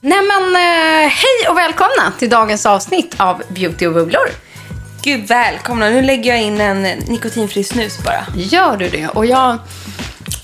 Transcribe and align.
Nej 0.00 0.18
men 0.22 0.56
eh, 0.56 1.08
hej 1.10 1.48
och 1.50 1.56
välkomna 1.56 2.12
till 2.18 2.30
dagens 2.30 2.66
avsnitt 2.66 3.14
av 3.18 3.42
Beauty 3.48 3.86
och 3.86 3.92
bubblor. 3.94 4.28
Gud, 5.02 5.26
välkomna. 5.28 5.88
Nu 5.88 6.02
lägger 6.02 6.30
jag 6.30 6.42
in 6.42 6.60
en 6.60 6.82
nikotinfri 6.82 7.64
snus 7.64 7.98
bara. 8.04 8.26
Gör 8.36 8.76
du 8.76 8.88
det? 8.88 9.08
Och 9.08 9.26
jag 9.26 9.58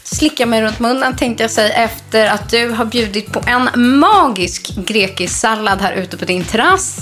slickar 0.05 0.47
mig 0.47 0.63
runt 0.63 0.79
munnen 0.81 1.17
tänkte 1.17 1.45
jag 1.45 1.51
säga 1.51 1.75
efter 1.75 2.27
att 2.27 2.51
du 2.51 2.69
har 2.69 2.85
bjudit 2.85 3.33
på 3.33 3.43
en 3.47 3.71
magisk 4.01 4.71
grekisk 4.77 5.37
sallad 5.41 5.81
här 5.81 5.93
ute 5.93 6.17
på 6.17 6.25
din 6.25 6.45
terrass. 6.45 6.97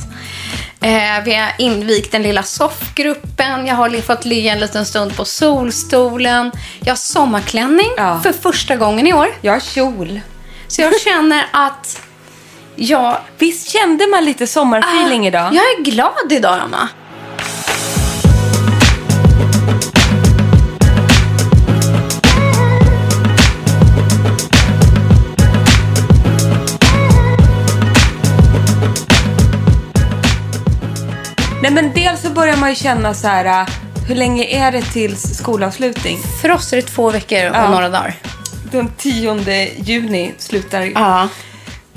Eh, 0.80 1.24
vi 1.24 1.34
har 1.34 1.52
invigt 1.58 2.12
den 2.12 2.22
lilla 2.22 2.42
soffgruppen. 2.42 3.66
Jag 3.66 3.74
har 3.74 4.00
fått 4.00 4.24
ligga 4.24 4.52
en 4.52 4.60
liten 4.60 4.86
stund 4.86 5.16
på 5.16 5.24
solstolen. 5.24 6.52
Jag 6.80 6.90
har 6.92 6.96
sommarklänning 6.96 7.90
Ja. 7.96 8.20
för 8.22 8.32
första 8.32 8.76
gången 8.76 9.06
i 9.06 9.12
år. 9.12 9.28
Jag 9.40 9.52
har 9.52 9.60
kjol. 9.60 10.20
Så 10.68 10.82
jag 10.82 11.00
känner 11.00 11.46
att 11.52 12.00
jag... 12.80 13.16
Visst 13.38 13.68
kände 13.68 14.06
man 14.06 14.24
lite 14.24 14.46
sommarfeeling 14.46 15.26
idag? 15.26 15.54
Jag 15.54 15.64
är 15.64 15.82
glad 15.82 16.32
idag, 16.32 16.58
Anna. 16.60 16.88
Nej, 31.62 31.70
men 31.72 31.90
dels 31.94 32.22
så 32.22 32.30
börjar 32.30 32.56
man 32.56 32.68
ju 32.70 32.74
känna 32.76 33.14
så 33.14 33.28
här, 33.28 33.44
äh, 33.62 33.68
hur 34.08 34.14
länge 34.14 34.44
är 34.44 34.72
det 34.72 34.82
tills 34.82 35.22
skolavslutning? 35.38 36.18
För 36.42 36.50
oss 36.50 36.72
är 36.72 36.76
det 36.76 36.82
två 36.82 37.10
veckor 37.10 37.50
och 37.50 37.56
Ja. 37.56 37.70
några 37.70 37.88
dagar. 37.88 38.14
Den 38.72 38.88
10 38.98 39.70
juni 39.82 40.32
slutar 40.38 40.80
Ja. 40.94 41.28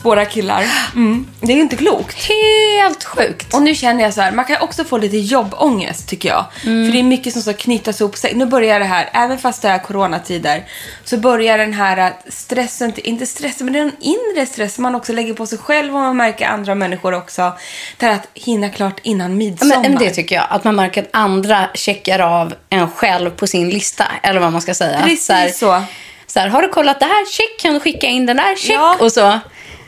Våra 0.04 0.26
killar. 0.26 0.66
Mm. 0.96 1.28
Det 1.42 1.52
är 1.52 1.56
ju 1.56 1.62
inte 1.62 1.76
klokt. 1.76 2.24
Helt 2.24 3.04
sjukt. 3.04 3.54
Och 3.54 3.62
nu 3.62 3.76
känner 3.76 4.04
jag 4.04 4.14
så 4.14 4.22
här, 4.22 4.32
man 4.32 4.46
kan 4.46 4.62
också 4.62 4.84
få 4.84 4.98
lite 4.98 5.18
jobbångest 5.18 6.10
tycker 6.10 6.30
jag. 6.30 6.46
För 6.62 6.92
det 6.92 7.00
är 7.00 7.04
mycket 7.04 7.34
som 7.34 7.42
ska 7.42 7.54
knytas 7.54 8.02
ihop 8.02 8.18
sig. 8.18 8.34
Nu 8.36 8.46
börjar 8.46 8.80
det 8.80 8.86
här, 8.86 9.10
även 9.14 9.38
fast 9.38 9.62
det 9.62 9.68
är 9.68 9.80
coronatider, 9.80 10.64
så 11.04 11.18
börjar 11.18 11.58
den 11.58 11.74
här 11.74 12.14
stressen, 12.28 12.94
inte 12.96 13.26
stressen, 13.26 13.66
men 13.66 13.74
det 13.74 13.80
är 13.80 13.84
en 13.84 13.96
inre 14.00 14.46
stress 14.46 14.76
som 14.76 14.82
man 14.82 14.96
också 14.96 15.14
lägger 15.14 15.34
på 15.34 15.46
sig 15.46 15.58
själv 15.58 15.96
och 15.96 16.02
man 16.02 16.18
märker 16.18 16.46
andra 16.46 16.76
människor 16.76 17.14
också. 17.14 17.54
Det 17.98 18.06
här 18.06 18.14
att 18.14 18.28
hinna 18.34 18.70
klart 18.70 19.00
innan 19.04 19.38
midsommar. 19.38 19.76
Men, 19.76 19.92
men 19.92 20.00
det 20.00 20.10
tycker 20.10 20.36
jag. 20.36 20.46
Att 20.50 20.64
man 20.64 20.76
märker 20.76 21.02
att 21.02 21.10
andra 21.12 21.70
checkar 21.74 22.20
av 22.20 22.54
en 22.70 22.92
själv 22.92 23.30
på 23.30 23.48
sin 23.48 23.70
lista. 23.70 24.06
Eller 24.24 24.40
vad 24.40 24.52
man 24.52 24.62
ska 24.62 24.74
säga. 24.74 25.02
Precis 25.04 25.26
så. 25.26 25.34
Här, 25.34 25.50
så. 25.50 25.84
så 26.28 26.40
här, 26.40 26.48
har 26.48 26.62
du 26.62 26.68
kollat 26.68 27.00
det 27.00 27.06
här? 27.06 27.26
Check. 27.32 27.60
Kan 27.60 27.74
du 27.74 27.80
skicka 27.80 28.08
in 28.08 28.26
den 28.26 28.38
där? 28.38 28.56
Check. 28.56 28.76
Ja. 28.76 28.98
Och 29.00 29.12
så. 29.12 29.40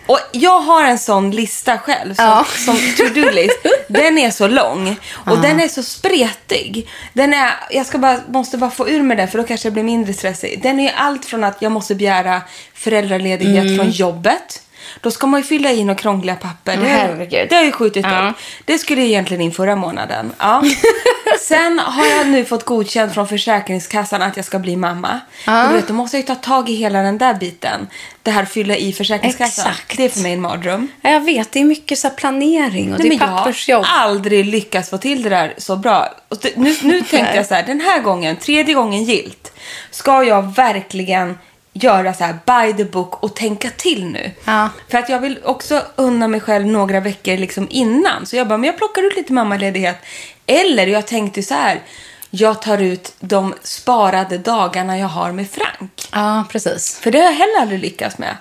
Och 0.08 0.20
jag 0.32 0.60
har 0.62 0.84
en 0.84 1.00
sån 1.00 1.32
lista 1.32 1.78
själv, 1.78 2.14
som, 2.16 2.26
Ja. 2.26 2.46
som 2.66 2.76
to-do-list. 2.98 3.58
Den 3.88 4.18
är 4.18 4.32
så 4.32 4.48
lång 4.48 4.96
och 5.14 5.38
den 5.42 5.60
är 5.60 5.68
så 5.68 5.84
spretig. 5.84 6.90
Den 7.14 7.34
är, 7.34 7.52
jag 7.72 7.86
ska 7.86 7.98
bara, 7.98 8.20
måste 8.28 8.58
bara 8.58 8.72
få 8.72 8.90
ur 8.90 9.02
med 9.02 9.18
den 9.18 9.28
för 9.28 9.38
då 9.38 9.44
kanske 9.44 9.68
det 9.68 9.72
blir 9.74 9.84
mindre 9.84 10.14
stressig. 10.14 10.60
Den 10.64 10.80
är 10.80 10.94
allt 10.98 11.26
från 11.26 11.44
att 11.44 11.62
jag 11.62 11.72
måste 11.72 11.96
begära 11.96 12.42
föräldraledighet 12.74 13.64
Mm. 13.66 13.78
från 13.78 13.90
jobbet. 13.92 14.62
Då 15.02 15.12
ska 15.12 15.28
man 15.28 15.40
ju 15.40 15.44
fylla 15.46 15.72
i 15.72 15.84
några 15.84 16.00
krångliga 16.00 16.36
papper. 16.36 16.78
Det, 16.78 16.86
Herregud. 16.88 17.50
det 17.50 17.56
har 17.56 17.64
ju 17.64 17.72
skjutit 17.72 18.06
Ja. 18.06 18.30
upp. 18.30 18.36
Det 18.66 18.78
skulle 18.78 19.02
jag 19.02 19.08
egentligen 19.10 19.42
in 19.42 19.52
förra 19.52 19.76
månaden. 19.76 20.32
Ja. 20.40 20.64
Sen 21.48 21.80
har 21.80 22.06
jag 22.06 22.28
nu 22.28 22.46
fått 22.46 22.64
godkänt 22.66 23.14
från 23.14 23.28
Försäkringskassan 23.28 24.22
att 24.22 24.36
jag 24.36 24.46
ska 24.46 24.60
bli 24.60 24.76
mamma. 24.76 25.20
Och 25.48 25.70
du 25.70 25.76
vet, 25.76 25.88
då 25.88 25.94
måste 25.94 26.18
jag 26.18 26.22
ju 26.22 26.28
ta 26.28 26.36
tag 26.36 26.70
i 26.70 26.76
hela 26.76 27.02
den 27.02 27.18
där 27.18 27.34
biten. 27.34 27.88
Det 28.24 28.32
här 28.32 28.46
fylla 28.46 28.76
i 28.76 28.94
Försäkringskassan. 28.94 29.72
Exakt. 29.72 29.98
Det 29.98 30.04
är 30.06 30.10
för 30.10 30.20
mig 30.22 30.34
en 30.34 30.42
mardröm. 30.42 30.88
Ja, 31.02 31.10
jag 31.10 31.22
vet, 31.26 31.52
det 31.52 31.60
är 31.60 31.66
mycket 31.66 32.00
så 32.00 32.10
planering 32.10 32.94
och 32.94 33.00
Nej, 33.00 33.10
det 33.10 33.16
är 33.16 33.20
jag 33.28 33.38
pappersjobb. 33.38 33.86
har 33.86 34.04
aldrig 34.04 34.46
lyckats 34.46 34.90
få 34.90 34.98
till 34.98 35.24
det 35.24 35.30
där 35.30 35.54
så 35.58 35.76
bra. 35.76 36.14
Och 36.30 36.38
det- 36.42 36.58
nu, 36.58 36.76
nu 36.82 37.02
tänkte 37.10 37.36
jag 37.36 37.46
så 37.46 37.54
här, 37.56 37.64
den 37.64 37.82
här 37.82 38.00
gången, 38.02 38.36
tredje 38.36 38.74
gången 38.74 39.04
gilt, 39.04 39.52
ska 39.92 40.24
jag 40.24 40.56
verkligen 40.56 41.38
göra 41.74 42.14
så 42.14 42.24
här 42.24 42.38
by 42.68 42.74
the 42.78 42.84
book 42.86 43.24
och 43.24 43.36
tänka 43.36 43.70
till 43.70 44.06
nu. 44.06 44.32
Ja. 44.46 44.70
För 44.92 44.98
att 44.98 45.10
jag 45.10 45.20
vill 45.20 45.40
också 45.44 45.82
unna 45.96 46.28
mig 46.28 46.40
själv 46.40 46.66
några 46.68 47.00
veckor 47.00 47.38
liksom 47.38 47.68
innan. 47.70 48.26
Så 48.26 48.36
jag 48.36 48.48
bara, 48.48 48.58
men 48.58 48.68
jag 48.68 48.78
plockar 48.78 49.08
ut 49.08 49.16
lite 49.16 49.34
mammaledighet. 49.34 49.98
Eller 50.46 50.88
jag 50.88 51.08
tänkte 51.08 51.44
så 51.44 51.54
här, 51.54 51.82
jag 52.30 52.62
tar 52.62 52.78
ut 52.78 53.14
de 53.20 53.54
sparade 53.64 54.38
dagarna 54.38 54.98
jag 54.98 55.08
har 55.08 55.32
med 55.32 55.50
Frank. 55.50 56.08
Ja, 56.12 56.44
precis. 56.52 57.00
För 57.00 57.12
det 57.12 57.18
har 57.18 57.26
jag 57.26 57.34
heller 57.34 57.62
aldrig 57.62 57.80
lyckats 57.80 58.18
med. 58.18 58.38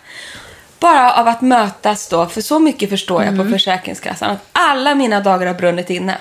Bara 0.78 1.12
av 1.12 1.28
att 1.28 1.40
mötas 1.40 2.08
då, 2.08 2.26
för 2.26 2.40
så 2.40 2.58
mycket 2.58 2.90
förstår 2.90 3.24
jag 3.24 3.36
på 3.36 3.44
Försäkringskassan, 3.44 4.30
att 4.30 4.48
alla 4.52 4.94
mina 4.94 5.20
dagar 5.20 5.46
har 5.46 5.54
brunnit 5.54 5.90
inne. 5.90 6.18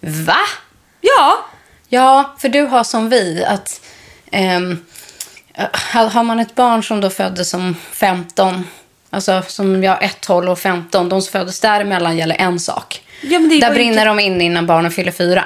Va? 0.00 0.36
Ja, 1.00 1.38
Ja, 1.92 2.34
för 2.38 2.48
du 2.48 2.62
har 2.62 2.84
som 2.84 3.08
vi 3.08 3.44
att 3.44 3.80
har 5.92 6.08
har 6.08 6.22
man 6.22 6.40
ett 6.40 6.54
barn 6.54 6.82
som 6.82 7.00
då 7.00 7.10
föddes 7.10 7.50
som 7.50 7.74
15, 7.92 8.66
alltså 9.10 9.42
som 9.46 9.82
jag 9.84 10.02
1, 10.02 10.20
12 10.20 10.50
och 10.50 10.58
15, 10.58 11.08
de 11.08 11.22
som 11.22 11.32
föddes 11.32 11.60
däremellan 11.60 12.16
gäller 12.16 12.36
en 12.38 12.60
sak. 12.60 13.02
Ja, 13.22 13.38
det 13.38 13.58
Där 13.60 13.74
brinner 13.74 13.92
inte- 13.92 14.04
de 14.04 14.20
in 14.20 14.40
innan 14.40 14.66
barnen 14.66 14.90
fyller 14.90 15.12
fyra. 15.12 15.44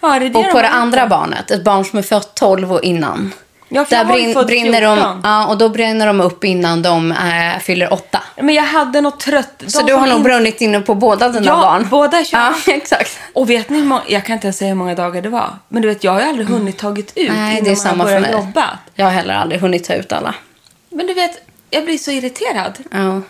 ja 0.00 0.08
det 0.18 0.28
det 0.28 0.38
Och 0.38 0.44
de 0.44 0.50
på 0.52 0.62
det 0.62 0.68
har 0.68 0.78
andra 0.80 1.00
gjort. 1.00 1.10
barnet, 1.10 1.50
ett 1.50 1.64
barn 1.64 1.84
som 1.84 1.98
är 1.98 2.02
fött 2.02 2.34
12 2.34 2.72
och 2.72 2.82
innan. 2.82 3.32
Ja, 3.68 3.86
där 3.90 4.04
brin, 4.04 4.32
brinner 4.46 4.78
14. 4.80 4.98
de, 4.98 5.20
ja, 5.24 5.46
och 5.46 5.58
då 5.58 5.68
brinner 5.68 6.06
de 6.06 6.20
upp 6.20 6.44
innan 6.44 6.82
de 6.82 7.12
äh, 7.12 7.58
fyller 7.62 7.92
åtta. 7.92 8.22
Men 8.36 8.54
jag 8.54 8.62
hade 8.62 9.00
något 9.00 9.20
trött... 9.20 9.62
Så 9.66 9.78
de 9.80 9.86
du 9.86 9.94
har 9.94 10.06
nog 10.06 10.16
in- 10.16 10.22
brunnit 10.22 10.60
inne 10.60 10.80
på 10.80 10.94
båda 10.94 11.28
dina 11.28 11.46
Ja, 11.46 11.56
barn? 11.56 11.86
båda 11.90 12.24
21. 12.24 12.32
Ja, 12.32 12.54
exakt. 12.72 13.18
Och 13.32 13.50
vet 13.50 13.70
ni 13.70 13.82
många, 13.82 14.02
jag 14.08 14.24
kan 14.24 14.34
inte 14.34 14.46
ens 14.46 14.56
säga 14.58 14.68
hur 14.68 14.74
många 14.74 14.94
dagar 14.94 15.22
det 15.22 15.28
var. 15.28 15.50
Men 15.68 15.82
du 15.82 15.88
vet, 15.88 16.04
jag 16.04 16.12
har 16.12 16.20
aldrig 16.22 16.48
hunnit 16.48 16.78
tagit 16.78 17.12
ut 17.16 17.28
Mm. 17.28 17.40
Nej, 17.42 17.52
innan 17.52 17.64
det 17.64 17.70
är 17.70 17.70
man 17.70 17.76
samma 17.76 18.04
har 18.04 18.10
börjat 18.20 18.32
jobba. 18.32 18.78
Jag 18.94 19.04
har 19.04 19.12
heller 19.12 19.34
aldrig 19.34 19.60
hunnit 19.60 19.84
ta 19.84 19.94
ut 19.94 20.12
alla. 20.12 20.34
Men 20.90 21.06
du 21.06 21.14
vet, 21.14 21.32
jag 21.74 21.84
blir 21.84 21.98
så 21.98 22.10
irriterad. 22.10 22.78
Ja. 22.90 23.20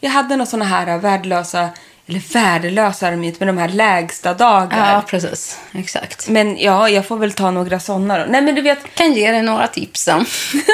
Jag 0.00 0.10
hade 0.10 0.36
några 0.36 0.46
såna 0.46 0.64
här 0.64 0.98
värdelösa 0.98 1.68
eller 2.06 2.32
värdelösa 2.32 3.10
de 3.10 3.16
men 3.16 3.46
de 3.46 3.58
här 3.58 3.68
lägsta 3.68 4.34
dagar. 4.34 4.94
Ja, 4.94 5.02
precis. 5.06 5.58
Exakt. 5.72 6.28
Men 6.28 6.58
ja, 6.58 6.88
jag 6.88 7.06
får 7.06 7.16
väl 7.16 7.32
ta 7.32 7.50
några 7.50 7.80
sådana 7.80 8.18
då. 8.18 8.24
Nej 8.28 8.42
men 8.42 8.54
du 8.54 8.62
vet, 8.62 8.94
Kan 8.94 9.12
ge 9.12 9.30
dig 9.32 9.42
några 9.42 9.66
tips 9.66 10.00
sen. 10.02 10.26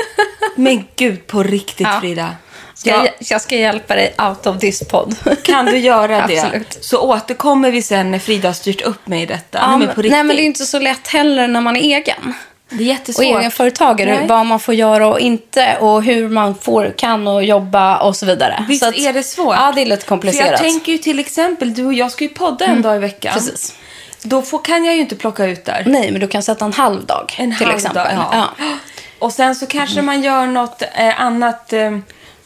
men 0.55 0.85
gud 0.97 1.27
på 1.27 1.43
riktigt 1.43 1.87
Ja. 1.91 2.01
Frida. 2.01 2.37
Ska 2.75 2.91
Ja, 2.91 2.97
jag, 3.05 3.15
jag 3.19 3.41
ska 3.41 3.57
hjälpa 3.57 3.95
dig 3.95 4.15
out 4.19 4.47
of 4.47 4.59
this 4.59 4.89
pod. 4.89 5.17
kan 5.45 5.67
du 5.67 5.79
göra 5.79 6.07
det? 6.27 6.39
Absolut. 6.43 6.79
Så 6.81 7.01
återkommer 7.01 7.71
vi 7.71 7.83
sen 7.83 8.11
när 8.11 8.19
Frida 8.19 8.49
har 8.49 8.53
styrt 8.55 8.81
upp 8.81 9.07
mig 9.07 9.23
i 9.23 9.27
detta. 9.27 9.59
Ja, 9.59 9.71
nej, 9.77 9.79
men, 9.87 9.95
på 9.95 10.03
riktigt. 10.03 10.13
nej, 10.13 10.25
men 10.25 10.37
det 10.37 10.43
är 10.43 10.47
inte 10.47 10.67
så 10.67 10.79
lätt 10.79 11.09
heller 11.09 11.49
när 11.49 11.61
man 11.61 11.77
är 11.77 11.81
egen. 11.81 12.35
Det 12.71 12.83
är 12.85 12.87
jättesvårt. 12.87 13.25
Och 13.35 13.39
egenföretagare, 13.41 14.15
Nej. 14.19 14.27
vad 14.29 14.47
man 14.47 14.61
får 14.61 14.75
göra 14.75 15.09
och 15.09 15.21
inte 15.21 15.77
och 15.81 16.03
hur 16.03 16.29
man 16.29 16.55
får, 16.55 16.95
kan 16.97 17.27
och 17.29 17.45
jobba 17.45 17.99
och 17.99 18.17
så 18.17 18.27
vidare. 18.27 18.65
Visst 18.69 18.83
så 18.83 18.89
att- 18.89 18.97
är 18.97 19.13
det 19.13 19.23
svårt? 19.23 19.57
Ja, 19.59 19.73
det 19.75 19.83
är 19.83 19.87
lite 19.87 20.03
För 20.03 20.09
komplicerat. 20.09 20.47
Mm. 20.49 20.53
jag 20.53 20.61
tänker 20.73 20.93
ju 20.93 20.99
till 20.99 21.19
exempel, 21.19 21.75
du 21.75 21.85
och 21.87 21.95
jag 21.95 22.11
ska 22.13 22.25
ju 22.25 22.31
podda 22.31 22.65
en 22.65 22.83
dag 22.83 22.97
i 22.97 22.99
veckan. 22.99 23.33
Precis. 23.35 23.75
Då 24.23 24.43
får, 24.43 24.59
kan 24.65 24.85
jag 24.85 24.95
ju 24.95 25.01
inte 25.01 25.17
plocka 25.17 25.45
ut 25.47 25.65
där. 25.65 25.83
Nej, 25.87 26.11
men 26.11 26.21
du 26.21 26.29
kan 26.29 26.43
sätta 26.43 26.65
en 26.65 26.73
halv 26.73 27.05
dag 27.07 27.35
En 27.39 27.57
till 27.57 27.67
halv 27.67 27.77
exempel. 27.77 28.17
dag, 28.17 28.27
ja. 28.33 28.49
Och 29.19 29.33
sen 29.33 29.55
så 29.55 29.67
kanske 29.67 30.03
man 30.03 30.23
gör 30.23 30.47
något 30.47 30.83
eh, 30.83 31.21
annat, 31.21 31.73
eh, 31.73 31.99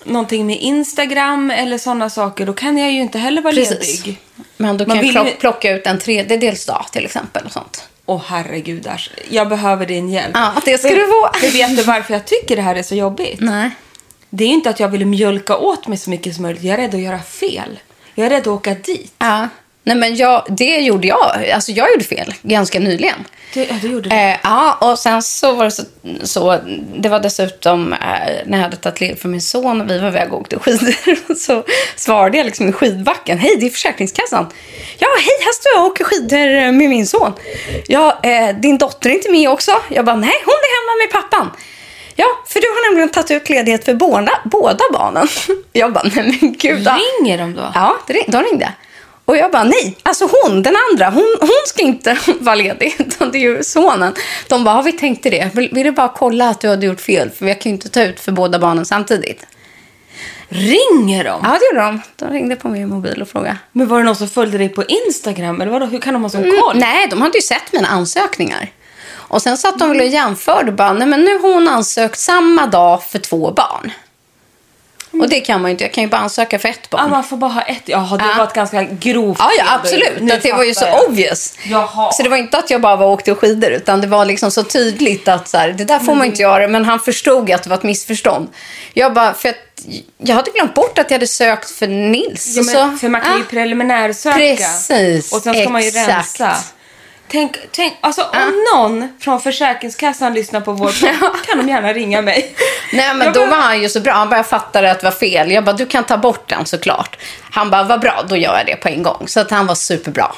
någonting 0.05 0.47
med 0.47 0.57
Instagram 0.61 1.51
eller 1.51 1.79
sådana 1.79 2.11
saker. 2.11 2.47
Då 2.47 2.53
kan 2.53 2.79
jag 2.79 2.93
ju 2.93 3.01
inte 3.01 3.19
heller 3.19 3.43
vara 3.43 3.55
Precis. 3.55 3.99
ledig. 4.07 4.21
Men 4.57 4.77
du 4.77 4.87
Man 4.87 4.97
kan 4.97 5.05
vill 5.07 5.15
plock- 5.17 5.39
plocka 5.41 5.71
ut 5.71 5.87
en 5.87 5.99
tredjedelsdag 5.99 6.87
till 6.93 7.05
exempel. 7.05 7.43
Och 7.47 7.53
sånt. 7.53 7.89
Åh 8.07 8.23
herregud, 8.27 8.87
Ash. 8.87 9.11
jag 9.31 9.49
behöver 9.49 9.87
din 9.87 10.11
hjälp. 10.11 10.31
Ja, 10.35 10.53
det 10.65 10.79
ska 10.79 10.89
du 10.89 11.07
få. 11.07 11.31
För 11.39 11.53
vet 11.53 11.77
du 11.77 11.83
varför 11.83 12.13
jag 12.15 12.25
tycker 12.25 12.57
det 12.57 12.63
här 12.63 12.75
är 12.75 12.83
så 12.83 12.95
jobbigt? 12.95 13.41
Nej. 13.41 13.71
Det 14.31 14.45
är 14.45 14.49
inte 14.49 14.71
att 14.71 14.81
jag 14.81 14.89
vill 14.89 15.07
mjölka 15.07 15.57
åt 15.57 15.87
mig 15.87 15.99
så 15.99 16.11
mycket 16.11 16.35
som 16.35 16.43
möjligt. 16.43 16.63
Jag 16.63 16.75
är 16.75 16.77
rädd 16.77 16.95
att 16.95 17.01
göra 17.01 17.19
fel. 17.19 17.81
Jag 18.15 18.27
är 18.27 18.31
rädd 18.31 18.41
att 18.41 18.47
åka 18.47 18.75
dit. 18.75 19.15
Ja. 19.19 19.49
Nej, 19.87 19.97
men 19.97 20.17
jag, 20.17 20.47
det 20.49 20.77
gjorde 20.77 21.07
jag. 21.07 21.51
Alltså, 21.55 21.73
jag 21.73 21.91
gjorde 21.93 22.05
fel 22.05 22.35
ganska 22.43 22.81
nyligen. 22.81 23.25
Du, 23.55 23.61
ja, 23.61 23.75
du 23.83 23.89
gjorde 23.89 24.09
det. 24.09 24.15
Eh, 24.15 24.37
ja, 24.43 24.79
och 24.81 24.99
sen 24.99 25.23
så 25.23 25.53
var 25.53 25.65
det 25.65 25.71
så, 25.71 25.83
så 26.23 26.59
det 26.97 27.09
var 27.09 27.21
dessutom 27.21 27.93
eh, 27.93 27.99
när 28.47 28.59
jag 28.59 28.65
hade 28.65 28.77
tagit 28.77 29.01
ledigt 29.01 29.23
för 29.23 29.29
min 29.29 29.41
son 29.41 29.81
och 29.81 29.91
vi 29.91 29.99
var 29.99 30.09
iväg 30.09 30.33
och 30.33 30.41
åkte 30.41 30.59
skidor. 30.59 31.35
Så 31.39 31.65
svarade 31.97 32.37
jag 32.37 32.45
liksom 32.45 32.69
i 32.69 32.73
skidbacken. 32.73 33.39
Hej, 33.39 33.57
det 33.61 33.67
är 33.67 33.71
Försäkringskassan. 33.71 34.47
Ja, 34.99 35.09
hej, 35.19 35.37
här 35.41 35.53
står 35.53 35.73
jag 35.75 35.85
och 35.85 35.91
åker 35.91 36.05
skidor 36.05 36.39
eh, 36.39 36.73
med 36.73 36.89
min 36.89 37.07
son. 37.07 37.33
Ja, 37.87 38.21
eh, 38.23 38.57
din 38.57 38.79
dotter 38.79 39.11
är 39.11 39.15
inte 39.15 39.31
med 39.31 39.51
också? 39.51 39.73
Jag 39.89 40.05
bara, 40.05 40.17
nej, 40.17 40.43
hon 40.45 40.55
är 40.55 40.75
hemma 40.77 41.05
med 41.05 41.23
pappan. 41.23 41.51
Ja, 42.17 42.27
för 42.49 42.61
du 42.61 42.67
har 42.67 42.91
nämligen 42.91 43.09
tagit 43.09 43.31
ut 43.31 43.49
ledighet 43.49 43.85
för 43.85 43.95
båda, 43.95 44.33
båda 44.45 44.85
barnen. 44.93 45.29
Jag 45.73 45.93
bara, 45.93 46.05
nej 46.15 46.39
men 46.41 46.53
gud. 46.53 46.89
Ringer 47.21 47.39
de 47.39 47.55
då? 47.55 47.73
Ja, 47.75 47.97
det 48.07 48.25
de 48.29 48.43
ringde. 48.43 48.73
Och 49.25 49.37
jag 49.37 49.51
bara, 49.53 49.65
nej, 49.65 49.97
alltså 50.03 50.29
hon, 50.43 50.63
den 50.63 50.75
andra, 50.91 51.11
hon, 51.11 51.37
hon 51.41 51.63
ska 51.67 51.83
inte 51.83 52.19
vara 52.41 52.55
ledig, 52.55 52.97
utan 52.99 53.31
det 53.31 53.39
är 53.39 53.41
ju 53.41 53.63
sonen. 53.65 54.15
De 54.49 54.65
bara, 54.65 54.75
har 54.75 54.83
vi 54.83 54.93
tänkte 54.93 55.31
det? 55.31 55.51
Vill, 55.55 55.69
vill 55.73 55.85
du 55.85 55.91
bara 55.93 56.09
kolla 56.17 56.49
att 56.49 56.61
du 56.61 56.69
hade 56.69 56.87
gjort 56.87 57.01
fel? 57.01 57.31
För 57.31 57.47
vi 57.47 57.55
kan 57.55 57.71
ju 57.71 57.75
inte 57.77 57.89
ta 57.89 58.03
ut 58.03 58.21
för 58.21 58.33
båda 58.33 58.59
barnen 58.59 58.87
samtidigt. 58.87 59.47
Ringer 60.49 61.25
de? 61.25 61.41
Ja, 61.43 61.59
det 61.61 61.67
gjorde 61.67 61.87
de. 61.87 62.01
De 62.17 62.31
ringde 62.33 62.57
på 62.57 62.69
min 62.69 62.89
mobil 62.89 63.23
och 63.23 63.29
frågade. 63.29 63.57
Men 63.73 63.89
var 63.89 63.99
det 63.99 64.05
någon 64.05 64.17
som 64.17 64.29
följde 64.29 64.59
dig 64.59 64.69
på 64.69 64.85
Instagram? 64.85 65.61
Eller 65.61 65.73
vadå? 65.73 65.87
Hur 65.87 65.99
kan 66.01 66.15
de 66.15 66.23
ha 66.23 66.31
sån 66.31 66.45
Mm, 66.45 66.61
koll? 66.61 66.77
nej, 66.79 67.07
de 67.11 67.23
hade 67.23 67.39
ju 67.39 67.43
sett 67.43 67.73
mina 67.73 67.89
ansökningar. 67.89 68.71
Och 69.11 69.43
sen 69.43 69.59
satt 69.59 69.79
de 69.79 69.91
och 69.91 69.97
jämförde 69.97 70.73
bara, 70.73 70.93
nej 70.93 71.09
men 71.09 71.21
nu 71.21 71.39
har 71.39 71.55
hon 71.55 71.69
ansökt 71.69 72.19
samma 72.19 72.67
dag 72.67 73.05
för 73.05 73.19
två 73.19 73.51
barn. 73.51 73.93
Och 75.21 75.29
det 75.29 75.41
kan 75.41 75.63
man 75.63 75.71
ju 75.71 75.73
inte, 75.73 75.85
jag 75.85 75.93
kan 75.93 76.05
ju 76.05 76.11
bara 76.11 76.21
ansöka 76.21 76.59
för 76.59 76.69
ett 76.69 76.91
barn. 76.91 77.01
Ja, 77.05 77.09
man 77.11 77.25
får 77.25 77.37
bara 77.37 77.51
ha 77.51 77.63
ett. 77.63 77.83
Jaha, 77.85 78.17
det 78.17 78.25
Ja. 78.25 78.35
var 78.39 78.45
ett 78.45 78.53
ganska 78.55 78.83
grovt 78.83 79.39
Ja, 79.39 79.51
ja 79.59 79.65
då. 79.65 79.71
absolut. 79.81 80.21
Nu 80.21 80.33
Att 80.33 80.43
det 80.43 80.53
var 80.53 80.65
ju 80.65 80.75
så 80.75 80.85
jag. 80.85 81.09
obvious. 81.09 81.59
Jaha. 81.65 82.13
Så 82.13 82.23
det 82.23 82.29
var 82.29 82.37
inte 82.37 82.59
att 82.59 82.71
jag 82.71 82.81
bara 82.81 82.97
var 82.97 83.07
och 83.07 83.13
åkte 83.13 83.35
skidor, 83.35 83.71
utan 83.71 84.01
det 84.01 84.07
var 84.07 84.25
liksom 84.25 84.51
så 84.51 84.63
tydligt 84.63 85.29
att 85.29 85.49
så 85.49 85.59
här, 85.59 85.69
det 85.69 85.85
där 85.85 85.99
får 85.99 86.15
man 86.15 86.27
inte 86.27 86.43
göra. 86.43 86.69
Men 86.69 86.85
han 86.85 87.01
förstod 87.01 87.51
att 87.51 87.63
det 87.63 87.71
var 87.71 87.77
ett 87.77 87.83
missförstånd. 87.83 88.49
Jag 88.93 89.15
bara, 89.15 89.35
för 89.35 89.49
att 89.49 89.57
jag 90.19 90.35
hade 90.35 90.51
glömt 90.51 90.75
bort 90.75 90.99
att 90.99 91.11
jag 91.11 91.15
hade 91.15 91.27
sökt 91.27 91.71
för 91.71 91.87
Nils. 91.87 92.57
Ja, 92.57 92.63
men, 92.63 92.75
så, 92.93 92.99
för 92.99 93.09
man 93.09 93.21
kan 93.21 93.33
ju 93.33 93.39
ja. 93.39 93.45
preliminärsöka. 93.51 94.37
Precis, 94.39 95.33
Och 95.33 95.41
sen 95.43 95.55
ska 95.55 95.69
man 95.71 95.83
ju 95.83 95.89
exakt. 95.89 96.09
rensa. 96.41 96.57
Tänk, 97.35 97.57
tänk, 97.71 97.95
alltså 98.01 98.23
om 98.23 98.65
någon 98.75 99.09
från 99.21 99.41
Försäkringskassan 99.41 100.35
lyssnar 100.35 100.61
på 100.61 100.73
vår 100.73 100.87
podd 101.21 101.47
kan 101.47 101.59
de 101.59 101.69
gärna 101.69 101.93
ringa 101.93 102.23
mig. 102.23 102.55
Nej, 102.93 103.15
men 103.15 103.25
Jag 103.27 103.35
då 103.35 103.41
bara- 103.41 103.51
var 103.51 103.57
han 103.63 103.83
ju 103.83 103.89
så 103.89 104.01
bra. 104.01 104.13
Han 104.13 104.29
bara, 104.31 104.37
jag 104.37 104.47
fattade 104.47 104.91
att 104.91 105.01
det 105.01 105.05
var 105.05 105.13
fel. 105.13 105.51
Jag 105.51 105.65
bara, 105.65 105.77
du 105.77 105.87
kan 105.87 106.05
ta 106.05 106.17
bort 106.17 106.49
den 106.49 106.67
såklart. 106.67 107.17
Han 107.51 107.71
bara, 107.71 107.83
vad 107.83 108.01
bra, 108.01 108.25
då 108.29 108.37
gör 108.37 108.57
jag 108.57 108.67
det 108.67 108.77
på 108.77 108.89
en 108.89 109.03
gång. 109.03 109.29
Så 109.29 109.41
att 109.41 109.51
han 109.51 109.67
var 109.67 109.75
superbra. 109.75 110.33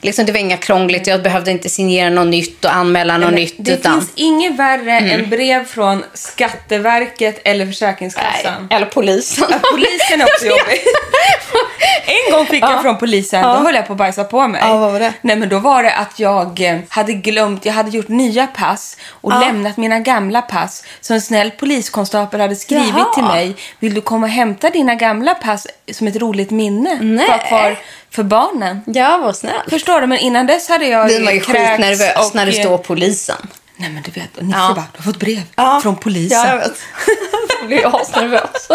Liksom, 0.00 0.26
det 0.26 0.32
var 0.32 0.38
inga 0.38 0.56
krångligt. 0.56 1.06
Jag 1.06 1.22
behövde 1.22 1.50
inte 1.50 1.68
signera 1.68 2.10
något 2.10 2.26
nytt 2.26 2.64
och 2.64 2.74
anmäla 2.74 3.18
något 3.18 3.24
Men 3.26 3.34
nytt. 3.34 3.54
Det 3.58 3.72
utan... 3.72 3.92
finns 4.00 4.12
inget 4.14 4.56
värre 4.56 4.92
än 4.98 5.30
brev 5.30 5.64
från 5.66 6.04
Skatteverket 6.14 7.40
eller 7.44 7.66
Försäkringskassan. 7.66 8.66
Nej, 8.70 8.76
eller 8.76 8.86
polisen. 8.86 9.44
Ja, 9.50 9.56
polisen 9.72 10.20
är 10.20 10.24
också 10.24 10.44
jobbig. 10.46 10.80
En 12.06 12.32
gång 12.32 12.46
fick 12.46 12.62
jag 12.64 12.82
från 12.82 12.98
polisen, 12.98 13.42
då 13.42 13.48
höll 13.48 13.74
jag 13.74 13.86
på 13.86 13.92
att 13.92 13.98
bajsa 13.98 14.24
på 14.24 14.48
mig. 14.48 14.60
Ja, 14.64 14.76
vad 14.76 14.92
var 14.92 15.00
det? 15.00 15.12
Nej, 15.20 15.36
men 15.36 15.48
då 15.48 15.58
var 15.58 15.82
det 15.82 15.94
att 15.94 16.18
jag 16.18 16.60
eh, 16.60 16.78
hade 16.88 17.12
glömt, 17.12 17.64
jag 17.64 17.72
hade 17.72 17.90
gjort 17.90 18.08
nya 18.08 18.46
pass 18.46 18.96
och 19.10 19.40
lämnat 19.40 19.76
mina 19.76 19.98
gamla 20.00 20.42
pass. 20.42 20.84
Så 21.00 21.14
en 21.14 21.20
snäll 21.20 21.50
poliskonstapel 21.50 22.40
hade 22.40 22.56
skrivit 22.56 22.88
Jaha. 22.96 23.14
till 23.14 23.24
mig, 23.24 23.56
vill 23.78 23.94
du 23.94 24.00
komma 24.00 24.26
och 24.26 24.32
hämta 24.32 24.70
dina 24.70 24.94
gamla 24.94 25.34
pass 25.34 25.66
som 25.92 26.06
ett 26.06 26.16
roligt 26.16 26.50
minne? 26.50 26.98
Nej. 27.00 27.46
För, 27.48 27.78
för, 28.10 28.22
barnen. 28.22 28.82
Ja, 28.86 29.18
vad 29.22 29.36
snällt. 29.36 29.70
Förstår 29.70 30.00
du? 30.00 30.06
Men 30.06 30.18
innan 30.18 30.46
dess 30.46 30.68
hade 30.68 30.86
jag 30.86 31.06
Blir 31.06 31.20
man 31.24 31.34
ju 31.34 31.40
skitnervös 31.40 32.28
och- 32.28 32.34
när 32.34 32.46
det 32.46 32.52
står 32.52 32.78
polisen. 32.78 33.36
Nej 33.76 33.90
men 33.90 34.02
du 34.02 34.10
vet, 34.10 34.40
Nisse 34.42 34.58
Ja. 34.58 34.72
bara, 34.74 34.84
du 34.92 34.98
har 34.98 35.12
fått 35.12 35.20
brev 35.20 35.42
Ja. 35.56 35.80
från 35.82 35.96
polisen. 35.96 36.38
Ja, 36.38 36.46
jag 36.48 36.56
vet. 36.56 36.78
Jag 37.60 37.66
blir 37.68 38.00
asnervös. 38.00 38.68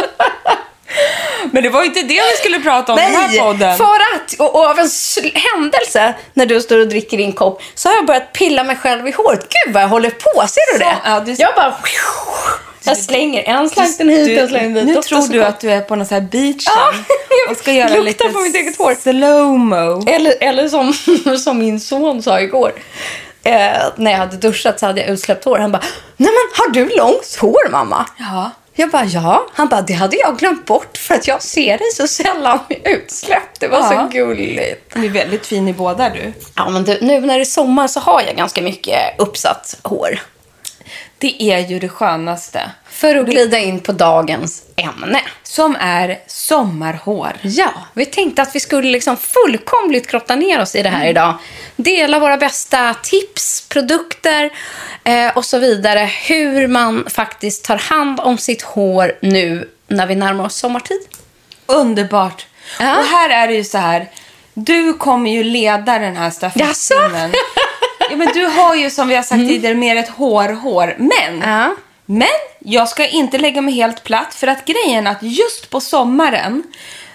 Men 1.51 1.63
det 1.63 1.69
var 1.69 1.81
ju 1.81 1.87
inte 1.87 2.01
det 2.01 2.13
vi 2.31 2.37
skulle 2.39 2.59
prata 2.59 2.93
om 2.93 2.99
i 2.99 3.01
den 3.01 3.15
här 3.15 3.39
podden. 3.39 3.77
för 3.77 3.85
att, 4.15 4.33
och, 4.39 4.55
och 4.55 4.65
av 4.65 4.79
en 4.79 4.89
händelse, 5.53 6.13
när 6.33 6.45
du 6.45 6.61
står 6.61 6.77
och 6.79 6.87
dricker 6.87 7.17
din 7.17 7.33
kopp, 7.33 7.61
så 7.75 7.89
har 7.89 7.95
jag 7.95 8.05
börjat 8.05 8.33
pilla 8.33 8.63
mig 8.63 8.75
själv 8.75 9.07
i 9.07 9.11
håret. 9.11 9.39
Gud 9.65 9.73
vad 9.73 9.83
jag 9.83 9.87
håller 9.87 10.09
på, 10.09 10.47
ser 10.47 10.73
du 10.73 10.79
Så, 10.79 10.85
det? 10.89 10.95
ja, 11.05 11.19
du- 11.19 11.35
Jag 11.39 11.55
bara... 11.55 11.75
Jag 12.83 12.97
slänger 12.97 13.43
en 13.43 13.69
slanten 13.69 14.09
hit, 14.09 14.39
en 14.39 14.47
slanten 14.49 14.73
dit. 14.73 14.85
nu 14.85 14.93
Doftar 14.93 15.21
tror 15.21 15.33
du 15.33 15.43
att 15.43 15.59
du 15.59 15.71
är 15.71 15.81
på 15.81 15.95
någon 15.95 16.05
sån 16.07 16.15
här 16.15 16.21
beach 16.21 16.63
Ja, 16.65 16.93
och 17.51 17.57
ska 17.57 17.71
göra 17.71 17.87
luktar 17.89 18.03
lite 18.03 18.29
på 18.29 18.39
mitt 18.39 18.55
eget 18.55 18.77
hår. 18.77 18.93
slow-mo. 18.95 20.09
Eller, 20.09 20.33
eller 20.39 20.67
som, 20.69 20.93
som 21.39 21.57
min 21.59 21.79
son 21.79 22.23
sa 22.23 22.41
igår. 22.41 22.71
Eh, 23.43 23.71
när 23.95 24.11
jag 24.11 24.17
hade 24.17 24.37
duschat 24.37 24.79
så 24.79 24.85
hade 24.85 25.01
jag 25.01 25.09
utsläppt 25.09 25.45
hår. 25.45 25.59
Han 25.59 25.71
bara, 25.71 25.81
nej 26.17 26.29
men 26.31 26.63
har 26.65 26.69
du 26.73 26.95
långt 26.97 27.37
hår 27.41 27.69
mamma? 27.69 28.05
Ja. 28.17 28.51
Jag 28.79 28.89
bara, 28.89 29.05
ja. 29.05 29.45
Han 29.53 29.67
bara, 29.67 29.81
det 29.81 29.93
hade 29.93 30.17
jag 30.17 30.37
glömt 30.37 30.65
bort 30.65 30.97
för 30.97 31.15
att 31.15 31.27
jag 31.27 31.41
ser 31.41 31.77
dig 31.77 31.91
så 31.93 32.07
sällan 32.07 32.59
med 32.69 32.77
utsläpp. 32.83 33.59
Det 33.59 33.67
var 33.67 33.77
Ja. 33.79 33.89
så 34.11 34.17
gulligt. 34.17 34.93
Du 34.93 35.05
är 35.05 35.09
väldigt 35.09 35.45
fin 35.45 35.67
i 35.67 35.73
båda 35.73 36.09
du. 36.09 36.33
Ja, 36.55 36.69
men 36.69 36.83
du, 36.83 36.97
nu 37.01 37.21
när 37.21 37.35
det 37.35 37.43
är 37.43 37.45
sommar 37.45 37.87
så 37.87 37.99
har 37.99 38.21
jag 38.21 38.35
ganska 38.35 38.61
mycket 38.61 38.99
uppsatt 39.17 39.79
hår. 39.83 40.19
Det 41.19 41.43
är 41.43 41.59
ju 41.59 41.79
det 41.79 41.89
skönaste. 41.89 42.71
För 42.89 43.15
att 43.15 43.25
glida 43.25 43.59
in 43.59 43.79
på 43.79 43.91
dagens 43.91 44.63
ämne. 44.75 45.21
Som 45.43 45.75
är 45.79 46.19
sommarhår. 46.27 47.31
Ja, 47.41 47.71
vi 47.93 48.05
tänkte 48.05 48.41
att 48.41 48.55
vi 48.55 48.59
skulle 48.59 48.89
liksom 48.89 49.17
fullkomligt 49.17 50.11
grotta 50.11 50.35
ner 50.35 50.61
oss 50.61 50.75
i 50.75 50.83
det 50.83 50.89
här 50.89 51.07
idag. 51.07 51.33
Dela 51.75 52.19
våra 52.19 52.37
bästa 52.37 52.95
tips, 53.03 53.65
produkter 53.69 54.49
eh, 55.03 55.37
och 55.37 55.45
så 55.45 55.59
vidare. 55.59 56.09
Hur 56.27 56.67
man 56.67 57.05
faktiskt 57.09 57.63
tar 57.63 57.77
hand 57.77 58.19
om 58.19 58.37
sitt 58.37 58.61
hår 58.61 59.11
nu 59.21 59.69
när 59.87 60.07
vi 60.07 60.15
närmar 60.15 60.45
oss 60.45 60.55
sommartid. 60.55 61.01
Underbart. 61.65 62.45
Ja. 62.79 62.97
Och 62.97 63.05
här 63.05 63.29
är 63.29 63.47
det 63.47 63.53
ju 63.53 63.63
så 63.63 63.77
här. 63.77 64.09
Du 64.53 64.93
kommer 64.93 65.31
ju 65.31 65.43
leda 65.43 65.99
den 65.99 66.17
här 66.17 66.29
stafettpinnen. 66.29 67.31
Ja, 68.09 68.15
men 68.15 68.27
du 68.33 68.45
har 68.45 68.75
ju 68.75 68.89
som 68.89 69.07
vi 69.07 69.15
har 69.15 69.23
sagt 69.23 69.39
tidigare 69.47 69.75
mer 69.75 69.95
ett 69.95 70.09
hår-hår. 70.09 70.95
Men, 70.97 71.33
Mm. 71.43 71.49
Ja. 71.49 71.75
men 72.05 72.27
jag 72.59 72.89
ska 72.89 73.07
inte 73.07 73.37
lägga 73.37 73.61
mig 73.61 73.73
helt 73.73 74.03
platt 74.03 74.33
för 74.33 74.47
att 74.47 74.65
grejen 74.65 75.07
är 75.07 75.11
att 75.11 75.23
just 75.23 75.69
på 75.69 75.81
sommaren 75.81 76.63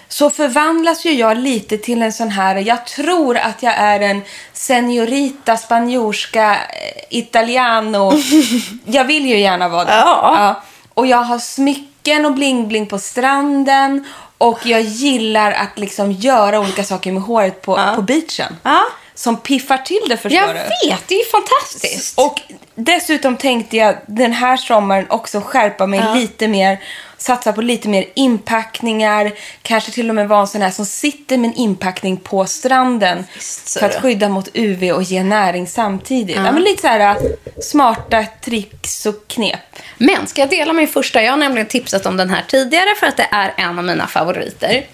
så 0.07 0.29
förvandlas 0.29 1.05
ju 1.05 1.11
jag 1.11 1.37
lite 1.37 1.77
till 1.77 2.01
en 2.01 2.13
sån 2.13 2.29
här, 2.29 2.55
jag 2.55 2.85
tror 2.85 3.37
att 3.37 3.63
jag 3.63 3.73
är 3.77 3.99
en 3.99 4.21
seniorita, 4.53 5.57
spanjorska, 5.57 6.51
eh, 6.53 7.17
italiano. 7.17 8.13
jag 8.85 9.05
vill 9.05 9.25
ju 9.25 9.39
gärna 9.39 9.69
vara 9.69 9.85
det. 9.85 9.91
Ja. 9.91 10.63
Och 10.93 11.07
jag 11.07 11.17
har 11.17 11.39
smycken 11.39 12.25
och 12.25 12.31
bling-bling 12.31 12.85
på 12.85 12.99
stranden. 12.99 14.05
Och 14.37 14.59
jag 14.65 14.81
gillar 14.81 15.51
att 15.51 15.79
liksom 15.79 16.11
göra 16.11 16.59
olika 16.59 16.83
saker 16.83 17.11
med 17.11 17.23
håret 17.23 17.61
på, 17.61 17.79
på 17.95 18.01
beachen. 18.01 18.55
Ja. 18.63 18.81
Som 19.15 19.37
piffar 19.37 19.77
till 19.77 20.01
det 20.09 20.17
förstår 20.17 20.41
Jag 20.41 20.49
du. 20.49 20.89
vet, 20.89 21.07
det 21.07 21.15
är 21.15 21.19
ju 21.19 21.25
fantastiskt. 21.25 22.19
Och 22.19 22.41
dessutom 22.75 23.37
tänkte 23.37 23.77
jag 23.77 23.97
den 24.07 24.33
här 24.33 24.57
sommaren 24.57 25.05
också 25.09 25.41
skärpa 25.41 25.87
mig 25.87 26.01
lite 26.15 26.47
mer. 26.47 26.79
Satsa 27.25 27.53
på 27.53 27.61
lite 27.61 27.89
mer 27.89 28.05
inpackningar. 28.13 29.31
Kanske 29.61 29.91
till 29.91 30.09
och 30.09 30.15
med 30.15 30.27
vara 30.27 30.41
en 30.41 30.47
sån 30.47 30.61
här 30.61 30.71
som 30.71 30.85
sitter 30.85 31.37
med 31.37 31.47
en 31.47 31.55
inpackning 31.55 32.17
på 32.17 32.45
stranden. 32.45 33.23
Visst, 33.35 33.79
för 33.79 33.85
att 33.85 33.95
skydda 33.95 34.29
mot 34.29 34.49
UV 34.53 34.91
och 34.91 35.03
ge 35.03 35.23
näring 35.23 35.67
samtidigt. 35.67 36.35
Ja. 36.35 36.51
men 36.51 36.63
lite 36.63 36.81
så 36.81 36.87
här 36.87 36.99
äh, 36.99 37.15
smarta 37.61 38.25
tricks 38.43 39.05
och 39.05 39.27
knep. 39.27 39.59
Men 39.97 40.27
ska 40.27 40.41
jag 40.41 40.49
dela 40.49 40.73
min 40.73 40.87
första? 40.87 41.21
Jag 41.21 41.31
har 41.31 41.37
nämligen 41.37 41.67
tipsat 41.67 42.05
om 42.05 42.17
den 42.17 42.29
här 42.29 42.43
tidigare 42.47 42.95
för 42.99 43.07
att 43.07 43.17
det 43.17 43.27
är 43.31 43.53
en 43.57 43.79
av 43.79 43.85
mina 43.85 44.07
favoriter. 44.07 44.85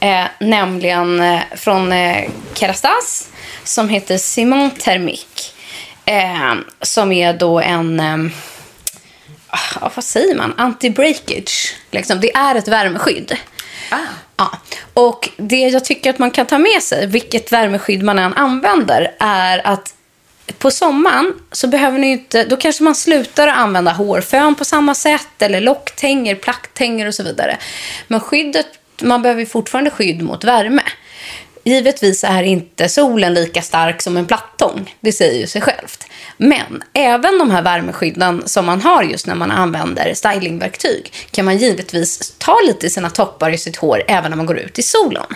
Eh, 0.00 0.24
nämligen 0.40 1.20
eh, 1.20 1.40
från 1.56 1.92
eh, 1.92 2.30
Kerastase 2.54 3.24
som 3.64 3.88
heter 3.88 4.18
Simon 4.18 4.70
Thermique. 4.70 5.52
Eh, 6.04 6.54
som 6.82 7.12
är 7.12 7.32
då 7.32 7.60
en... 7.60 8.00
Ah, 9.54 9.90
vad 9.94 10.04
säger 10.04 10.34
man? 10.34 10.54
Anti-breakage. 10.54 11.74
Liksom. 11.90 12.20
Det 12.20 12.36
är 12.36 12.54
ett 12.54 12.68
värmeskydd. 12.68 13.36
Ja. 14.36 14.50
Och 14.94 15.28
det 15.36 15.56
jag 15.56 15.84
tycker 15.84 16.10
att 16.10 16.18
man 16.18 16.30
kan 16.30 16.46
ta 16.46 16.58
med 16.58 16.82
sig, 16.82 17.06
vilket 17.06 17.52
värmeskydd 17.52 18.02
man 18.02 18.18
än 18.18 18.34
använder, 18.34 19.14
är 19.18 19.66
att 19.66 19.94
på 20.58 20.70
sommaren 20.70 21.34
så 21.52 21.66
behöver 21.66 21.98
ni 21.98 22.12
inte, 22.12 22.44
då 22.44 22.56
kanske 22.56 22.84
man 22.84 22.94
slutar 22.94 23.48
att 23.48 23.56
använda 23.56 23.92
hårfön 23.92 24.54
på 24.54 24.64
samma 24.64 24.94
sätt 24.94 25.42
eller 25.42 25.60
locktänger, 25.60 26.34
placktänger 26.34 27.06
och 27.06 27.14
så 27.14 27.22
vidare. 27.22 27.58
Men 28.08 28.20
skyddet, 28.20 28.66
man 29.02 29.22
behöver 29.22 29.44
fortfarande 29.44 29.90
skydd 29.90 30.22
mot 30.22 30.44
värme. 30.44 30.82
Givetvis 31.64 32.24
är 32.24 32.42
inte 32.42 32.88
solen 32.88 33.34
lika 33.34 33.62
stark 33.62 34.02
som 34.02 34.16
en 34.16 34.26
plattång. 34.26 34.94
Det 35.00 35.12
säger 35.12 35.40
ju 35.40 35.46
sig 35.46 35.60
självt. 35.60 36.06
Men 36.36 36.82
även 36.92 37.38
de 37.38 37.50
här 37.50 37.62
värmeskydden 37.62 38.42
som 38.46 38.66
man 38.66 38.80
har 38.80 39.02
just 39.02 39.26
när 39.26 39.34
man 39.34 39.50
använder 39.50 40.14
stylingverktyg 40.14 41.12
kan 41.30 41.44
man 41.44 41.58
givetvis 41.58 42.34
ta 42.38 42.60
lite 42.66 42.86
i 42.86 42.90
sina 42.90 43.10
toppar 43.10 43.50
i 43.50 43.58
sitt 43.58 43.76
hår 43.76 44.02
även 44.08 44.30
när 44.30 44.36
man 44.36 44.46
går 44.46 44.58
ut 44.58 44.78
i 44.78 44.82
solen. 44.82 45.26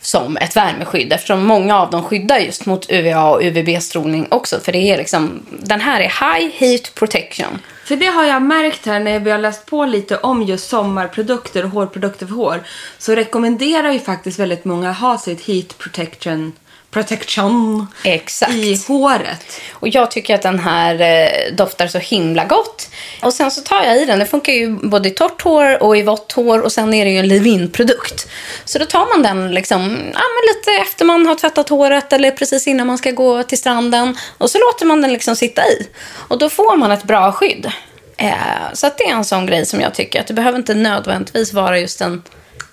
Som 0.00 0.36
ett 0.36 0.56
värmeskydd 0.56 1.12
eftersom 1.12 1.46
många 1.46 1.80
av 1.80 1.90
dem 1.90 2.02
skyddar 2.02 2.38
just 2.38 2.66
mot 2.66 2.90
UVA 2.90 3.30
och 3.30 3.42
UVB-strålning 3.42 4.26
också. 4.30 4.60
För 4.60 4.72
det 4.72 4.78
är 4.78 4.98
liksom, 4.98 5.46
den 5.50 5.80
här 5.80 6.00
är 6.00 6.38
High 6.38 6.52
Heat 6.56 6.94
Protection. 6.94 7.58
För 7.86 7.96
det 7.96 8.06
har 8.06 8.24
jag 8.24 8.42
märkt 8.42 8.86
här 8.86 9.00
när 9.00 9.20
vi 9.20 9.30
har 9.30 9.38
läst 9.38 9.66
på 9.66 9.84
lite 9.84 10.18
om 10.18 10.42
just 10.42 10.68
sommarprodukter 10.68 11.64
och 11.64 11.70
hårprodukter 11.70 12.26
för 12.26 12.34
hår. 12.34 12.62
Så 12.98 13.14
rekommenderar 13.14 13.92
ju 13.92 13.98
faktiskt 13.98 14.38
väldigt 14.38 14.64
många 14.64 14.90
att 14.90 14.98
ha 14.98 15.18
sitt 15.18 15.40
heat 15.40 15.78
protection, 15.78 16.52
protection 16.96 17.86
Exakt. 18.04 18.52
i 18.52 18.80
håret. 18.88 19.60
Och 19.72 19.88
jag 19.88 20.10
tycker 20.10 20.34
att 20.34 20.42
den 20.42 20.58
här 20.58 21.00
eh, 21.00 21.54
doftar 21.54 21.86
så 21.86 21.98
himla 21.98 22.44
gott. 22.44 22.88
Och 23.22 23.32
sen 23.34 23.50
så 23.50 23.60
tar 23.60 23.84
jag 23.84 23.96
i 23.96 24.04
den. 24.04 24.18
Det 24.18 24.26
funkar 24.26 24.52
ju 24.52 24.70
både 24.70 25.08
i 25.08 25.12
torrt 25.12 25.42
hår 25.42 25.82
och 25.82 25.96
i 25.96 26.02
vått 26.02 26.32
hår. 26.32 26.60
Och 26.60 26.72
sen 26.72 26.94
är 26.94 27.04
det 27.04 27.10
ju 27.10 27.18
en 27.18 27.28
leave-in-produkt. 27.28 28.28
Så 28.64 28.78
då 28.78 28.84
tar 28.84 29.14
man 29.14 29.22
den 29.22 29.54
liksom, 29.54 29.80
ja, 30.14 30.20
men 30.20 30.54
lite 30.54 30.82
efter 30.82 31.04
man 31.04 31.26
har 31.26 31.34
tvättat 31.34 31.68
håret 31.68 32.12
eller 32.12 32.30
precis 32.30 32.66
innan 32.66 32.86
man 32.86 32.98
ska 32.98 33.10
gå 33.10 33.42
till 33.42 33.58
stranden. 33.58 34.16
Och 34.38 34.50
så 34.50 34.58
låter 34.58 34.86
man 34.86 35.02
den 35.02 35.12
liksom 35.12 35.36
sitta 35.36 35.66
i. 35.66 35.88
Och 36.28 36.38
då 36.38 36.50
får 36.50 36.76
man 36.76 36.92
ett 36.92 37.04
bra 37.04 37.32
skydd. 37.32 37.70
Eh, 38.16 38.72
så 38.72 38.90
det 38.98 39.04
är 39.04 39.12
en 39.12 39.24
sån 39.24 39.46
grej 39.46 39.66
som 39.66 39.80
jag 39.80 39.94
tycker 39.94 40.20
att 40.20 40.26
det 40.26 40.34
behöver 40.34 40.58
inte 40.58 40.74
nödvändigtvis 40.74 41.52
vara 41.52 41.78
just 41.78 42.00
en 42.00 42.22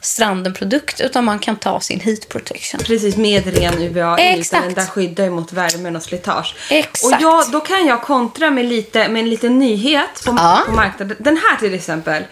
strandenprodukt 0.02 1.02
utan 1.02 1.26
man 1.26 1.40
kan 1.40 1.56
ta 1.56 1.80
sin 1.80 2.00
heat 2.00 2.30
protection. 2.30 2.80
Precis, 2.84 3.18
med 3.18 3.58
ren 3.58 3.82
UVA 3.82 4.20
i. 4.20 4.40
Exakt. 4.40 4.62
För 4.62 4.68
den 4.70 4.74
där 4.74 4.86
skyddar 4.86 5.30
mot 5.30 5.54
värmen 5.54 5.96
och 5.96 6.04
slitage. 6.04 6.56
Exakt. 6.70 7.16
Och 7.16 7.22
jag, 7.22 7.52
då 7.52 7.60
kan 7.60 7.86
jag 7.88 8.02
kontra 8.02 8.52
med, 8.52 8.66
lite, 8.66 9.08
med 9.08 9.20
en 9.24 9.30
liten 9.30 9.60
nyhet 9.60 10.24
på, 10.26 10.36
Ja. 10.38 10.62
på 10.66 10.72
marknaden. 10.72 11.18
Den 11.20 11.38
här 11.38 11.58
till 11.58 11.74
exempel. 11.74 12.24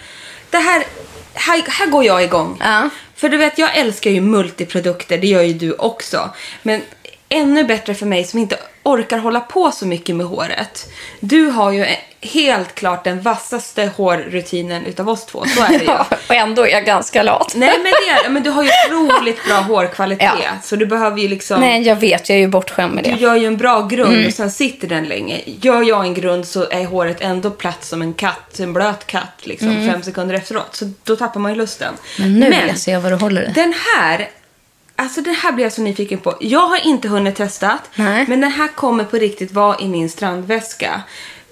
Det 0.50 0.58
här, 0.58 0.84
här, 1.34 1.64
här 1.68 1.88
går 1.88 2.04
jag 2.04 2.24
igång. 2.24 2.58
Ja. 2.60 2.90
För 3.16 3.30
du 3.30 3.38
vet, 3.38 3.58
jag 3.58 3.78
älskar 3.78 4.12
ju 4.12 4.22
multiprodukter. 4.22 5.18
Det 5.18 5.28
gör 5.28 5.42
ju 5.42 5.54
du 5.54 5.74
också. 5.74 6.30
Men 6.64 6.82
ännu 7.32 7.64
bättre 7.64 7.94
för 7.94 8.06
mig 8.06 8.24
som 8.24 8.40
inte 8.40 8.58
orkar 8.84 9.18
hålla 9.18 9.40
på 9.40 9.72
så 9.72 9.86
mycket 9.88 10.16
med 10.16 10.26
håret. 10.26 10.90
Du 11.20 11.46
har 11.46 11.72
ju 11.72 11.86
helt 12.22 12.76
klart 12.76 13.04
den 13.04 13.22
vassaste 13.22 13.92
hårrutinen 13.98 14.86
utav 14.86 15.10
oss 15.10 15.26
två. 15.26 15.46
Så 15.46 15.64
är 15.64 15.70
det 15.70 15.76
ju. 15.76 15.86
Ja, 15.92 16.06
och 16.30 16.36
ändå 16.36 16.62
är 16.68 16.72
jag 16.72 16.86
ganska 16.86 17.24
lat. 17.24 17.54
Nej 17.56 17.74
men 17.84 17.84
det 17.92 18.26
är 18.26 18.30
men 18.30 18.44
du 18.44 18.50
har 18.50 18.64
ju 18.64 18.70
otroligt 18.92 19.46
bra 19.46 19.56
hårkvalitet. 19.56 20.32
Ja. 20.44 20.52
Så 20.64 20.76
du 20.76 20.86
behöver 20.86 21.18
ju 21.22 21.28
liksom... 21.28 21.60
Nej, 21.60 21.82
jag 21.82 21.96
vet. 21.96 22.30
Jag 22.30 22.36
är 22.36 22.40
ju 22.42 22.48
bortskämd 22.48 22.94
med 22.96 23.04
Du 23.04 23.12
det. 23.12 23.18
gör 23.18 23.36
ju 23.36 23.46
en 23.48 23.58
bra 23.58 23.82
grund 23.88 24.14
Mm. 24.14 24.28
och 24.28 24.34
sen 24.34 24.52
sitter 24.52 24.88
den 24.88 25.06
länge. 25.06 25.42
Gör 25.46 25.82
jag 25.84 26.06
en 26.06 26.14
grund 26.14 26.48
så 26.48 26.70
är 26.70 26.86
håret 26.86 27.18
ändå 27.22 27.50
platt 27.52 27.84
som 27.84 28.02
en 28.02 28.14
katt, 28.14 28.60
en 28.60 28.74
blöt 28.74 29.08
katt 29.08 29.38
liksom 29.44 29.88
fem 29.92 30.04
sekunder 30.04 30.36
efteråt. 30.36 30.76
Så 30.76 30.92
då 31.04 31.16
tappar 31.16 31.40
man 31.40 31.52
ju 31.52 31.58
lusten. 31.58 31.94
Mm. 32.20 32.40
Men 32.40 32.50
nu 32.50 32.68
läser 32.68 32.92
jag 32.92 33.02
vad 33.02 33.12
du 33.12 33.16
håller 33.16 33.50
i. 33.50 33.52
Den 33.54 33.74
här, 33.96 34.30
alltså 35.02 35.22
den 35.22 35.36
här 35.36 35.52
blir 35.52 35.66
jag 35.66 35.74
så 35.74 35.82
nyfiken 35.82 36.20
på. 36.20 36.38
Jag 36.40 36.68
har 36.68 36.88
inte 36.88 37.08
hunnit 37.08 37.36
testa, 37.36 37.80
Nej. 37.96 38.26
men 38.28 38.42
den 38.42 38.52
här 38.52 38.68
kommer 38.68 39.04
på 39.04 39.18
riktigt 39.18 39.52
vara 39.52 39.80
i 39.80 39.88
min 39.88 40.10
strandväska. 40.10 41.02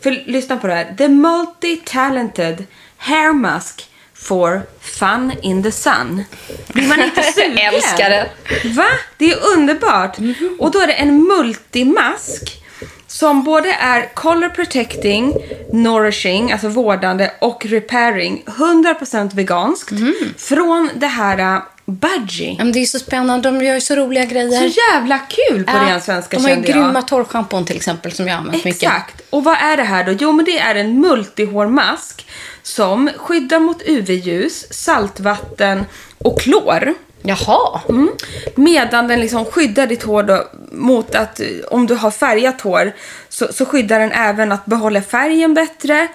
För 0.03 0.12
lyssna 0.12 0.58
på 0.58 0.68
det 0.68 0.74
här. 0.74 0.96
The 0.98 1.08
multi-talented 1.08 2.65
hair 2.98 3.34
mask 3.34 3.89
for 4.13 4.62
fun 4.82 5.32
in 5.41 5.63
the 5.63 5.72
sun. 5.72 6.24
Blir 6.68 6.88
man 6.88 7.03
inte 7.03 7.24
sugen? 7.36 7.58
Älskar 7.58 8.10
det. 8.10 8.29
Va? 8.63 8.88
Det 9.18 9.32
är 9.32 9.38
underbart. 9.58 10.18
Och 10.60 10.72
då 10.72 10.79
är 10.79 10.88
det 10.88 10.94
en 10.94 11.24
multimask 11.24 12.63
som 13.08 13.44
både 13.44 13.74
är 13.74 14.13
color 14.13 14.50
protecting, 14.50 15.34
nourishing, 15.74 16.51
alltså 16.51 16.68
vårdande 16.68 17.32
och 17.41 17.65
repairing. 17.65 18.44
100% 18.46 19.36
veganskt. 19.36 19.91
Från 20.38 20.89
det 20.96 21.08
här 21.08 21.56
uh, 21.56 21.62
Budgie. 21.89 22.55
Men 22.58 22.72
det 22.72 22.79
är 22.79 22.86
så 22.86 23.00
spännande. 23.00 23.51
De 23.51 23.65
gör 23.65 23.74
ju 23.74 23.81
så 23.81 23.96
roliga 23.96 24.25
grejer. 24.25 24.69
Så 24.69 24.79
jävla 24.93 25.19
kul 25.19 25.63
på 25.63 25.72
Ja, 25.72 25.81
ren 25.93 26.01
svenska 26.01 26.38
De 26.38 26.43
har 26.43 26.50
ju 26.50 26.55
jag. 26.55 26.65
grymma 26.65 27.01
torrschampon 27.01 27.65
till 27.65 27.75
exempel 27.75 28.12
som 28.12 28.27
jag 28.27 28.34
har 28.34 28.39
använt 28.39 28.65
mycket. 28.65 28.84
Exakt. 28.84 29.22
Och 29.29 29.43
vad 29.43 29.55
är 29.58 29.77
det 29.77 29.84
här 29.84 30.03
då? 30.03 30.12
Jo, 30.19 30.31
men 30.31 30.46
det 30.46 30.60
är 30.60 30.75
en 30.75 31.01
multihårmask 31.01 32.25
som 32.63 33.10
skyddar 33.17 33.60
mot 33.60 33.81
UV-ljus, 33.86 34.74
saltvatten 34.74 35.86
och 36.17 36.39
klor. 36.41 36.93
Jaha. 37.22 37.81
Mm. 37.89 38.10
Medan 38.55 39.08
den 39.08 39.19
liksom 39.19 39.46
skyddar 39.46 39.88
ditt 39.88 40.03
hår 40.03 40.24
då 40.24 40.43
mot 40.72 41.15
att 41.15 41.39
eh, 41.39 41.48
om 41.72 41.88
du 41.88 41.96
har 41.96 42.12
färgat 42.12 42.62
hår 42.62 42.91
så, 43.29 43.53
så 43.53 43.65
skyddar 43.65 44.00
den 44.00 44.12
även 44.12 44.51
att 44.51 44.65
behålla 44.65 45.01
färgen 45.01 45.53
bättre. 45.53 46.08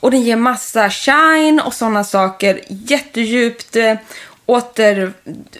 Och 0.00 0.10
den 0.10 0.22
ger 0.22 0.36
massa 0.36 0.90
shine 0.90 1.60
och 1.60 1.74
sådana 1.74 2.04
saker. 2.04 2.60
Jättedjupt 2.68 3.76
eh, 3.76 3.94
åter... 4.48 5.12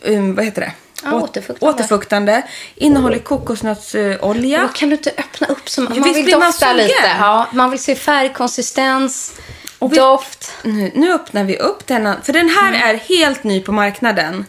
Um, 0.02 0.35
vad 0.35 0.45
heter 0.45 0.61
det? 0.61 0.73
Ja, 1.04 1.14
Åt- 1.14 1.23
återfuktande. 1.23 1.75
återfuktande. 1.75 2.42
Innehåller 2.75 3.18
kokosnötsolja. 3.18 4.61
Då 4.62 4.68
kan 4.68 4.88
du 4.88 4.97
inte 4.97 5.11
öppna 5.18 5.47
upp 5.47 5.68
så 5.71 5.80
man, 5.83 6.00
man 6.00 6.12
vill 6.12 6.30
man 6.30 6.40
dofta 6.40 6.66
sugen? 6.66 6.76
lite. 6.76 7.16
Ja, 7.18 7.47
man 7.52 7.71
vill 7.71 7.80
se 7.83 7.95
färg, 7.95 8.33
konsistens, 8.33 9.35
Och 9.78 9.92
vi- 9.92 9.97
doft. 9.97 10.52
Nu, 10.62 10.92
nu 10.95 11.12
öppnar 11.14 11.45
vi 11.45 11.57
upp 11.59 11.87
denna. 11.87 12.16
För 12.23 12.33
den 12.33 12.49
här 12.49 12.73
är 12.95 12.95
helt 12.99 13.45
ny 13.45 13.61
på 13.61 13.73
marknaden. 13.73 14.45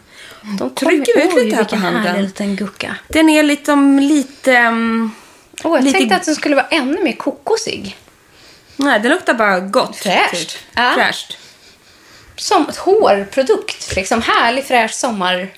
De 0.58 0.70
Trycker 0.74 1.18
ut 1.18 1.32
Oj, 1.34 1.44
lite 1.44 1.56
här 1.56 1.64
på 1.64 1.76
handen. 1.76 2.02
härlig 2.02 2.22
liten 2.22 2.56
gucka. 2.56 2.96
Den 3.08 3.28
är 3.28 3.42
liksom 3.42 3.98
lite... 3.98 4.56
Um, 4.66 5.14
Oh, 5.64 5.76
jag 5.76 5.84
Lite- 5.84 5.98
tänkte 5.98 6.16
att 6.16 6.24
den 6.24 6.34
skulle 6.34 6.54
vara 6.56 6.66
ännu 6.66 7.02
mer 7.02 7.12
kokosig. 7.12 7.96
nej, 8.76 9.00
den 9.00 9.10
luktar 9.10 9.34
bara 9.34 9.60
gott. 9.60 9.96
Fräscht. 9.96 10.32
Typ. 10.50 10.60
Ja. 10.72 10.92
Fräscht. 10.94 11.38
Som 12.40 12.68
ett 12.68 12.76
hårprodukt. 12.76 13.96
Liksom 13.96 14.22
härlig 14.22 14.64
fräsch 14.64 14.94
sommar. 14.94 15.48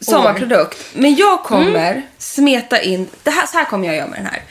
sommarprodukt. 0.00 0.78
Men 0.94 1.14
jag 1.14 1.42
kommer 1.42 2.02
smeta 2.18 2.82
in, 2.82 3.08
det 3.22 3.30
här, 3.30 3.46
så 3.46 3.58
här 3.58 3.64
kommer 3.64 3.86
jag 3.86 3.96
göra 3.96 4.06
med 4.06 4.18
den 4.18 4.26
här. 4.26 4.42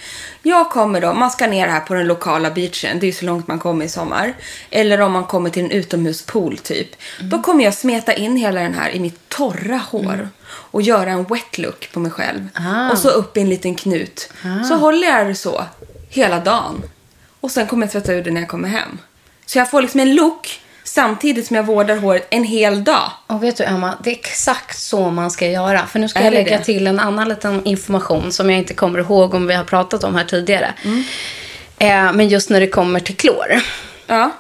Jag 0.43 0.69
kommer 0.69 1.01
då 1.01 1.13
maska 1.13 1.47
ner 1.47 1.65
det 1.67 1.71
här 1.73 1.79
på 1.79 1.93
den 1.93 2.07
lokala 2.07 2.51
beachen, 2.51 2.99
det 2.99 3.07
är 3.07 3.11
så 3.11 3.25
långt 3.25 3.47
man 3.47 3.59
kommer 3.59 3.85
i 3.85 3.89
sommar. 3.89 4.33
Eller 4.69 5.01
om 5.01 5.11
man 5.11 5.23
kommer 5.25 5.49
till 5.49 5.63
en 5.63 5.71
utomhuspool 5.71 6.57
typ. 6.57 6.87
Då 7.21 7.41
kommer 7.41 7.63
jag 7.63 7.73
smeta 7.73 8.13
in 8.13 8.35
hela 8.35 8.61
den 8.61 8.73
här 8.73 8.89
i 8.89 8.99
mitt 8.99 9.29
torra 9.29 9.77
hår. 9.91 10.29
Och 10.71 10.81
göra 10.81 11.09
en 11.09 11.23
wet 11.23 11.57
look 11.57 11.89
på 11.93 11.99
mig 11.99 12.11
själv. 12.11 12.47
Och 12.91 12.97
så 12.97 13.09
upp 13.09 13.37
i 13.37 13.41
en 13.41 13.49
liten 13.49 13.75
knut. 13.75 14.29
Så 14.67 14.75
håller 14.75 15.07
jag 15.07 15.27
det 15.27 15.35
så 15.35 15.63
hela 16.09 16.39
dagen. 16.39 16.81
Och 17.39 17.51
sen 17.51 17.67
kommer 17.67 17.85
jag 17.85 17.91
tvätta 17.91 18.13
ur 18.13 18.23
det 18.23 18.31
när 18.31 18.41
jag 18.41 18.49
kommer 18.49 18.69
hem. 18.69 18.97
Så 19.45 19.57
jag 19.57 19.71
får 19.71 19.81
liksom 19.81 19.99
en 19.99 20.15
look 20.15 20.61
samtidigt 20.89 21.47
som 21.47 21.55
jag 21.55 21.63
vårdar 21.63 21.95
håret 21.95 22.27
en 22.29 22.43
hel 22.43 22.83
dag. 22.83 23.11
Och 23.27 23.43
vet 23.43 23.57
du 23.57 23.63
Emma, 23.63 23.97
det 24.03 24.09
är 24.09 24.13
exakt 24.15 24.79
så 24.79 25.09
man 25.11 25.31
ska 25.31 25.47
göra. 25.47 25.85
För 25.87 25.99
nu 25.99 26.09
ska 26.09 26.19
Är 26.19 26.23
jag 26.23 26.33
det 26.33 26.37
lägga 26.37 26.57
det? 26.57 26.63
till 26.63 26.87
en 26.87 26.99
annan 26.99 27.29
liten 27.29 27.65
information 27.65 28.31
som 28.31 28.49
jag 28.49 28.59
inte 28.59 28.73
kommer 28.73 28.99
ihåg 28.99 29.33
om 29.33 29.47
vi 29.47 29.53
har 29.53 29.63
pratat 29.63 30.03
om 30.03 30.15
här 30.15 30.23
tidigare. 30.23 30.73
Mm. 30.85 31.03
Eh, 31.77 32.13
men 32.13 32.27
just 32.29 32.49
när 32.49 32.59
det 32.59 32.67
kommer 32.67 32.99
till 32.99 33.15
klor 33.17 33.61
Ja. 34.07 34.31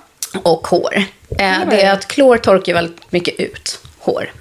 och 0.43 0.67
hår. 0.67 1.03
Eh, 1.39 1.57
det 1.69 1.81
är 1.81 1.93
att 1.93 2.07
klor 2.07 2.37
torkar 2.37 2.73
väldigt 2.73 3.11
mycket 3.11 3.39
ut 3.39 3.79
hår. 3.99 4.31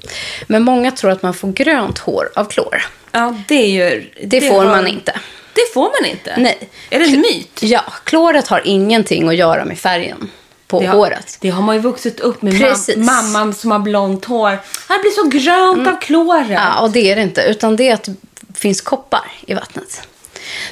Men 0.46 0.62
många 0.62 0.90
tror 0.90 1.10
att 1.10 1.22
man 1.22 1.34
får 1.34 1.52
grönt 1.52 1.98
hår 1.98 2.28
av 2.34 2.44
klor. 2.44 2.82
Ja, 3.12 3.34
det 3.48 3.54
är 3.54 3.68
ju... 3.92 4.10
Det, 4.24 4.40
får 4.40 4.64
har- 4.64 4.66
man 4.66 4.86
inte. 4.86 5.12
Det 5.54 5.72
får 5.74 6.00
man 6.00 6.10
inte? 6.10 6.34
Nej. 6.38 6.68
Är 6.90 6.98
det 6.98 7.04
en 7.04 7.20
myt? 7.20 7.58
Ja, 7.62 7.84
kloret 8.04 8.48
har 8.48 8.62
ingenting 8.64 9.28
att 9.28 9.36
göra 9.36 9.64
med 9.64 9.78
färgen. 9.78 10.30
På 10.68 10.80
det 10.80 10.86
har, 10.86 10.96
håret. 10.96 11.38
Det 11.40 11.50
har 11.50 11.62
man 11.62 11.74
ju 11.76 11.80
vuxit 11.80 12.20
upp 12.20 12.42
med. 12.42 12.58
Precis. 12.58 12.96
Mam, 12.96 13.06
mamman 13.06 13.54
som 13.54 13.70
har 13.70 13.78
blont 13.78 14.24
hår. 14.24 14.50
Det 14.88 14.98
blir 15.02 15.10
så 15.10 15.28
grönt 15.28 15.88
av 15.88 16.00
kloret. 16.00 16.50
Ja, 16.50 16.80
och 16.80 16.90
det 16.90 17.10
är 17.10 17.16
det 17.16 17.22
inte. 17.22 17.42
Utan 17.42 17.76
det 17.76 17.88
är 17.88 17.94
att 17.94 18.04
det 18.04 18.14
finns 18.54 18.80
koppar 18.80 19.32
i 19.46 19.54
vattnet. 19.54 20.08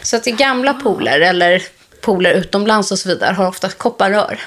Så 0.02 0.16
att 0.16 0.26
i 0.26 0.32
gamla 0.32 0.74
pooler 0.74 1.20
eller 1.20 1.62
pooler 2.00 2.32
utomlands 2.32 2.92
och 2.92 2.98
så 2.98 3.08
vidare 3.08 3.34
har 3.34 3.48
ofta 3.48 3.68
kopparrör 3.68 4.40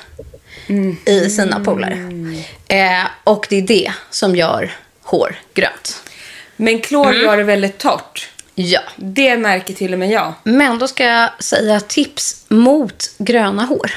i 1.05 1.29
sina 1.29 1.59
pooler. 1.59 1.91
Eh, 2.67 3.07
och 3.23 3.47
det 3.49 3.55
är 3.55 3.61
det 3.61 3.91
som 4.09 4.35
gör 4.35 4.71
hår 5.01 5.39
grönt. 5.53 6.03
Men 6.55 6.79
klor 6.79 7.13
gör 7.13 7.37
det 7.37 7.43
väldigt 7.43 7.77
torrt. 7.77 8.29
Ja. 8.55 8.81
Det 8.95 9.37
märker 9.37 9.73
till 9.73 9.93
och 9.93 9.99
med 9.99 10.09
jag. 10.09 10.33
Men 10.43 10.79
då 10.79 10.87
ska 10.87 11.03
jag 11.03 11.43
säga 11.43 11.79
tips 11.79 12.45
mot 12.47 13.11
gröna 13.17 13.65
hår. 13.65 13.91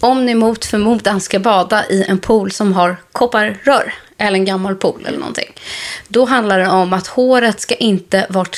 Om 0.00 0.26
ni 0.26 0.34
mot 0.34 0.64
förmodan 0.64 1.20
ska 1.20 1.38
bada 1.38 1.86
i 1.86 2.04
en 2.08 2.18
pool 2.18 2.52
som 2.52 2.72
har 2.72 2.96
kopparrör, 3.12 3.94
eller 4.18 4.38
en 4.38 4.44
gammal 4.44 4.74
pool 4.74 5.04
eller 5.06 5.18
någonting, 5.18 5.52
då 6.08 6.24
handlar 6.24 6.58
det 6.58 6.68
om 6.68 6.92
att 6.92 7.06
håret 7.06 7.60
ska 7.60 7.74
inte 7.74 8.26
vara, 8.28 8.48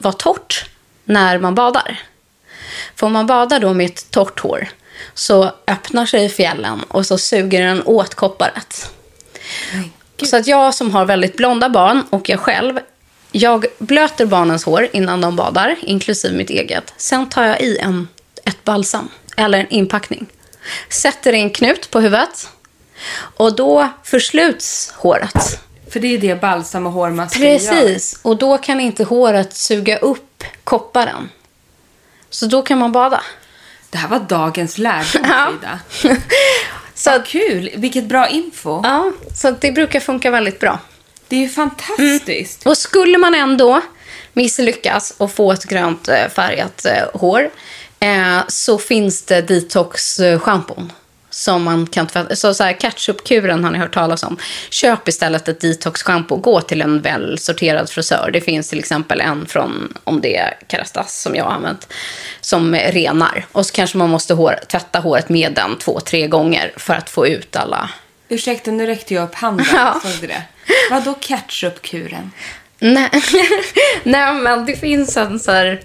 vara 0.00 0.12
torrt 0.12 0.64
när 1.04 1.38
man 1.38 1.54
badar. 1.54 2.00
För 2.96 3.06
om 3.06 3.12
man 3.12 3.26
badar 3.26 3.60
då 3.60 3.74
med 3.74 3.86
ett 3.86 4.10
torrt 4.10 4.40
hår 4.40 4.68
så 5.14 5.52
öppnar 5.66 6.06
sig 6.06 6.28
fjällen 6.28 6.82
och 6.88 7.06
så 7.06 7.18
suger 7.18 7.62
den 7.66 7.82
åt 7.82 8.14
kopparet. 8.14 8.90
Så 10.22 10.36
att 10.36 10.46
jag 10.46 10.74
som 10.74 10.90
har 10.90 11.04
väldigt 11.04 11.36
blonda 11.36 11.68
barn 11.68 12.02
och 12.10 12.28
jag 12.28 12.40
själv, 12.40 12.80
jag 13.32 13.66
blöter 13.78 14.26
barnens 14.26 14.64
hår 14.64 14.88
innan 14.92 15.20
de 15.20 15.36
badar, 15.36 15.76
inklusive 15.82 16.36
mitt 16.36 16.50
eget. 16.50 16.94
Sen 16.96 17.28
tar 17.28 17.44
jag 17.44 17.60
i 17.60 17.78
en, 17.78 18.08
ett 18.44 18.64
balsam, 18.64 19.08
eller 19.36 19.58
en 19.58 19.68
inpackning. 19.68 20.26
Sätter 20.88 21.32
en 21.32 21.50
knut 21.50 21.90
på 21.90 22.00
huvudet. 22.00 22.48
Och 23.14 23.56
då 23.56 23.88
försluts 24.04 24.92
håret. 24.96 25.60
För 25.92 26.00
det 26.00 26.14
är 26.14 26.18
det 26.18 26.40
balsam 26.40 26.86
och 26.86 26.92
hårmasker 26.92 27.40
gör. 27.40 27.58
Precis. 27.58 28.18
Och 28.22 28.36
då 28.36 28.58
kan 28.58 28.80
inte 28.80 29.04
håret 29.04 29.56
suga 29.56 29.98
upp 29.98 30.44
kopparen. 30.64 31.30
Så 32.30 32.46
då 32.46 32.62
kan 32.62 32.78
man 32.78 32.92
bada. 32.92 33.22
Det 33.90 33.98
här 33.98 34.08
var 34.08 34.18
dagens 34.18 34.78
lärdom, 34.78 35.24
Ja. 35.28 35.50
Frida. 35.88 36.16
Så, 36.94 37.10
Vad 37.10 37.26
kul. 37.26 37.70
Vilket 37.76 38.04
bra 38.04 38.28
info. 38.28 38.80
ja, 38.84 39.12
så 39.36 39.50
det 39.50 39.72
brukar 39.72 40.00
funka 40.00 40.30
väldigt 40.30 40.60
bra. 40.60 40.78
Det 41.28 41.36
är 41.36 41.40
ju 41.40 41.48
fantastiskt. 41.48 42.66
Och 42.66 42.78
skulle 42.78 43.18
man 43.18 43.34
ändå 43.34 43.80
misslyckas 44.32 45.14
och 45.18 45.32
få 45.32 45.52
ett 45.52 45.64
grönt 45.64 46.08
eh, 46.08 46.28
färgat 46.28 46.84
eh, 46.84 47.20
hår 47.20 47.50
eh, 48.02 48.38
så 48.48 48.78
finns 48.78 49.22
det 49.22 49.42
detox-schampon 49.42 50.92
som 51.30 51.62
man 51.62 51.86
kan 51.86 52.06
tvätta. 52.06 52.36
Så, 52.36 52.54
så 52.54 52.64
här, 52.64 52.72
ketchupkuren 52.72 53.64
har 53.64 53.70
ni 53.70 53.78
hört 53.78 53.94
talas 53.94 54.22
om. 54.22 54.36
Köp 54.70 55.08
istället 55.08 55.48
ett 55.48 55.60
detox-schampo. 55.60 56.36
Gå 56.36 56.60
till 56.60 56.82
en 56.82 57.00
väl 57.00 57.38
sorterad 57.38 57.90
frisör. 57.90 58.30
Det 58.32 58.40
finns 58.40 58.68
till 58.68 58.78
exempel 58.78 59.20
en 59.20 59.46
från, 59.46 59.98
om 60.04 60.20
det 60.20 60.36
är 60.36 60.58
Kerastas 60.68 61.22
som 61.22 61.34
jag 61.34 61.44
har 61.44 61.52
använt, 61.52 61.88
som 62.40 62.74
renar. 62.74 63.46
Och 63.52 63.66
så 63.66 63.72
kanske 63.72 63.98
man 63.98 64.10
måste 64.10 64.34
hår, 64.34 64.58
tvätta 64.68 64.98
håret 64.98 65.28
med 65.28 65.52
den 65.52 65.78
två, 65.78 66.00
tre 66.00 66.26
gånger 66.26 66.72
för 66.76 66.94
att 66.94 67.10
få 67.10 67.26
ut 67.26 67.56
alla 67.56 67.90
Ursäkta, 68.28 68.70
nu 68.70 68.86
räckte 68.86 69.14
jag 69.14 69.24
upp 69.24 69.34
handen. 69.34 69.66
Ja. 69.72 70.00
Såg 70.02 70.20
du 70.20 70.26
det? 70.26 70.42
Vadå 70.90 71.14
ketchupkuren? 71.20 72.30
Nej. 72.82 73.10
Nej, 74.02 74.34
men 74.34 74.66
det 74.66 74.76
finns 74.76 75.16
en 75.16 75.40
så 75.40 75.52
här 75.52 75.82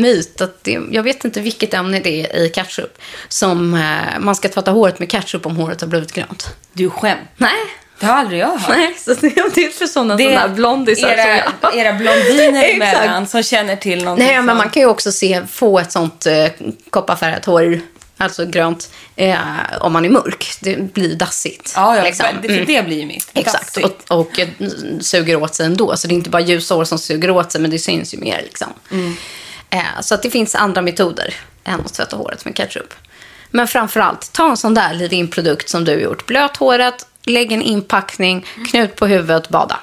myt 0.00 0.40
att 0.40 0.64
det, 0.64 0.80
jag 0.90 1.02
vet 1.02 1.24
inte 1.24 1.40
vilket 1.40 1.74
ämne 1.74 2.00
det 2.00 2.26
är 2.26 2.36
i 2.36 2.48
ketchup 2.48 2.98
som 3.28 3.74
eh, 3.74 4.20
man 4.20 4.34
ska 4.34 4.48
tvätta 4.48 4.70
håret 4.70 4.98
med 4.98 5.10
ketchup 5.10 5.46
om 5.46 5.56
håret 5.56 5.80
har 5.80 5.88
blivit 5.88 6.12
grönt. 6.12 6.56
Du 6.72 6.90
skämt. 6.90 7.20
Nej. 7.36 7.50
Det 8.00 8.06
har 8.06 8.14
aldrig 8.14 8.40
jag 8.40 8.48
hört. 8.48 8.68
Nej, 8.68 8.94
så 8.98 9.14
det, 9.14 9.26
är 9.26 9.70
för 9.70 9.86
sådana 9.86 10.16
Det 10.16 10.24
sådana 10.24 10.42
är 10.42 10.48
blondisar 10.48 11.08
som 11.08 11.18
era, 11.18 11.36
jag. 11.60 11.76
era 11.76 11.92
blondiner 11.92 12.64
emellan 12.74 13.26
som 13.26 13.42
känner 13.42 13.76
till 13.76 14.04
någonting 14.04 14.26
Nej, 14.26 14.42
men 14.42 14.56
man 14.56 14.70
kan 14.70 14.82
ju 14.82 14.88
också 14.88 15.12
se, 15.12 15.42
få 15.50 15.78
ett 15.78 15.92
sånt 15.92 16.26
eh, 16.26 16.46
kopparfärgat 16.90 17.44
hår, 17.44 17.80
alltså 18.20 18.46
grönt, 18.46 18.90
eh, 19.16 19.36
om 19.80 19.92
man 19.92 20.04
är 20.04 20.08
mörk. 20.08 20.52
Det 20.60 20.94
blir 20.94 21.14
dassigt. 21.14 21.72
Ja, 21.76 21.96
ja 21.96 22.02
liksom. 22.02 22.26
det, 22.42 22.48
för 22.48 22.64
det 22.66 22.86
blir 22.86 23.00
ju 23.00 23.06
mitt. 23.06 23.30
Exakt, 23.34 23.76
och, 23.76 24.18
och 24.18 24.40
eh, 24.40 24.48
suger 25.00 25.36
åt 25.36 25.54
sig 25.54 25.66
ändå. 25.66 25.96
Så 25.96 26.08
det 26.08 26.14
är 26.14 26.16
inte 26.16 26.30
bara 26.30 26.42
ljusa 26.42 26.74
hår 26.74 26.84
som 26.84 26.98
suger 26.98 27.30
åt 27.30 27.52
sig, 27.52 27.60
men 27.60 27.70
det 27.70 27.78
syns 27.78 28.14
ju 28.14 28.18
mer. 28.18 28.42
Liksom. 28.42 28.68
Eh, 29.70 30.00
så 30.00 30.14
att 30.14 30.22
det 30.22 30.30
finns 30.30 30.54
andra 30.54 30.82
metoder 30.82 31.34
än 31.64 31.80
att 31.80 31.94
tvätta 31.94 32.16
håret 32.16 32.44
med 32.44 32.56
ketchup. 32.56 32.94
Men 33.50 33.68
framför 33.68 34.00
allt, 34.00 34.32
ta 34.32 34.50
en 34.50 34.56
sån 34.56 34.74
där 34.74 34.94
leave-in-produkt 34.94 35.68
som 35.68 35.84
du 35.84 35.92
har 35.92 35.98
gjort. 35.98 36.26
Blöt 36.26 36.56
håret, 36.56 37.06
lägg 37.24 37.52
en 37.52 37.62
inpackning, 37.62 38.46
knut 38.70 38.96
på 38.96 39.06
huvudet, 39.06 39.48
bada. 39.48 39.80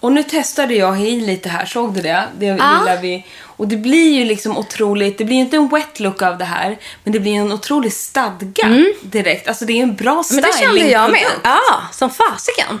Och 0.00 0.12
nu 0.12 0.22
testade 0.22 0.74
jag 0.74 1.00
i 1.00 1.20
lite 1.20 1.48
här, 1.48 1.66
såg 1.66 1.94
du 1.94 2.00
det? 2.02 2.24
Det 2.38 2.46
Ja. 2.46 2.52
gillar 2.52 2.98
vi. 3.02 3.26
Och 3.42 3.68
det 3.68 3.76
blir 3.76 4.12
ju 4.12 4.24
liksom 4.24 4.58
otroligt, 4.58 5.18
det 5.18 5.24
blir 5.24 5.36
ju 5.36 5.42
inte 5.42 5.56
en 5.56 5.68
wet 5.68 6.00
look 6.00 6.22
av 6.22 6.38
det 6.38 6.44
här, 6.44 6.78
men 7.04 7.12
det 7.12 7.20
blir 7.20 7.32
en 7.34 7.52
otrolig 7.52 7.92
stadga 7.92 8.84
direkt. 9.02 9.48
Alltså 9.48 9.64
det 9.64 9.72
är 9.72 9.82
en 9.82 9.94
bra 9.96 10.12
Mm. 10.12 10.24
Men 10.30 10.42
det 10.42 10.58
kände 10.58 10.88
jag 10.90 11.10
med. 11.10 11.26
Ja, 11.44 11.60
som 11.92 12.10
fasiken. 12.10 12.80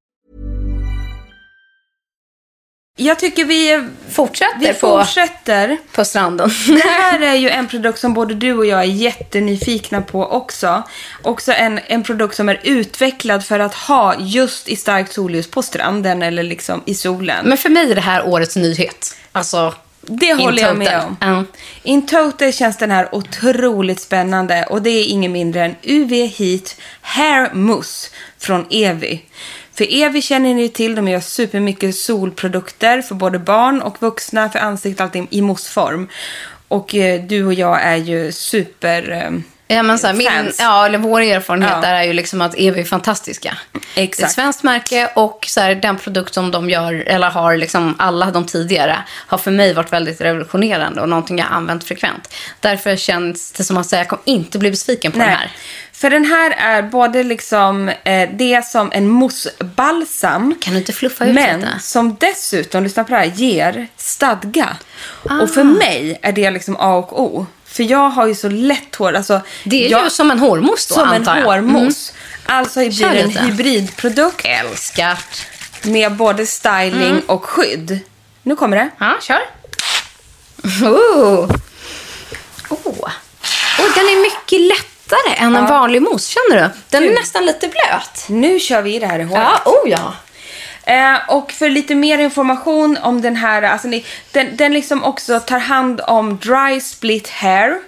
Jag 3.01 3.19
tycker 3.19 3.45
vi, 3.45 3.87
Fortsätter 4.09 4.59
vi 4.59 4.67
på, 4.67 4.73
fortsätter. 4.73 5.77
på 5.91 6.05
stranden. 6.05 6.49
Det 6.67 6.89
här 6.89 7.21
är 7.21 7.35
ju 7.35 7.49
en 7.49 7.67
produkt 7.67 7.99
som 7.99 8.13
både 8.13 8.33
du 8.33 8.53
och 8.53 8.65
jag 8.65 8.79
är 8.79 8.83
jättenyfikna 8.85 10.01
på 10.01 10.25
också. 10.25 10.83
Också 11.21 11.51
en, 11.51 11.79
en 11.87 12.03
produkt 12.03 12.35
som 12.35 12.49
är 12.49 12.59
utvecklad 12.63 13.45
för 13.45 13.59
att 13.59 13.73
ha 13.73 14.15
just 14.19 14.67
i 14.67 14.75
starkt 14.75 15.13
solljus 15.13 15.51
på 15.51 15.61
stranden 15.61 16.21
eller 16.21 16.43
liksom 16.43 16.83
i 16.85 16.95
solen. 16.95 17.45
Men 17.45 17.57
för 17.57 17.69
mig 17.69 17.91
är 17.91 17.95
det 17.95 18.01
här 18.01 18.27
årets 18.27 18.55
nyhet. 18.55 19.15
Alltså, 19.31 19.73
Det 20.01 20.33
håller 20.33 20.61
jag 20.61 20.77
med 20.77 21.01
om. 21.07 21.17
Ja. 21.21 21.43
In 21.83 22.05
total 22.05 22.53
känns 22.53 22.77
den 22.77 22.91
här 22.91 23.15
otroligt 23.15 23.99
spännande 24.01 24.65
och 24.69 24.81
det 24.81 24.89
är 24.89 25.05
ingen 25.05 25.31
mindre 25.31 25.65
än 25.65 25.75
UV 25.83 26.11
Heat 26.11 26.75
Hair 27.01 27.53
Mousse 27.53 28.09
från 28.39 28.65
Evi. 28.69 29.21
För 29.75 30.03
Evi 30.03 30.21
känner 30.21 30.53
ni 30.53 30.69
till, 30.69 30.95
de 30.95 31.07
gör 31.07 31.19
supermycket 31.19 31.95
solprodukter 31.95 33.01
för 33.01 33.15
både 33.15 33.39
barn 33.39 33.81
och 33.81 34.01
vuxna, 34.01 34.49
för 34.49 34.59
ansiktet, 34.59 35.01
allting 35.01 35.27
i 35.31 35.41
moussform. 35.41 36.07
Och 36.67 36.95
eh, 36.95 37.21
du 37.23 37.45
och 37.45 37.53
jag 37.53 37.81
är 37.81 37.95
ju 37.95 38.31
super... 38.31 39.11
Eh, 39.11 39.31
Ja, 39.67 39.83
men 39.83 39.99
så 39.99 40.07
här, 40.07 40.13
min, 40.13 40.53
ja, 40.59 40.85
eller 40.85 40.97
vår 40.97 41.21
erfarenhet 41.21 41.71
Ja. 41.81 41.87
är 41.87 42.03
ju 42.03 42.13
liksom 42.13 42.41
att 42.41 42.55
Evi 42.57 42.81
är 42.81 42.85
fantastiska. 42.85 43.57
Det 43.71 43.77
är 43.77 44.03
ett 44.03 44.09
Exakt. 44.09 44.31
svenskt 44.31 44.63
märke 44.63 45.09
och 45.15 45.45
så 45.47 45.61
här, 45.61 45.75
den 45.75 45.97
produkt 45.97 46.33
som 46.33 46.51
de 46.51 46.69
gör, 46.69 46.93
eller 46.93 47.29
har 47.29 47.57
liksom 47.57 47.95
alla 47.99 48.31
de 48.31 48.45
tidigare, 48.45 48.97
har 49.27 49.37
för 49.37 49.51
mig 49.51 49.73
varit 49.73 49.93
väldigt 49.93 50.21
revolutionerande 50.21 51.01
och 51.01 51.09
någonting 51.09 51.37
jag 51.37 51.47
använt 51.51 51.83
frekvent. 51.83 52.33
Därför 52.59 52.95
känns 52.95 53.51
det 53.51 53.63
som 53.63 53.77
att 53.77 53.87
säga, 53.87 53.99
jag 53.99 54.07
kommer 54.09 54.23
inte 54.25 54.59
bli 54.59 54.71
besviken 54.71 55.11
på 55.11 55.17
den 55.19 55.29
här. 55.29 55.51
För 56.01 56.09
den 56.09 56.25
här 56.25 56.51
är 56.51 56.81
både 56.81 57.23
liksom, 57.23 57.89
eh, 57.89 58.29
det 58.33 58.53
är 58.53 58.61
som 58.61 58.91
en 58.93 59.09
mousse-balsam. 59.09 60.55
Kan 60.61 60.73
du 60.73 60.79
inte 60.79 60.93
fluffa 60.93 61.25
ut 61.25 61.33
Men 61.35 61.59
lite? 61.59 61.79
som 61.79 62.15
dessutom, 62.19 62.83
lyssna 62.83 63.03
på 63.03 63.09
det 63.11 63.17
här, 63.19 63.25
ger 63.25 63.87
stadga. 63.97 64.77
Ah. 65.29 65.39
Och 65.41 65.49
för 65.49 65.63
mig 65.63 66.19
är 66.21 66.31
det 66.31 66.51
liksom 66.51 66.75
A 66.79 66.95
och 66.95 67.21
O. 67.23 67.45
För 67.65 67.83
jag 67.83 68.09
har 68.09 68.27
ju 68.27 68.35
så 68.35 68.49
lätt 68.49 68.95
hår. 68.95 69.13
Alltså, 69.13 69.41
Det 69.63 69.85
är 69.85 69.91
jag, 69.91 70.03
ju 70.03 70.09
som 70.09 70.31
en 70.31 70.39
hårmousse 70.39 70.89
då, 70.89 70.95
Som 70.95 71.09
en 71.09 71.15
antar 71.15 71.37
jag. 71.37 71.43
hårmousse. 71.45 72.13
Alltså 72.45 72.79
blir 72.79 73.09
det 73.09 73.19
en 73.21 73.29
hybridprodukt 73.29 74.41
Älskar. 74.45 75.19
med 75.83 76.15
både 76.15 76.45
styling 76.45 77.09
Mm. 77.11 77.21
och 77.25 77.45
skydd. 77.45 77.99
Nu 78.43 78.55
kommer 78.55 78.77
det. 78.77 78.89
Ja, 78.99 79.17
kör. 79.21 79.41
Oh. 80.83 81.51
Oh. 82.69 83.09
Oh, 83.79 83.93
den 83.95 84.05
är 84.05 84.21
mycket 84.21 84.59
lättare 85.11 85.45
än 85.45 85.55
en 85.55 85.65
vanlig 85.65 86.01
mousse, 86.01 86.31
känner 86.31 86.63
du? 86.63 86.69
Den 86.89 87.03
är 87.03 87.13
nästan 87.13 87.45
lite 87.45 87.67
blöt. 87.67 88.25
Nu 88.27 88.59
kör 88.59 88.81
vi 88.81 88.99
det 88.99 89.05
här 89.05 89.19
i 89.19 89.23
håret. 89.23 89.47
Ja, 89.65 89.71
oh 89.71 89.89
ja. 89.89 90.13
Eh, 90.83 91.17
och 91.27 91.51
för 91.51 91.69
lite 91.69 91.95
mer 91.95 92.17
information 92.17 92.97
om 93.01 93.21
den 93.21 93.35
här, 93.35 93.61
alltså 93.61 93.87
ni, 93.87 94.05
den, 94.31 94.57
den 94.57 94.73
liksom 94.73 95.03
också 95.03 95.39
tar 95.39 95.59
hand 95.59 96.01
om 96.07 96.37
dry 96.37 96.81
split 96.81 97.29
hair. 97.29 97.79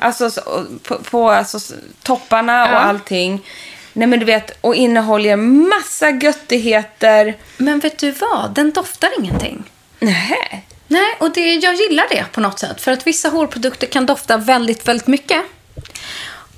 Alltså 0.00 0.30
så, 0.30 0.66
på, 0.82 0.98
på 0.98 1.30
alltså, 1.30 1.58
topparna 2.02 2.62
och 2.62 2.84
allting. 2.84 3.46
Nej 3.92 4.08
men 4.08 4.18
du 4.18 4.24
vet, 4.24 4.58
och 4.60 4.74
innehåller 4.74 5.36
massa 5.36 6.10
göttigheter. 6.10 7.36
Men 7.56 7.78
vet 7.78 7.98
du 7.98 8.10
vad? 8.10 8.50
Den 8.54 8.72
doftar 8.72 9.10
ingenting. 9.18 9.64
Nej. 9.98 10.66
Nej, 10.86 11.16
och 11.18 11.32
det, 11.32 11.54
jag 11.54 11.74
gillar 11.74 12.04
det 12.10 12.24
på 12.32 12.40
något 12.40 12.58
sätt. 12.58 12.80
För 12.80 12.92
att 12.92 13.06
vissa 13.06 13.28
hårprodukter 13.28 13.86
kan 13.86 14.06
dofta 14.06 14.36
väldigt, 14.36 14.88
väldigt 14.88 15.06
mycket. 15.06 15.42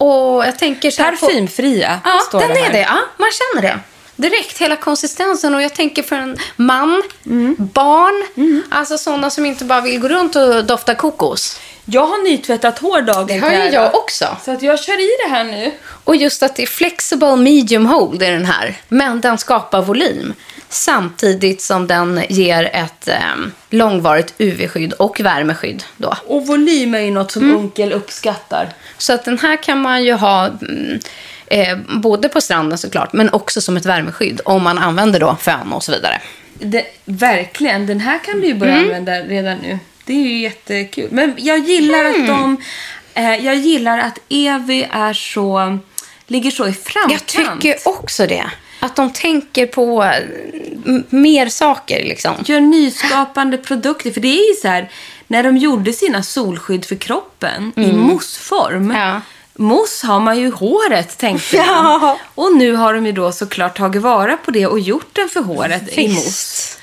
Och 0.05 0.47
jag 0.47 0.59
tänker 0.59 0.91
så 0.91 1.03
här 1.03 1.13
på- 1.17 1.27
Parfymfria 1.27 2.01
Ja, 2.05 2.21
står 2.29 2.41
den 2.41 2.49
det 2.49 2.55
här. 2.61 2.69
är 2.69 2.73
det. 2.73 2.81
Ja, 2.81 2.99
man 3.17 3.31
känner 3.31 3.69
det. 3.69 3.79
Direkt, 4.17 4.59
hela 4.59 4.77
konsistensen. 4.77 5.55
Och 5.55 5.63
jag 5.63 5.75
tänker 5.75 6.03
för 6.03 6.17
en 6.17 6.37
man, 6.57 7.03
Mm. 7.27 7.57
barn, 7.59 8.25
alltså 8.71 8.99
sådana 8.99 9.31
som 9.31 9.47
inte 9.47 9.65
bara 9.65 9.81
vill 9.81 10.01
gå 10.01 10.09
runt 10.09 10.37
och 10.37 10.65
dofta 10.65 10.95
kokos. 10.95 11.61
Jag 11.87 12.07
har 12.07 12.25
nytvättat 12.31 12.79
hår 12.79 13.03
dagen 13.03 13.27
Det 13.27 13.39
har 13.39 13.53
ju 13.53 13.59
jag 13.71 13.95
också. 13.95 14.37
Så 14.45 14.51
att 14.53 14.63
jag 14.63 14.81
kör 14.81 15.01
i 15.01 15.11
det 15.25 15.31
här 15.35 15.45
nu. 15.45 15.73
Och 16.05 16.17
just 16.17 16.43
att 16.43 16.57
det 16.57 16.63
är 16.63 16.67
flexible 16.67 17.37
medium 17.37 17.87
hold 17.87 18.23
i 18.23 18.27
den 18.27 18.45
här. 18.45 18.75
Men 18.89 19.21
den 19.21 19.39
skapar 19.39 19.83
volym. 19.83 20.35
Samtidigt 20.69 21.63
som 21.63 21.87
den 21.87 22.21
ger 22.29 22.71
ett 22.73 23.09
eh, 23.09 23.19
långvarigt 23.71 24.35
UV-skydd 24.39 24.93
och 24.93 25.21
värmeskydd. 25.21 25.85
Då. 25.97 26.15
Och 26.27 26.47
volym 26.47 26.95
är 26.95 26.99
ju 27.01 27.11
något 27.11 27.33
som 27.33 27.43
Mm. 27.43 27.57
Unkel 27.57 27.93
uppskattar. 27.93 28.69
Så 28.99 29.13
att 29.13 29.25
den 29.25 29.39
här 29.39 29.63
kan 29.63 29.81
man 29.81 30.05
ju 30.05 30.13
ha 30.13 30.47
mm, 30.47 31.01
eh, 31.47 31.79
både 32.01 32.29
på 32.29 32.41
stranden 32.41 32.79
såklart, 32.79 33.13
men 33.13 33.33
också 33.33 33.61
som 33.61 33.77
ett 33.77 33.87
värmeskydd. 33.87 34.41
Om 34.45 34.63
man 34.63 34.79
använder 34.79 35.21
då 35.21 35.37
fön 35.41 35.73
och 35.73 35.83
så 35.85 35.93
vidare. 35.93 36.21
Det, 36.59 36.85
verkligen, 37.05 37.87
den 37.87 38.01
här 38.01 38.19
kan 38.25 38.41
du 38.41 38.47
ju 38.47 38.55
börja 38.55 38.73
Mm. 38.73 38.85
använda 38.85 39.13
redan 39.13 39.59
nu. 39.59 39.79
Det 40.05 40.13
är 40.13 40.29
ju 40.29 40.39
jättekul. 40.39 41.09
Men 41.13 41.35
jag 41.37 41.59
gillar 41.59 42.05
att 42.05 42.27
de... 42.27 42.57
Eh, 43.15 43.45
jag 43.45 43.57
gillar 43.57 43.99
att 43.99 44.19
Evi 44.29 44.89
är 44.91 45.13
så... 45.13 45.79
Ligger 46.27 46.51
så 46.51 46.69
i 46.69 46.73
framkant. 46.73 47.35
Jag 47.35 47.61
tycker 47.61 47.89
också 47.89 48.27
det. 48.27 48.51
Att 48.81 48.97
de 48.97 49.13
tänker 49.13 49.67
på 49.67 50.03
eh, 50.05 51.01
mer 51.09 51.49
saker 51.49 52.05
liksom. 52.05 52.35
Gör 52.45 52.61
nyskapande 52.61 53.59
produkter. 53.59 54.11
För 54.11 54.21
det 54.21 54.29
är 54.29 54.49
ju 54.49 54.55
så 54.55 54.69
här, 54.69 54.91
när 55.27 55.43
de 55.43 55.57
gjorde 55.57 55.93
sina 55.93 56.23
solskydd 56.23 56.85
för 56.85 56.97
kroppen 56.97 57.73
i 57.77 57.93
moussform. 57.93 58.77
Mm. 58.77 58.97
Ja. 58.97 59.21
Mousse 59.57 60.07
har 60.07 60.21
man 60.21 60.39
ju 60.39 60.47
i 60.47 60.51
håret, 60.51 61.19
tänkte 61.19 61.57
man. 61.57 61.67
Ja. 61.67 62.19
Och 62.35 62.57
nu 62.57 62.73
har 62.73 62.95
de 62.95 63.07
ju 63.07 63.13
då 63.13 63.33
såklart 63.33 63.77
tagit 63.77 64.03
vara 64.03 64.37
på 64.37 64.51
det 64.51 64.67
och 64.67 64.81
gjort 64.81 65.09
den 65.13 65.29
för 65.29 65.41
håret 65.41 65.99
i 65.99 66.09
mousse. 66.09 66.79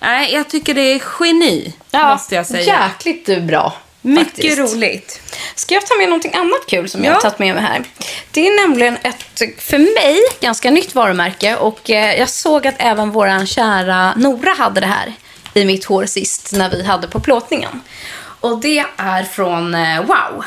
Nej, 0.00 0.34
jag 0.34 0.48
tycker 0.48 0.74
det 0.74 0.80
är 0.80 1.02
geni, 1.20 1.72
måste 1.92 2.34
jag 2.34 2.46
säga. 2.46 2.88
Jäkligt 2.88 3.42
bra. 3.42 3.72
Mycket 4.00 4.26
faktiskt. 4.26 4.58
roligt. 4.58 5.20
Ska 5.54 5.74
jag 5.74 5.86
ta 5.86 5.94
med 5.94 6.08
någonting 6.08 6.34
annat 6.34 6.66
kul 6.68 6.88
som 6.88 7.04
jag 7.04 7.10
Ja. 7.10 7.14
har 7.14 7.20
tagit 7.20 7.38
med 7.38 7.54
mig 7.54 7.64
här? 7.64 7.84
Det 8.30 8.48
är 8.48 8.68
nämligen 8.68 8.96
ett, 9.02 9.42
för 9.62 9.78
mig, 9.78 10.18
ganska 10.40 10.70
nytt 10.70 10.94
varumärke. 10.94 11.56
Och 11.56 11.90
eh, 11.90 12.18
jag 12.18 12.28
såg 12.28 12.66
att 12.66 12.74
även 12.78 13.10
vår 13.10 13.46
kära 13.46 14.14
Nora 14.16 14.50
hade 14.58 14.80
det 14.80 14.86
här 14.86 15.12
i 15.54 15.64
mitt 15.64 15.84
hår 15.84 16.06
sist 16.06 16.52
när 16.52 16.70
vi 16.70 16.82
hade 16.84 17.08
på 17.08 17.20
plåtningen. 17.20 17.80
Och 18.40 18.58
det 18.60 18.84
är 18.96 19.22
från 19.24 19.74
eh, 19.74 20.00
Wow. 20.02 20.44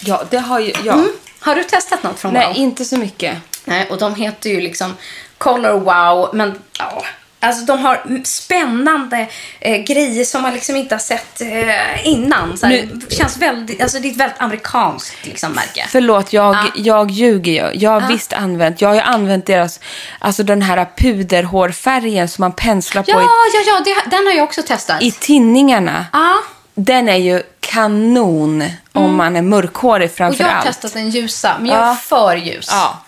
Ja, 0.00 0.22
det 0.30 0.38
har 0.38 0.60
ju... 0.60 0.72
Ja. 0.84 0.92
Mm. 0.92 1.12
Har 1.40 1.54
du 1.54 1.64
testat 1.64 2.02
något 2.02 2.18
från 2.18 2.32
Nej, 2.34 2.46
Wow? 2.46 2.56
inte 2.56 2.84
så 2.84 2.96
mycket. 2.96 3.36
Nej, 3.64 3.86
och 3.90 3.98
de 3.98 4.14
heter 4.14 4.50
ju 4.50 4.60
liksom 4.60 4.96
Color 5.38 5.72
Wow, 5.80 6.30
men 6.34 6.62
ja. 6.78 7.04
Alltså 7.40 7.64
de 7.64 7.78
har 7.78 8.24
spännande 8.24 9.26
eh, 9.60 9.76
grejer 9.82 10.24
som 10.24 10.42
man 10.42 10.54
liksom 10.54 10.76
inte 10.76 10.94
har 10.94 11.00
sett 11.00 11.40
eh, 11.40 12.06
innan. 12.08 12.56
Så 12.58 12.66
Nu- 12.68 13.00
känns 13.10 13.36
väldigt, 13.36 13.82
alltså 13.82 13.98
det 13.98 14.08
är 14.08 14.10
ett 14.10 14.16
väldigt 14.16 14.40
amerikanskt 14.40 15.26
liksom, 15.26 15.52
märke. 15.52 15.86
Förlåt, 15.88 16.32
jag, 16.32 16.54
Ja. 16.54 16.64
jag 16.74 17.10
ljuger 17.10 17.52
ju. 17.52 17.80
Jag 17.80 18.00
har 18.00 18.08
visst 18.08 18.32
använt, 18.32 18.80
jag 18.80 18.88
har 18.88 19.00
använt 19.00 19.46
deras, 19.46 19.80
alltså 20.18 20.42
den 20.42 20.62
här 20.62 20.86
puderhårfärgen 20.96 22.28
som 22.28 22.42
man 22.42 22.52
penslar 22.52 23.02
på 23.02 23.10
Ja, 23.10 23.20
i, 23.20 23.24
ja, 23.54 23.62
ja, 23.66 23.80
det, 23.84 24.10
den 24.16 24.26
har 24.26 24.32
jag 24.32 24.44
också 24.44 24.62
testat. 24.62 25.02
i 25.02 25.10
tinningarna. 25.10 26.06
ja, 26.12 26.34
Den 26.74 27.08
är 27.08 27.16
ju 27.16 27.42
kanon 27.60 28.64
om 28.92 29.16
man 29.16 29.36
är 29.36 29.42
mörkhårig 29.42 30.10
och 30.10 30.16
framför 30.16 30.44
jag 30.44 30.50
har 30.50 30.56
allt. 30.56 30.66
testat 30.66 30.92
den 30.92 31.10
ljusa, 31.10 31.56
men 31.60 31.66
jag 31.70 31.88
är 31.88 31.94
för 31.94 32.36
ljus. 32.36 32.68
Ja. 32.70 32.98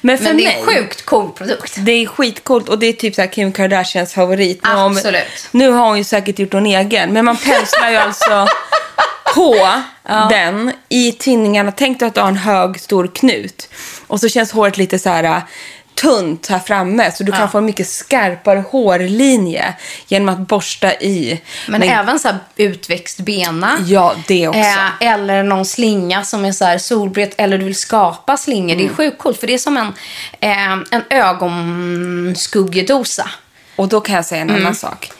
Men 0.00 0.18
för 0.18 0.24
Men 0.24 0.36
det 0.36 0.44
mig, 0.44 0.54
är 0.54 0.58
en 0.60 0.66
sjukt 0.66 1.04
cool 1.06 1.32
produkt. 1.32 1.74
det 1.78 1.92
är 1.92 2.06
skitcoolt 2.06 2.68
och 2.68 2.78
det 2.78 2.86
är 2.86 2.92
typ 2.92 3.14
så 3.14 3.26
Kim 3.26 3.52
Kardashians 3.52 4.12
favorit. 4.14 4.60
Nu 4.64 4.68
har 4.70 4.82
hon- 4.82 4.96
Absolut. 4.96 5.48
Nu 5.50 5.68
har 5.70 5.86
hon 5.88 5.98
ju 5.98 6.04
säkert 6.04 6.38
gjort 6.38 6.52
någon 6.52 6.66
egen, 6.66 7.12
men 7.12 7.24
man 7.24 7.36
penslar 7.36 7.90
ju 7.90 7.96
alltså 7.96 8.46
på 9.34 9.68
den 10.30 10.72
i 10.88 11.12
tinningarna. 11.12 11.72
Tänk 11.72 11.98
dig 12.00 12.08
att 12.08 12.14
du 12.14 12.20
har 12.20 12.28
en 12.28 12.36
hög 12.36 12.80
stor 12.80 13.06
knut 13.14 13.68
och 14.06 14.20
så 14.20 14.28
känns 14.28 14.52
håret 14.52 14.76
lite 14.76 14.98
så 14.98 15.10
här 15.10 15.42
tunt 15.96 16.46
här 16.46 16.58
framme 16.58 17.12
så 17.12 17.24
du 17.24 17.32
kan 17.32 17.50
få 17.50 17.58
en 17.58 17.64
mycket 17.64 17.88
skarpare 17.88 18.64
hårlinje 18.70 19.74
genom 20.06 20.28
att 20.28 20.38
borsta 20.38 20.94
i. 20.94 21.40
Men, 21.68 21.82
även 21.82 22.18
så 22.18 22.28
här 22.28 22.38
utväxt 22.56 23.20
bena. 23.20 23.76
Ja, 23.86 24.14
det 24.26 24.48
också. 24.48 24.60
Eh, 24.60 24.88
eller 25.00 25.42
någon 25.42 25.64
slinga 25.64 26.24
som 26.24 26.44
är 26.44 26.52
så 26.52 26.64
här 26.64 26.78
solbret. 26.78 27.34
Eller 27.38 27.58
du 27.58 27.64
vill 27.64 27.76
skapa 27.76 28.36
slingor. 28.36 28.76
Det 28.76 28.84
är 28.84 28.88
sjukt 28.94 29.18
coolt. 29.18 29.40
För 29.40 29.46
det 29.46 29.54
är 29.54 29.58
som 29.58 29.76
en, 29.76 29.92
eh, 30.40 30.72
en 30.90 31.02
ögonskuggedosa. 31.10 33.30
Och 33.76 33.88
då 33.88 34.00
kan 34.00 34.14
jag 34.14 34.24
säga 34.24 34.40
en 34.42 34.50
Mm. 34.50 34.62
annan 34.62 34.74
sak. 34.74 35.10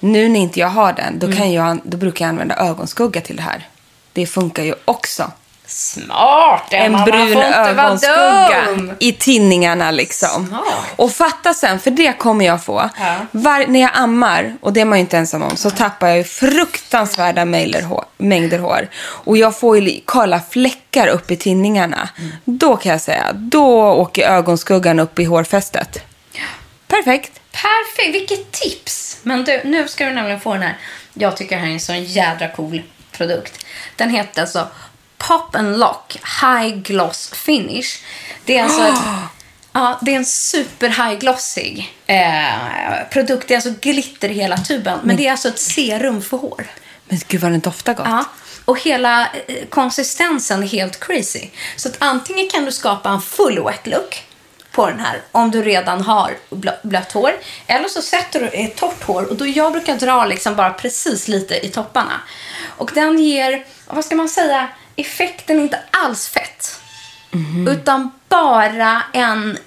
Nu 0.00 0.28
när 0.28 0.40
inte 0.40 0.60
jag 0.60 0.68
har 0.68 0.92
den, 0.92 1.18
då, 1.18 1.32
kan 1.32 1.52
jag, 1.52 1.80
då 1.84 1.96
brukar 1.96 2.24
jag 2.24 2.28
använda 2.28 2.56
ögonskugga 2.56 3.20
till 3.20 3.36
det 3.36 3.42
här. 3.42 3.68
Det 4.12 4.26
funkar 4.26 4.62
ju 4.62 4.74
också. 4.84 5.30
Smart! 5.74 6.62
En 6.70 6.82
Emma, 6.86 6.98
man 6.98 7.10
brun 7.10 7.32
får 7.32 7.44
inte 7.44 7.58
vara 7.58 7.68
ögonskugga 7.68 8.64
dum. 8.66 8.92
i 8.98 9.12
tinningarna 9.12 9.90
liksom. 9.90 10.46
Smart. 10.46 10.62
Och 10.96 11.12
fatta 11.12 11.54
sen, 11.54 11.80
för 11.80 11.90
det 11.90 12.12
kommer 12.18 12.44
jag 12.44 12.64
få. 12.64 12.90
Ja. 12.98 13.16
Var, 13.30 13.66
när 13.66 13.80
jag 13.80 13.90
ammar, 13.94 14.56
och 14.60 14.72
det 14.72 14.80
är 14.80 14.84
man 14.84 14.98
ju 14.98 15.00
inte 15.00 15.18
ensam 15.18 15.42
om, 15.42 15.56
så 15.56 15.70
tappar 15.70 16.08
jag 16.08 16.16
ju 16.16 16.24
fruktansvärda 16.24 17.44
mängder 17.44 17.82
hår, 17.82 18.04
mängder 18.16 18.58
hår. 18.58 18.88
Och 18.96 19.36
jag 19.36 19.58
får 19.58 19.78
ju 19.78 20.00
kalla 20.06 20.40
fläckar 20.50 21.06
upp 21.06 21.30
i 21.30 21.36
tinningarna. 21.36 22.08
Mm. 22.18 22.32
Då 22.44 22.76
kan 22.76 22.92
jag 22.92 23.00
säga, 23.00 23.32
då 23.32 23.92
åker 23.92 24.28
ögonskuggan 24.28 25.00
upp 25.00 25.18
i 25.18 25.24
hårfästet. 25.24 25.98
Perfekt. 26.88 27.40
Perfekt, 27.52 28.14
vilket 28.14 28.52
tips! 28.52 29.18
Men 29.22 29.44
du, 29.44 29.60
nu 29.64 29.88
ska 29.88 30.06
du 30.06 30.12
nämligen 30.12 30.40
få 30.40 30.52
den 30.52 30.62
här. 30.62 30.78
Jag 31.14 31.36
tycker 31.36 31.56
det 31.56 31.62
här 31.62 31.68
är 31.68 31.72
en 31.72 31.80
sån 31.80 32.04
jädra 32.04 32.48
cool 32.48 32.82
produkt. 33.12 33.64
Den 33.96 34.10
heter 34.10 34.40
alltså 34.40 34.68
Pop 35.28 35.54
and 35.56 35.78
Lock 35.78 36.16
High 36.42 36.76
Gloss 36.76 37.30
Finish. 37.34 37.98
Det 38.44 38.58
är 38.58 38.62
alltså 38.64 38.82
ett, 38.82 38.98
ja, 39.72 39.98
det 40.02 40.12
är 40.12 40.16
en 40.16 40.24
super 40.26 40.88
high 40.88 41.18
glossig 41.18 41.94
eh, 42.06 43.08
produkt. 43.10 43.48
Det 43.48 43.54
är 43.54 43.58
alltså 43.58 43.74
glitter 43.80 44.28
i 44.28 44.32
hela 44.34 44.56
tuben. 44.56 44.98
Men 45.02 45.16
det 45.16 45.26
är 45.26 45.30
alltså 45.30 45.48
ett 45.48 45.58
serum 45.58 46.22
för 46.22 46.36
hår. 46.36 46.66
Men 47.08 47.20
gud 47.28 47.40
vad 47.40 47.50
den 47.50 47.60
doftar 47.60 47.94
gott. 47.94 48.06
Ja. 48.08 48.24
Och 48.64 48.80
hela 48.80 49.22
eh, 49.22 49.66
konsistensen 49.70 50.62
är 50.62 50.66
helt 50.66 51.00
crazy. 51.00 51.48
Så 51.76 51.88
att 51.88 51.96
antingen 51.98 52.48
kan 52.48 52.64
du 52.64 52.72
skapa 52.72 53.08
en 53.10 53.20
full 53.20 53.64
wet 53.64 53.86
look. 53.86 54.22
på 54.72 54.86
den 54.86 55.00
här 55.00 55.20
om 55.32 55.50
du 55.50 55.62
redan 55.62 56.00
har 56.00 56.36
blö- 56.50 56.78
blött 56.82 57.12
hår. 57.12 57.32
Eller 57.66 57.88
så 57.88 58.02
sätter 58.02 58.40
du 58.40 58.46
i 58.46 58.66
torrt 58.76 59.02
hår 59.02 59.22
och 59.30 59.36
då 59.36 59.46
jag 59.46 59.72
brukar 59.72 59.96
dra 59.96 60.24
liksom 60.26 60.56
bara 60.56 60.70
precis 60.70 61.28
lite 61.28 61.66
i 61.66 61.68
topparna. 61.68 62.20
Och 62.76 62.90
den 62.94 63.18
ger, 63.18 63.64
vad 63.86 64.04
ska 64.04 64.14
man 64.14 64.28
säga, 64.28 64.68
effekten 64.96 65.58
är 65.58 65.62
inte 65.62 65.80
alls 65.90 66.28
fett. 66.28 66.80
Utan 67.68 68.10
bara 68.28 69.02
en 69.12 69.58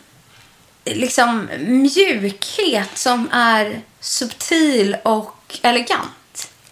liksom 0.85 1.49
mjukhet 1.59 2.89
som 2.97 3.29
är 3.31 3.81
subtil 3.99 4.97
och 5.03 5.59
elegant. 5.61 6.11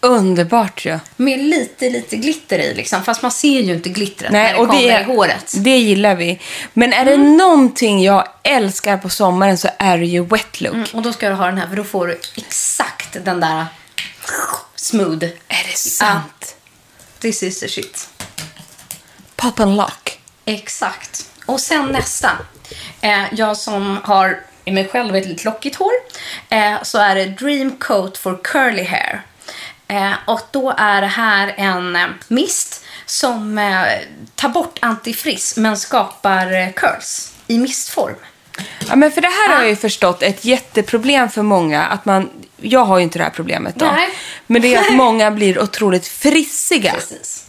Underbart 0.00 0.86
ju. 0.86 0.98
Med 1.16 1.38
lite, 1.44 1.90
lite 1.90 2.16
glitter 2.16 2.58
i 2.58 2.74
liksom. 2.74 3.04
Fast 3.04 3.22
man 3.22 3.30
ser 3.30 3.60
ju 3.60 3.74
inte 3.74 3.88
glittret 3.88 4.32
när 4.32 4.42
Nej, 4.42 4.52
det 4.52 4.58
och 4.58 4.66
kommer 4.68 4.82
det, 4.82 4.88
är, 4.90 5.00
i 5.00 5.04
håret. 5.04 5.54
det 5.56 5.76
gillar 5.76 6.14
vi. 6.14 6.40
Men 6.72 6.92
är 6.92 7.04
det 7.04 7.14
Mm. 7.14 7.36
någonting 7.36 8.02
jag 8.02 8.28
älskar 8.42 8.98
på 8.98 9.08
sommaren 9.08 9.58
så 9.58 9.68
är 9.78 9.98
det 9.98 10.06
ju 10.06 10.24
wet 10.24 10.60
look. 10.60 10.74
Mm, 10.74 10.86
och 10.92 11.02
då 11.02 11.12
ska 11.12 11.28
du 11.28 11.34
ha 11.34 11.46
den 11.46 11.58
här 11.58 11.68
för 11.68 11.76
då 11.76 11.84
får 11.84 12.06
du 12.06 12.20
exakt 12.36 13.16
den 13.24 13.40
där 13.40 13.66
smooth. 14.76 15.24
Är 15.48 15.64
det 15.70 15.76
sant? 15.78 16.56
This 17.18 17.42
is 17.42 17.60
the 17.60 17.68
shit. 17.68 18.08
Pop 19.44 19.60
and 19.60 19.76
lock. 19.76 20.18
Exakt. 20.44 21.30
Och 21.46 21.60
sen 21.60 21.86
nästa. 21.86 22.30
Eh, 23.00 23.22
jag 23.32 23.56
som 23.56 23.98
har 24.04 24.40
i 24.64 24.72
mig 24.72 24.88
själv 24.88 25.16
ett 25.16 25.26
lite 25.26 25.44
lockigt 25.44 25.76
hår. 25.76 25.92
Eh, 26.48 26.82
så 26.82 26.98
är 26.98 27.14
det 27.14 27.24
Dream 27.24 27.76
Coat 27.76 28.18
for 28.18 28.40
Curly 28.44 28.84
Hair. 28.84 29.22
Eh, 29.88 30.12
och 30.26 30.40
då 30.50 30.74
är 30.78 31.00
det 31.00 31.06
här 31.06 31.54
en 31.56 31.96
eh, 31.96 32.06
mist 32.28 32.84
som 33.06 33.58
eh, 33.58 33.84
tar 34.34 34.48
bort 34.48 34.78
antifrizz 34.82 35.56
men 35.56 35.76
skapar 35.76 36.52
eh, 36.52 36.72
curls 36.72 37.32
i 37.46 37.58
mistform. 37.58 38.16
Ja, 38.88 38.96
men 38.96 39.12
för 39.12 39.20
det 39.20 39.28
här 39.28 39.48
har 39.48 39.60
jag 39.60 39.70
ju 39.70 39.76
förstått 39.76 40.22
ett 40.22 40.44
jätteproblem 40.44 41.28
för 41.28 41.42
många. 41.42 41.84
Att 41.84 42.04
man, 42.04 42.30
jag 42.56 42.84
har 42.84 42.98
ju 42.98 43.02
inte 43.02 43.18
det 43.18 43.24
här 43.24 43.30
problemet 43.30 43.74
då. 43.74 43.86
Nej. 43.86 44.08
Men 44.46 44.62
det 44.62 44.74
är 44.74 44.80
att 44.80 44.92
många 44.96 45.30
blir 45.30 45.62
otroligt 45.62 46.06
frissiga. 46.06 46.92
Precis. 46.92 47.43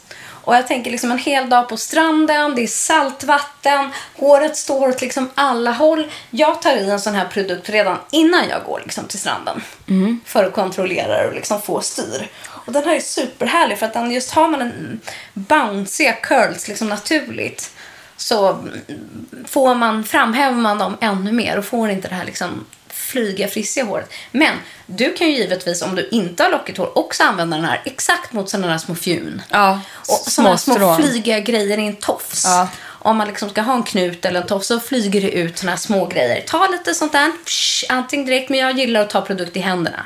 Och 0.46 0.56
jag 0.56 0.68
tänker 0.68 0.92
liksom 0.92 1.12
en 1.12 1.18
hel 1.18 1.50
dag 1.50 1.70
på 1.70 1.78
stranden, 1.78 2.56
det 2.56 2.64
är 2.64 2.68
saltvatten, 2.68 3.90
håret 4.16 4.58
står 4.58 4.90
åt 4.90 5.02
liksom 5.02 5.30
alla 5.36 5.72
håll. 5.72 6.12
Jag 6.30 6.62
tar 6.62 6.76
i 6.76 6.90
en 6.90 7.00
sån 7.00 7.16
här 7.16 7.26
produkt 7.26 7.70
redan 7.70 7.98
innan 8.12 8.50
jag 8.50 8.64
går 8.64 8.82
liksom 8.84 9.06
till 9.06 9.20
stranden. 9.20 9.62
För 10.26 10.44
att 10.44 10.54
kontrollera 10.54 11.28
och 11.28 11.34
liksom 11.34 11.62
få 11.62 11.82
styr. 11.82 12.30
Och 12.66 12.74
den 12.74 12.84
här 12.84 12.96
är 12.96 13.00
superhärlig 13.00 13.78
för 13.78 13.86
att 13.86 13.94
den 13.94 14.12
just 14.12 14.32
har 14.32 14.48
man 14.48 14.62
en 14.62 15.00
bounciga 15.34 16.14
curls 16.14 16.68
liksom 16.68 16.88
naturligt 16.90 17.72
så 18.18 18.50
mm, 18.50 18.72
får 19.48 19.76
man, 19.76 20.04
framhäver 20.04 20.58
man 20.58 20.78
dem 20.78 20.98
ännu 21.02 21.32
mer 21.32 21.58
och 21.58 21.66
får 21.66 21.90
inte 21.90 22.08
det 22.08 22.16
här 22.16 22.26
liksom 22.26 22.66
flyga, 23.06 23.48
frissiga 23.48 23.86
håret. 23.86 24.10
Men 24.32 24.56
du 24.86 25.14
kan 25.14 25.28
ju 25.28 25.34
givetvis, 25.38 25.82
om 25.82 25.96
du 25.96 26.10
inte 26.12 26.44
har 26.44 26.50
lockigt 26.52 26.78
hår, 26.78 26.98
också 26.98 27.24
använda 27.24 27.58
den 27.58 27.66
här 27.66 27.82
exakt 27.86 28.34
mot 28.34 28.50
sådana 28.50 28.68
där 28.68 28.78
små 28.78 28.96
fjun. 28.96 29.42
Ja, 29.50 29.82
Och 30.00 30.08
små 30.32 30.58
sådana 30.58 30.58
små 30.58 30.96
flygiga 30.96 31.40
grejer 31.40 31.78
i 31.78 31.88
en 31.88 31.96
tofs. 31.96 32.44
Ja. 32.46 32.68
Om 32.86 33.18
man 33.18 33.28
liksom 33.28 33.50
ska 33.50 33.62
ha 33.62 33.74
en 33.76 33.84
knut 33.84 34.26
eller 34.26 34.42
en 34.42 34.48
tofs 34.48 34.68
så 34.68 34.80
flyger 34.80 35.22
det 35.22 35.32
ut 35.32 35.58
såna 35.58 35.72
här 35.72 35.80
små 35.80 36.06
grejer. 36.06 36.42
Ta 36.48 36.68
lite 36.68 36.94
sånt 36.94 37.12
där, 37.12 37.32
psh, 37.46 37.84
antingen 37.90 38.26
direkt, 38.26 38.50
men 38.50 38.60
jag 38.60 38.80
gillar 38.80 39.02
att 39.02 39.10
ta 39.10 39.22
produkt 39.22 39.58
i 39.58 39.60
händerna. 39.60 40.06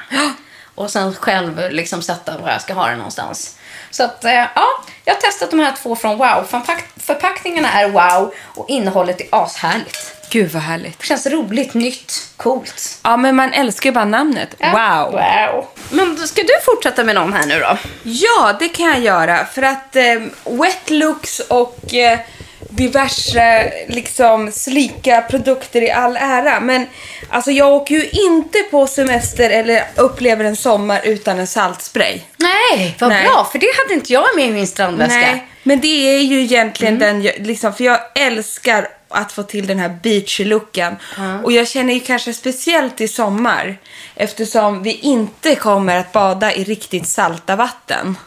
Och 0.76 0.92
sen 0.92 1.14
själv 1.16 1.62
liksom 1.72 2.02
sätta 2.02 2.38
var 2.38 2.50
jag 2.50 2.62
ska 2.62 2.74
ha 2.74 2.88
den 2.88 2.98
någonstans. 2.98 3.56
Så 3.92 4.04
att, 4.04 4.26
eh, 4.26 4.32
ja, 4.34 4.66
jag 5.06 5.14
har 5.14 5.22
testat 5.22 5.52
de 5.52 5.60
här 5.60 5.74
två 5.84 5.96
från 5.96 6.18
Wow. 6.18 6.48
Förpack- 6.50 6.84
Förpackningarna 6.98 7.72
är 7.72 7.90
wow 7.90 8.34
och 8.46 8.70
innehållet 8.70 9.22
är 9.22 9.28
ashärligt. 9.32 10.16
Gud 10.30 10.52
vad 10.52 10.62
härligt. 10.62 11.00
Det 11.00 11.06
känns 11.06 11.28
roligt, 11.28 11.74
nytt, 11.74 12.14
coolt. 12.38 13.00
Ja, 13.04 13.18
men 13.18 13.36
man 13.36 13.54
älskar 13.54 13.90
ju 13.90 13.94
bara 13.94 14.06
namnet. 14.06 14.56
Wow. 14.60 15.12
Wow. 15.12 15.68
Men 15.90 16.28
ska 16.28 16.42
du 16.42 16.54
fortsätta 16.66 17.04
med 17.04 17.16
någon 17.16 17.34
här 17.34 17.46
nu 17.46 17.60
då? 17.60 17.78
Ja, 18.04 18.56
det 18.60 18.70
kan 18.70 18.86
jag 18.86 19.00
göra. 19.00 19.46
För 19.46 19.62
att 19.62 19.96
eh, 19.96 20.04
wet 20.44 20.90
looks 20.90 21.40
och 21.40 21.94
eh, 21.94 22.20
diverse 22.70 23.74
liksom 23.88 24.52
slika 24.52 25.22
produkter 25.22 25.82
i 25.82 25.92
all 25.92 26.18
ära. 26.18 26.60
Men 26.60 26.86
alltså 27.30 27.52
jag 27.52 27.74
åker 27.74 27.96
ju 27.96 28.10
inte 28.10 28.60
på 28.72 28.88
semester 28.88 29.50
eller 29.50 29.84
upplever 29.96 30.46
en 30.46 30.56
sommar 30.56 31.02
utan 31.04 31.40
en 31.40 31.48
saltspray. 31.48 32.22
Nej, 32.38 32.96
vad 33.00 33.10
Nej. 33.10 33.24
bra. 33.26 33.50
För 33.52 33.60
det 33.60 33.68
hade 33.84 33.94
inte 33.94 34.14
jag 34.14 34.36
med 34.36 34.46
i 34.46 34.52
min 34.52 34.68
strandväska. 34.68 35.16
Nej, 35.16 35.48
men 35.64 35.80
det 35.80 36.16
är 36.16 36.20
ju 36.20 36.42
egentligen 36.42 37.02
Mm. 37.02 37.24
den, 37.24 37.46
liksom, 37.46 37.74
för 37.74 37.84
jag 37.84 38.00
älskar 38.16 38.88
att 39.10 39.32
få 39.32 39.44
till 39.44 39.68
den 39.68 39.80
här 39.80 39.90
beachy-looken. 40.04 40.96
Och 41.44 41.52
jag 41.52 41.68
känner 41.68 41.94
ju 41.94 42.00
kanske 42.00 42.34
speciellt 42.34 43.02
i 43.02 43.08
sommar 43.08 43.78
eftersom 44.16 44.84
vi 44.84 44.94
inte 44.94 45.56
kommer 45.56 45.98
att 45.98 46.12
bada 46.12 46.54
i 46.54 46.64
riktigt 46.64 47.08
salta 47.08 47.56
vatten. 47.56 48.18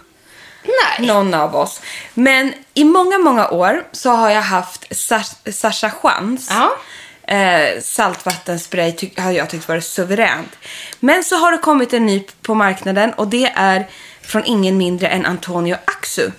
Nej. 0.64 1.06
Någon 1.06 1.34
av 1.34 1.56
oss. 1.56 1.80
Men 2.14 2.54
i 2.74 2.84
många, 2.84 3.18
många 3.18 3.48
år 3.48 3.84
så 3.92 4.10
har 4.10 4.30
jag 4.30 4.42
haft 4.42 4.96
Sa- 4.96 5.52
Sasha 5.52 5.90
Chans. 5.90 6.50
Ja. 6.50 6.72
Eh, 7.34 7.80
saltvattenspray 7.82 8.92
ty- 8.92 9.10
har 9.16 9.30
jag 9.32 9.50
tyckt 9.50 9.68
varit 9.68 9.84
suveränt. 9.84 10.56
Men 11.00 11.24
så 11.24 11.36
har 11.36 11.52
det 11.52 11.58
kommit 11.58 11.92
en 11.92 12.06
ny 12.06 12.24
på 12.42 12.54
marknaden 12.54 13.12
och 13.12 13.28
det 13.28 13.52
är 13.56 13.86
från 14.22 14.44
ingen 14.44 14.76
mindre 14.76 15.08
än 15.08 15.26
Antonio 15.26 15.76
Axu. 15.84 16.30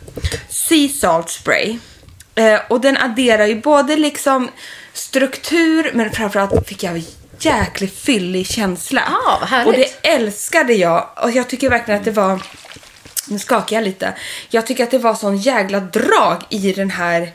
Sea 0.49 0.89
Salt 0.89 1.29
Spray. 1.29 1.77
Eh, 2.36 2.59
och 2.69 2.81
den 2.81 2.97
adderar 2.97 3.45
ju 3.45 3.62
både 3.62 3.95
liksom 3.95 4.49
struktur 4.93 5.91
men 5.93 6.12
framförallt 6.12 6.67
fick 6.67 6.83
jag 6.83 7.03
jäkligt 7.39 7.99
fyllig 7.99 8.47
känsla. 8.47 9.01
Ah, 9.25 9.38
vad 9.39 9.49
härligt. 9.49 9.67
och 9.67 9.73
det 9.73 10.09
älskade 10.09 10.73
jag. 10.73 11.09
Och 11.23 11.31
jag 11.31 11.49
tycker 11.49 11.69
verkligen 11.69 11.99
att 11.99 12.05
det 12.05 12.12
var 12.12 12.41
nu 13.27 13.39
skakar 13.39 13.75
jag 13.75 13.83
lite. 13.83 14.13
Jag 14.49 14.67
tycker 14.67 14.83
att 14.83 14.91
det 14.91 14.97
var 14.97 15.15
sån 15.15 15.38
jävla 15.38 15.79
drag 15.79 16.43
i 16.49 16.71
den 16.73 16.89
här 16.91 17.31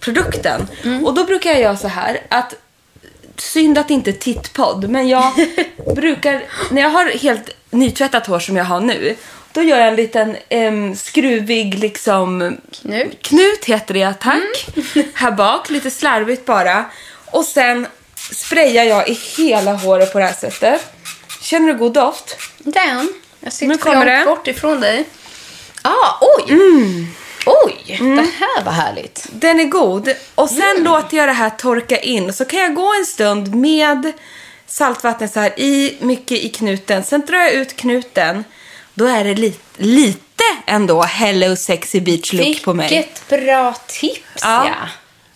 produkten. 0.00 0.66
Och 1.04 1.14
då 1.14 1.24
brukar 1.24 1.50
jag 1.50 1.60
göra 1.60 1.76
så 1.76 1.88
här 1.88 2.20
att 2.28 2.54
synd 3.36 3.78
att 3.78 3.88
det 3.88 3.94
inte 3.94 4.10
är 4.10 4.12
tittpodd, 4.12 4.90
men 4.90 5.08
jag 5.08 5.32
brukar, 5.96 6.44
när 6.70 6.82
jag 6.82 6.88
har 6.90 7.06
helt 7.06 7.50
nytvättat 7.70 8.26
hår 8.26 8.38
som 8.40 8.56
jag 8.56 8.64
har 8.64 8.80
nu, 8.80 9.16
då 9.52 9.62
gör 9.62 9.78
jag 9.78 9.88
en 9.88 9.96
liten 9.96 10.36
em, 10.48 10.96
skruvig 10.96 11.78
liksom 11.78 12.56
Knut. 12.82 13.22
knut 13.22 13.64
heter 13.64 13.94
det, 13.94 14.14
tack. 14.20 14.66
Här 15.14 15.30
bak, 15.30 15.70
lite 15.70 15.90
slarvigt 15.90 16.44
bara. 16.44 16.84
Och 17.30 17.44
sen 17.44 17.86
sprayar 18.32 18.84
jag 18.84 19.08
i 19.08 19.18
hela 19.36 19.72
håret 19.74 20.12
på 20.12 20.18
det 20.18 20.24
här 20.24 20.32
sättet. 20.32 20.80
Känner 21.40 21.72
du 21.72 21.78
god 21.78 21.92
doft? 21.92 22.36
Den. 22.58 23.12
Jag 23.40 23.52
sitter 23.52 23.66
Nu 23.66 23.78
för 23.78 23.84
kommer 23.90 24.06
långt 24.06 24.20
det. 24.20 24.24
bort 24.26 24.46
ifrån 24.46 24.80
dig. 24.80 25.04
Ah, 25.82 26.18
oj! 26.20 26.44
Mm. 26.52 27.06
Oj, 27.46 27.76
det 27.98 28.30
här 28.38 28.64
var 28.64 28.72
härligt. 28.72 29.26
Den 29.32 29.60
är 29.60 29.64
god. 29.64 30.14
Och 30.34 30.50
sen 30.50 30.84
låter 30.84 31.16
jag 31.16 31.28
det 31.28 31.32
här 31.32 31.50
torka 31.50 31.98
in. 31.98 32.32
Så 32.32 32.44
kan 32.44 32.60
jag 32.60 32.74
gå 32.74 32.94
en 32.98 33.06
stund 33.06 33.54
med 33.54 34.12
saltvatten 34.66 35.28
så 35.28 35.40
här 35.40 35.60
i, 35.60 35.96
mycket 36.00 36.38
i 36.38 36.48
knuten. 36.48 37.04
Sen 37.04 37.20
drar 37.26 37.38
jag 37.38 37.52
ut 37.52 37.76
knuten. 37.76 38.44
Då 38.94 39.06
är 39.06 39.24
det 39.24 39.34
li- 39.34 39.58
lite 39.76 40.44
ändå 40.66 41.02
Hello 41.02 41.56
Sexy 41.56 42.00
Beach 42.00 42.32
look 42.32 42.62
på 42.62 42.74
mig. 42.74 42.88
Vilket 42.88 43.28
bra 43.28 43.74
tips, 43.86 44.20
ja. 44.42 44.66
Ja. 44.68 44.88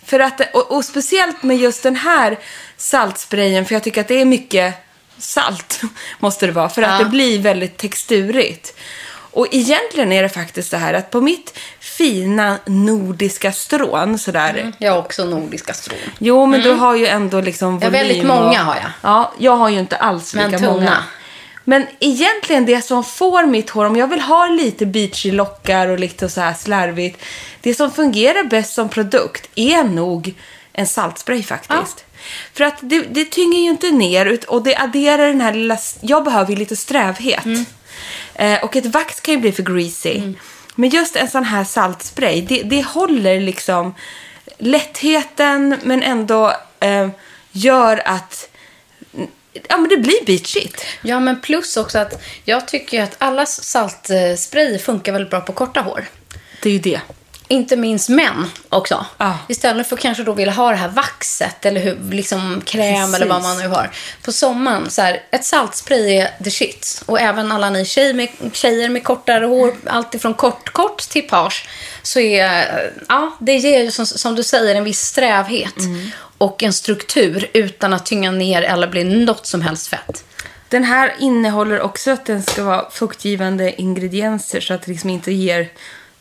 För 0.05 0.19
att, 0.19 0.41
och, 0.55 0.71
och 0.71 0.85
speciellt 0.85 1.43
med 1.43 1.57
just 1.57 1.83
den 1.83 1.95
här 1.95 2.39
saltsprayen, 2.77 3.65
för 3.65 3.73
jag 3.75 3.83
tycker 3.83 4.01
att 4.01 4.07
det 4.07 4.21
är 4.21 4.25
mycket 4.25 4.73
salt, 5.17 5.81
måste 6.19 6.45
det 6.45 6.51
vara, 6.51 6.69
för 6.69 6.81
att 6.81 6.91
Ja. 6.99 7.03
det 7.03 7.09
blir 7.09 7.39
väldigt 7.39 7.77
texturigt. 7.77 8.73
Och 9.31 9.47
egentligen 9.51 10.11
är 10.11 10.23
det 10.23 10.29
faktiskt 10.29 10.69
så 10.69 10.77
här 10.77 10.93
att 10.93 11.11
på 11.11 11.21
mitt 11.21 11.59
fina 11.79 12.57
nordiska 12.65 13.51
strån 13.51 14.19
sådär. 14.19 14.73
Jag 14.77 14.91
har 14.91 14.99
också 14.99 15.25
nordiska 15.25 15.73
strån. 15.73 15.97
Jo, 16.19 16.45
men 16.45 16.61
du 16.61 16.71
har 16.71 16.95
ju 16.95 17.07
ändå 17.07 17.41
liksom 17.41 17.67
Ja, 17.73 17.73
volym. 17.73 17.91
väldigt 17.91 18.25
många 18.25 18.63
har 18.63 18.75
jag. 18.75 18.91
Ja, 19.01 19.33
jag 19.37 19.55
har 19.55 19.69
ju 19.69 19.79
inte 19.79 19.95
alls 19.97 20.33
Men 20.33 20.45
lika 20.51 20.57
tunna. 20.59 20.71
många. 20.73 20.97
Men 21.63 21.85
egentligen 21.99 22.65
det 22.65 22.81
som 22.81 23.03
får 23.03 23.45
mitt 23.45 23.69
hår, 23.69 23.85
om 23.85 23.95
jag 23.95 24.07
vill 24.07 24.21
ha 24.21 24.47
lite 24.47 24.85
beachy 24.85 25.31
lockar 25.31 25.87
och 25.87 25.99
lite 25.99 26.29
så 26.29 26.41
här 26.41 26.53
slarvigt. 26.53 27.23
Det 27.61 27.73
som 27.73 27.91
fungerar 27.91 28.43
bäst 28.43 28.73
som 28.73 28.89
produkt 28.89 29.49
är 29.55 29.83
nog 29.83 30.33
en 30.73 30.87
saltspray 30.87 31.43
faktiskt. 31.43 32.03
För 32.53 32.63
att 32.63 32.75
det, 32.81 33.01
det 33.01 33.25
tynger 33.25 33.59
ju 33.59 33.69
inte 33.69 33.91
ner 33.91 34.39
och 34.47 34.63
det 34.63 34.75
adderar 34.75 35.27
den 35.27 35.41
här 35.41 35.53
lilla... 35.53 35.77
Jag 36.01 36.23
behöver 36.23 36.49
ju 36.51 36.55
lite 36.57 36.75
strävhet. 36.75 37.45
Mm. 37.45 37.65
Eh, 38.37 38.63
och 38.63 38.75
ett 38.75 38.85
vax 38.85 39.19
kan 39.19 39.33
ju 39.33 39.39
bli 39.39 39.51
för 39.51 39.63
greasy. 39.63 40.21
Men 40.75 40.89
just 40.89 41.15
en 41.15 41.27
sån 41.27 41.43
här 41.43 41.63
saltspray, 41.63 42.41
det, 42.41 42.63
det 42.63 42.85
håller 42.85 43.39
liksom 43.41 43.95
lättheten 44.57 45.77
men 45.83 46.03
ändå 46.03 46.53
eh, 46.79 47.09
gör 47.51 48.01
att 48.05 48.49
ja, 49.67 49.77
men 49.77 49.89
det 49.89 49.97
blir 49.97 50.25
beachigt. 50.25 50.85
Ja, 51.01 51.19
men 51.19 51.41
plus 51.41 51.77
också 51.77 51.99
att 51.99 52.23
jag 52.43 52.67
tycker 52.67 53.03
att 53.03 53.15
alla 53.17 53.45
saltsprayer 53.45 54.77
funkar 54.77 55.11
väldigt 55.11 55.29
bra 55.29 55.41
på 55.41 55.53
korta 55.53 55.81
hår. 55.81 56.05
Det 56.61 56.69
är 56.69 56.73
ju 56.73 56.79
det. 56.79 57.01
Inte 57.47 57.75
minst 57.75 58.09
män 58.09 58.45
också. 58.69 59.05
Ja. 59.17 59.37
Istället 59.47 59.89
för 59.89 59.97
kanske 59.97 60.23
då 60.23 60.33
vilja 60.33 60.53
ha 60.53 60.69
det 60.69 60.75
här 60.75 60.89
vaxet 60.89 61.65
eller 61.65 61.81
hur, 61.81 62.11
liksom 62.11 62.61
kräm 62.65 62.95
Precis. 62.95 63.15
eller 63.15 63.25
vad 63.25 63.41
man 63.41 63.57
nu 63.57 63.67
har. 63.67 63.91
På 64.21 64.31
sommaren, 64.31 64.89
så 64.89 65.01
här, 65.01 65.23
ett 65.31 65.45
saltspray 65.45 66.17
är 66.17 66.43
the 66.43 66.51
shit. 66.51 67.03
Och 67.05 67.19
även 67.19 67.51
alla 67.51 67.69
ni 67.69 67.85
tjej 67.85 68.13
med, 68.13 68.29
tjejer 68.53 68.89
med 68.89 69.03
kortare 69.03 69.45
hår, 69.45 69.75
allt 69.85 70.15
ifrån 70.15 70.33
kort, 70.33 70.69
kort 70.69 70.99
till 70.99 71.27
page, 71.27 71.69
så 72.01 72.19
är, 72.19 72.93
ja, 73.07 73.37
det 73.39 73.55
ger 73.55 73.83
ju 73.83 73.91
som, 73.91 74.05
som 74.05 74.35
du 74.35 74.43
säger 74.43 74.75
en 74.75 74.83
viss 74.83 75.01
strävhet. 75.01 75.75
Och 76.37 76.63
en 76.63 76.73
struktur 76.73 77.49
utan 77.53 77.93
att 77.93 78.05
tynga 78.05 78.31
ner 78.31 78.61
eller 78.61 78.87
bli 78.87 79.03
något 79.03 79.45
som 79.45 79.61
helst 79.61 79.87
fett. 79.87 80.23
Den 80.69 80.83
här 80.83 81.13
innehåller 81.19 81.81
också 81.81 82.11
att 82.11 82.25
den 82.25 82.43
ska 82.43 82.63
vara 82.63 82.89
fuktgivande 82.89 83.81
ingredienser 83.81 84.59
så 84.59 84.73
att 84.73 84.81
det 84.81 84.91
liksom 84.91 85.09
inte 85.09 85.31
ger, 85.31 85.69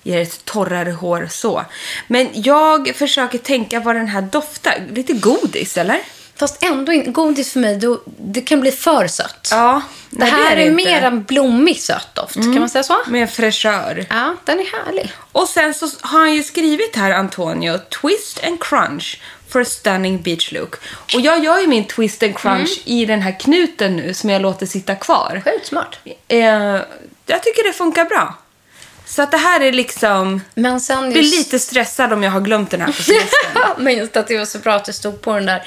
ger 0.07 0.21
ett 0.21 0.45
torrare 0.45 0.91
hår 0.91 1.29
så. 1.31 1.65
Men 2.07 2.29
jag 2.33 2.97
försöker 2.97 3.39
tänka 3.39 3.81
vad 3.81 3.97
den 3.97 4.09
här 4.09 4.23
doftar. 4.23 4.75
Lite 4.93 5.13
godis, 5.13 5.77
eller? 5.77 6.01
Fast 6.37 6.63
ändå 6.63 6.93
inte, 6.93 7.11
godis 7.11 7.53
för 7.53 7.61
mig, 7.61 7.77
då, 7.77 8.03
det 8.19 8.41
kan 8.41 8.61
bli 8.61 8.73
för 8.73 9.07
sött. 9.07 9.49
Ja. 9.51 9.83
Det 10.11 10.25
här 10.25 10.57
är, 10.57 10.71
mer 10.71 11.03
en 11.03 11.23
blommig 11.23 11.81
söt 11.81 12.15
doft, 12.15 12.35
kan 12.35 12.59
man 12.59 12.69
säga 12.69 12.83
så? 12.83 12.97
Med 13.07 13.31
fräschör. 13.31 14.07
Ja, 14.11 14.35
den 14.45 14.61
är 14.61 14.85
härlig. 14.85 15.13
Och 15.33 15.49
sen 15.49 15.75
så 15.75 15.89
har 16.01 16.19
han 16.19 16.35
ju 16.35 16.43
skrivit 16.43 16.97
här, 16.97 17.11
Antonio, 17.11 17.79
twist 17.79 18.45
and 18.45 18.61
crunch 18.61 19.21
for 19.49 19.61
a 19.61 19.65
stunning 19.65 20.23
beach 20.23 20.53
look. 20.53 20.75
Och 21.15 21.21
jag 21.21 21.45
gör 21.45 21.59
ju 21.59 21.67
min 21.67 21.85
twist 21.85 22.23
and 22.23 22.37
crunch 22.37 22.81
i 22.85 23.05
den 23.05 23.23
här 23.23 23.41
knuten 23.41 23.97
nu 23.97 24.15
som 24.15 24.31
jag 24.31 24.43
låter 24.43 24.67
sitta 24.67 24.95
kvar. 24.95 25.43
Sjukt 25.45 25.67
smart. 25.67 25.99
Eh, 26.29 26.39
jag 27.27 27.43
tycker 27.43 27.67
det 27.67 27.73
funkar 27.73 28.05
bra. 28.05 28.35
Så 29.07 29.23
att 29.23 29.31
det 29.31 29.37
här 29.37 29.61
är 29.61 29.73
liksom... 29.73 30.41
Men 30.55 30.81
sen 30.81 31.03
Jag 31.03 31.13
blir 31.13 31.23
just... 31.23 31.39
lite 31.39 31.59
stressad 31.59 32.13
om 32.13 32.23
jag 32.23 32.31
har 32.31 32.41
glömt 32.41 32.71
den 32.71 32.81
här 32.81 32.87
på 32.87 33.03
semestern. 33.03 33.63
Men 33.85 33.97
just 33.97 34.17
att 34.17 34.27
det 34.27 34.39
var 34.39 34.45
så 34.45 34.59
bra 34.59 34.75
att 34.75 34.85
det 34.85 34.93
stod 34.93 35.21
på 35.21 35.35
den 35.35 35.47
där 35.47 35.63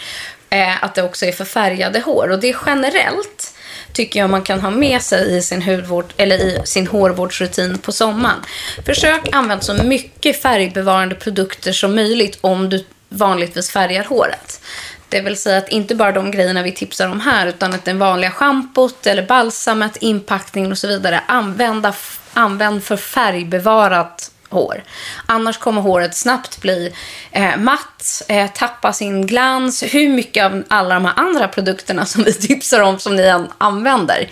eh, 0.50 0.84
att 0.84 0.96
det 0.96 1.04
också 1.04 1.26
är 1.26 1.32
för 1.32 1.46
färgade 1.46 2.00
hår. 2.00 2.32
Och 2.32 2.40
det 2.40 2.50
är 2.50 2.58
generellt 2.66 3.54
tycker 3.94 4.20
jag 4.20 4.30
man 4.30 4.42
kan 4.42 4.60
ha 4.60 4.70
med 4.70 5.02
sig 5.02 5.38
i 5.38 5.42
sin, 5.42 5.62
hudvård, 5.62 6.14
eller 6.18 6.38
i 6.38 6.62
sin 6.66 6.88
hårvårdsrutin 6.88 7.78
på 7.78 7.92
sommaren. 7.92 8.40
Försök 8.86 9.30
använda 9.32 9.64
så 9.64 9.74
mycket 9.74 10.42
färgbevarande 10.42 11.16
produkter 11.16 11.72
som 11.72 11.96
möjligt 11.96 12.38
om 12.42 12.70
du 12.70 12.86
vanligtvis 13.10 13.72
färgar 13.72 14.04
håret. 14.04 14.62
Det 15.10 15.22
vill 15.22 15.38
säga 15.38 15.58
att 15.58 15.70
inte 15.70 15.96
bara 15.96 16.12
de 16.12 16.32
grejerna 16.32 16.64
vi 16.64 16.72
tipsar 16.72 17.10
om 17.10 17.20
här, 17.20 17.48
utan 17.48 17.74
att 17.74 17.86
den 17.86 18.00
vanliga 18.00 18.32
schampot 18.32 19.08
eller 19.08 19.24
balsamet, 19.24 19.98
inpackningen 19.98 20.72
och 20.72 20.78
så 20.78 20.88
vidare, 20.88 21.24
använda, 21.28 21.94
använd 22.34 22.84
för 22.84 22.98
färgbevarat 22.98 24.32
hår. 24.50 24.84
Annars 25.26 25.58
kommer 25.58 25.82
håret 25.82 26.16
snabbt 26.16 26.62
bli 26.62 26.94
eh, 27.32 27.58
matt, 27.58 28.22
eh, 28.28 28.52
tappa 28.52 28.94
sin 28.94 29.28
glans. 29.28 29.84
Hur 29.84 30.10
mycket 30.10 30.46
av 30.46 30.64
alla 30.68 30.94
de 30.96 31.06
här 31.06 31.14
andra 31.18 31.48
produkterna 31.48 32.06
som 32.06 32.24
vi 32.24 32.34
tipsar 32.48 32.80
om 32.80 33.00
som 33.00 33.16
ni 33.16 33.24
än 33.24 33.48
använder. 33.58 34.30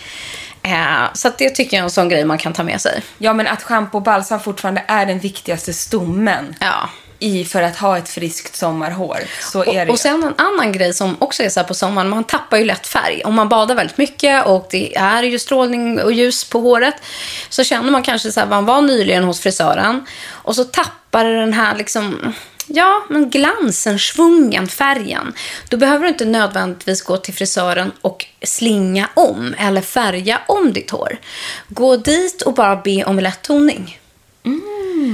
Eh, 0.63 1.13
så 1.13 1.31
det 1.37 1.49
tycker 1.49 1.77
jag 1.77 1.81
är 1.81 1.83
en 1.83 1.91
sån 1.91 2.09
grej 2.09 2.25
man 2.25 2.37
kan 2.37 2.53
ta 2.53 2.63
med 2.63 2.81
sig. 2.81 3.01
Ja, 3.17 3.33
men 3.33 3.47
att 3.47 3.63
schampo 3.63 3.97
och 3.97 4.03
balsam 4.03 4.39
fortfarande 4.39 4.83
är 4.87 5.05
den 5.05 5.19
viktigaste 5.19 5.73
stommen 5.73 6.55
Ja. 6.59 6.89
I 7.19 7.45
för 7.45 7.61
att 7.61 7.77
ha 7.77 7.97
ett 7.97 8.09
friskt 8.09 8.55
sommarhår. 8.55 9.17
Så 9.41 9.63
är 9.63 9.73
det 9.73 9.81
Och, 9.83 9.89
och 9.89 9.99
sen 9.99 10.23
en 10.23 10.33
annan 10.37 10.71
grej 10.71 10.93
som 10.93 11.15
också 11.19 11.43
är 11.43 11.49
så 11.49 11.59
här 11.59 11.67
på 11.67 11.73
sommaren, 11.73 12.09
man 12.09 12.23
tappar 12.23 12.57
ju 12.57 12.65
lätt 12.65 12.87
färg. 12.87 13.21
Om 13.25 13.35
man 13.35 13.49
badar 13.49 13.75
väldigt 13.75 13.97
mycket 13.97 14.45
och 14.45 14.67
det 14.71 14.95
är 14.95 15.23
ju 15.23 15.39
strålning 15.39 16.01
och 16.01 16.11
ljus 16.11 16.43
på 16.43 16.59
håret 16.59 16.95
så 17.49 17.63
känner 17.63 17.91
man 17.91 18.03
kanske 18.03 18.31
så 18.31 18.39
här, 18.39 18.47
man 18.47 18.65
var 18.65 18.81
nyligen 18.81 19.23
hos 19.23 19.39
frisören 19.39 20.05
och 20.31 20.55
så 20.55 20.63
tappar 20.63 21.25
den 21.25 21.53
här 21.53 21.75
liksom 21.75 22.33
Ja, 22.69 23.05
men 23.09 23.29
glansen, 23.29 23.99
svungen, 23.99 24.67
färgen. 24.67 25.33
Då 25.69 25.77
behöver 25.77 26.03
du 26.03 26.09
inte 26.09 26.25
nödvändigtvis 26.25 27.01
gå 27.01 27.17
till 27.17 27.33
frisören 27.33 27.91
och 28.01 28.25
slinga 28.41 29.09
om 29.13 29.55
eller 29.59 29.81
färga 29.81 30.41
om 30.47 30.73
ditt 30.73 30.89
hår. 30.89 31.17
Gå 31.67 31.97
dit 31.97 32.41
och 32.41 32.53
bara 32.53 32.75
be 32.75 33.03
om 33.03 33.19
lätt 33.19 33.41
toning. 33.41 33.99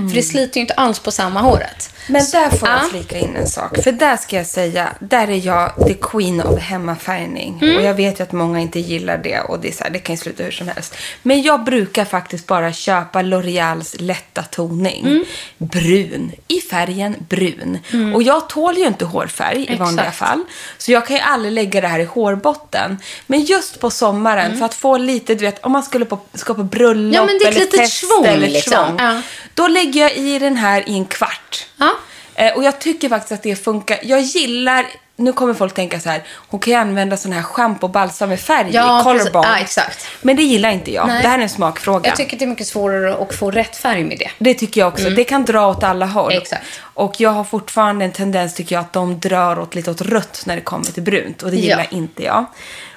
För 0.10 0.16
det 0.16 0.24
sliter 0.24 0.58
ju 0.58 0.62
inte 0.62 0.74
alls 0.74 1.00
på 1.00 1.12
samma 1.12 1.40
håret. 1.42 1.90
Men 2.08 2.22
där 2.32 2.50
får 2.50 2.70
jag 2.70 2.78
Ja. 2.84 2.90
flika 2.90 3.18
in 3.18 3.36
en 3.36 3.48
sak. 3.48 3.84
För 3.84 3.92
där 3.92 4.18
ska 4.18 4.36
jag 4.36 4.46
säga, 4.48 4.90
där 5.00 5.28
är 5.30 5.46
jag 5.46 5.72
the 5.88 5.94
queen 5.94 6.42
of 6.42 6.60
hemmafärgning. 6.60 7.60
Mm. 7.62 7.78
Och 7.78 7.84
jag 7.84 7.94
vet 7.94 8.20
ju 8.20 8.24
att 8.24 8.32
många 8.32 8.60
inte 8.60 8.80
gillar 8.80 9.18
det 9.18 9.40
och 9.40 9.60
det, 9.60 9.68
är 9.68 9.72
så 9.72 9.84
här, 9.84 9.90
det 9.92 10.00
kan 10.00 10.16
ju 10.16 10.22
sluta 10.22 10.44
hur 10.44 10.52
som 10.52 10.68
helst. 10.68 10.96
Men 11.22 11.42
jag 11.42 11.64
brukar 11.64 12.06
faktiskt 12.06 12.48
bara 12.48 12.74
köpa 12.74 13.22
L'Oreals 13.22 13.96
lätta 14.02 14.44
toning. 14.44 15.06
Mm. 15.08 15.24
Brun, 15.58 16.32
i 16.48 16.62
färgen 16.62 17.16
brun. 17.30 17.78
Och 18.16 18.24
jag 18.24 18.50
tål 18.50 18.78
ju 18.78 18.88
inte 18.88 19.06
hårfärg 19.06 19.66
i 19.74 19.76
vanliga 19.76 20.06
Exakt. 20.06 20.18
fall. 20.18 20.44
Så 20.78 20.92
jag 20.92 21.08
kan 21.08 21.16
ju 21.16 21.22
aldrig 21.22 21.54
lägga 21.54 21.82
det 21.82 21.88
här 21.88 22.00
i 22.00 22.04
hårbotten. 22.06 22.98
Men 23.28 23.42
just 23.42 23.80
på 23.80 23.90
sommaren, 23.90 24.46
Mm. 24.46 24.58
för 24.58 24.66
att 24.66 24.74
få 24.74 24.98
lite, 24.98 25.36
du 25.36 25.46
vet, 25.46 25.66
om 25.66 25.72
man 25.72 25.84
skulle 25.84 26.06
på, 26.06 26.20
ska 26.34 26.54
på 26.54 26.64
bröllop 26.64 27.16
Ja, 27.16 27.26
men 27.26 27.38
det 27.40 27.44
är 27.46 27.48
eller 27.48 27.60
litet 27.60 27.80
fest 27.80 28.08
svång, 28.08 28.26
eller 28.26 28.48
liksom. 28.48 28.74
tvång, 28.88 28.96
Ja. 29.00 29.22
Då 29.54 29.68
lägger 29.74 30.02
jag 30.02 30.16
i 30.18 30.40
den 30.40 30.58
här 30.58 30.90
i 30.90 30.94
en 30.94 31.06
kvart. 31.06 31.66
Ja. 31.78 31.90
Eh, 32.36 32.54
och 32.54 32.64
jag 32.64 32.80
tycker 32.80 33.10
faktiskt 33.10 33.32
att 33.32 33.44
det 33.44 33.56
funkar. 33.56 34.00
Jag 34.04 34.22
gillar, 34.22 34.86
nu 35.16 35.34
kommer 35.34 35.54
folk 35.54 35.74
tänka 35.74 36.00
så 36.00 36.10
här, 36.10 36.24
hon 36.50 36.60
kan 36.60 36.74
ju 36.74 36.80
använda 36.80 37.18
sån 37.18 37.32
här 37.32 37.42
schampo 37.44 37.86
och 37.88 37.92
balsam 37.92 38.30
med 38.30 38.40
färg 38.40 38.70
Ja, 38.72 39.00
i, 39.00 39.04
colorbond. 39.04 39.46
Ja, 39.46 39.58
exakt. 39.58 40.08
Men 40.22 40.36
det 40.36 40.44
gillar 40.44 40.70
inte 40.72 40.94
jag. 40.94 41.08
Nej. 41.08 41.22
Det 41.22 41.28
här 41.28 41.38
är 41.38 41.44
en 41.44 41.50
smakfråga. 41.50 42.10
Jag 42.10 42.18
tycker 42.18 42.38
det 42.38 42.46
är 42.46 42.48
mycket 42.48 42.68
svårare 42.68 43.16
att 43.16 43.36
få 43.36 43.52
rätt 43.52 43.76
färg 43.78 44.04
med 44.04 44.18
det. 44.20 44.30
Det 44.40 44.54
tycker 44.54 44.82
jag 44.82 44.88
också. 44.88 45.10
Det 45.10 45.24
kan 45.24 45.46
dra 45.46 45.68
åt 45.68 45.84
alla 45.84 46.06
håll. 46.06 46.32
Exakt. 46.34 46.66
Och 46.80 47.14
jag 47.18 47.30
har 47.30 47.44
fortfarande 47.44 48.06
en 48.06 48.12
tendens, 48.12 48.54
tycker 48.54 48.76
jag, 48.76 48.82
att 48.82 48.94
de 48.94 49.20
drar 49.20 49.60
åt 49.60 49.76
lite 49.76 49.92
åt 49.92 50.02
rött 50.02 50.44
när 50.46 50.56
det 50.56 50.62
kommer 50.62 50.86
till 50.86 51.04
brunt. 51.04 51.44
Och 51.44 51.52
det 51.52 51.58
gillar 51.58 51.88
Ja. 51.92 51.98
inte 51.98 52.24
jag. 52.24 52.46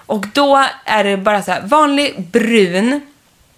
Och 0.07 0.27
då 0.27 0.65
är 0.85 1.05
det 1.05 1.17
bara 1.17 1.43
så 1.43 1.51
här, 1.53 1.61
vanlig 1.61 2.21
brun. 2.29 3.01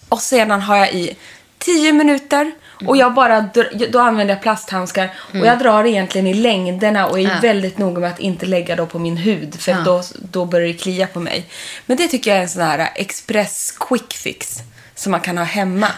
Och 0.08 0.20
sedan 0.20 0.60
har 0.62 0.76
jag 0.76 0.92
i 0.92 1.16
10 1.58 1.92
minuter. 1.92 2.52
Och 2.86 2.96
jag 2.96 3.14
bara, 3.14 3.48
då 3.90 3.98
använder 4.00 4.34
jag 4.34 4.42
plasthandskar. 4.42 5.10
Och 5.32 5.46
jag 5.46 5.58
drar 5.58 5.84
egentligen 5.84 6.26
i 6.26 6.34
längderna 6.34 7.06
och 7.06 7.18
är 7.18 7.22
Mm. 7.24 7.32
Ja. 7.34 7.40
väldigt 7.42 7.78
noga 7.78 8.00
med 8.00 8.10
att 8.10 8.20
inte 8.20 8.46
lägga 8.46 8.76
då 8.76 8.86
på 8.86 8.98
min 8.98 9.16
hud. 9.16 9.60
För 9.60 9.72
Ja. 9.72 9.78
då, 9.84 10.02
då 10.14 10.44
börjar 10.44 10.68
det 10.68 10.74
klia 10.74 11.06
på 11.06 11.20
mig. 11.20 11.46
Men 11.86 11.96
det 11.96 12.08
tycker 12.08 12.30
jag 12.30 12.38
är 12.38 12.42
en 12.42 12.48
sån 12.48 12.62
här 12.62 12.90
express 12.94 13.74
quick 13.80 14.12
fix. 14.14 14.58
Som 14.94 15.10
man 15.12 15.20
kan 15.20 15.38
ha 15.38 15.44
hemma. 15.44 15.88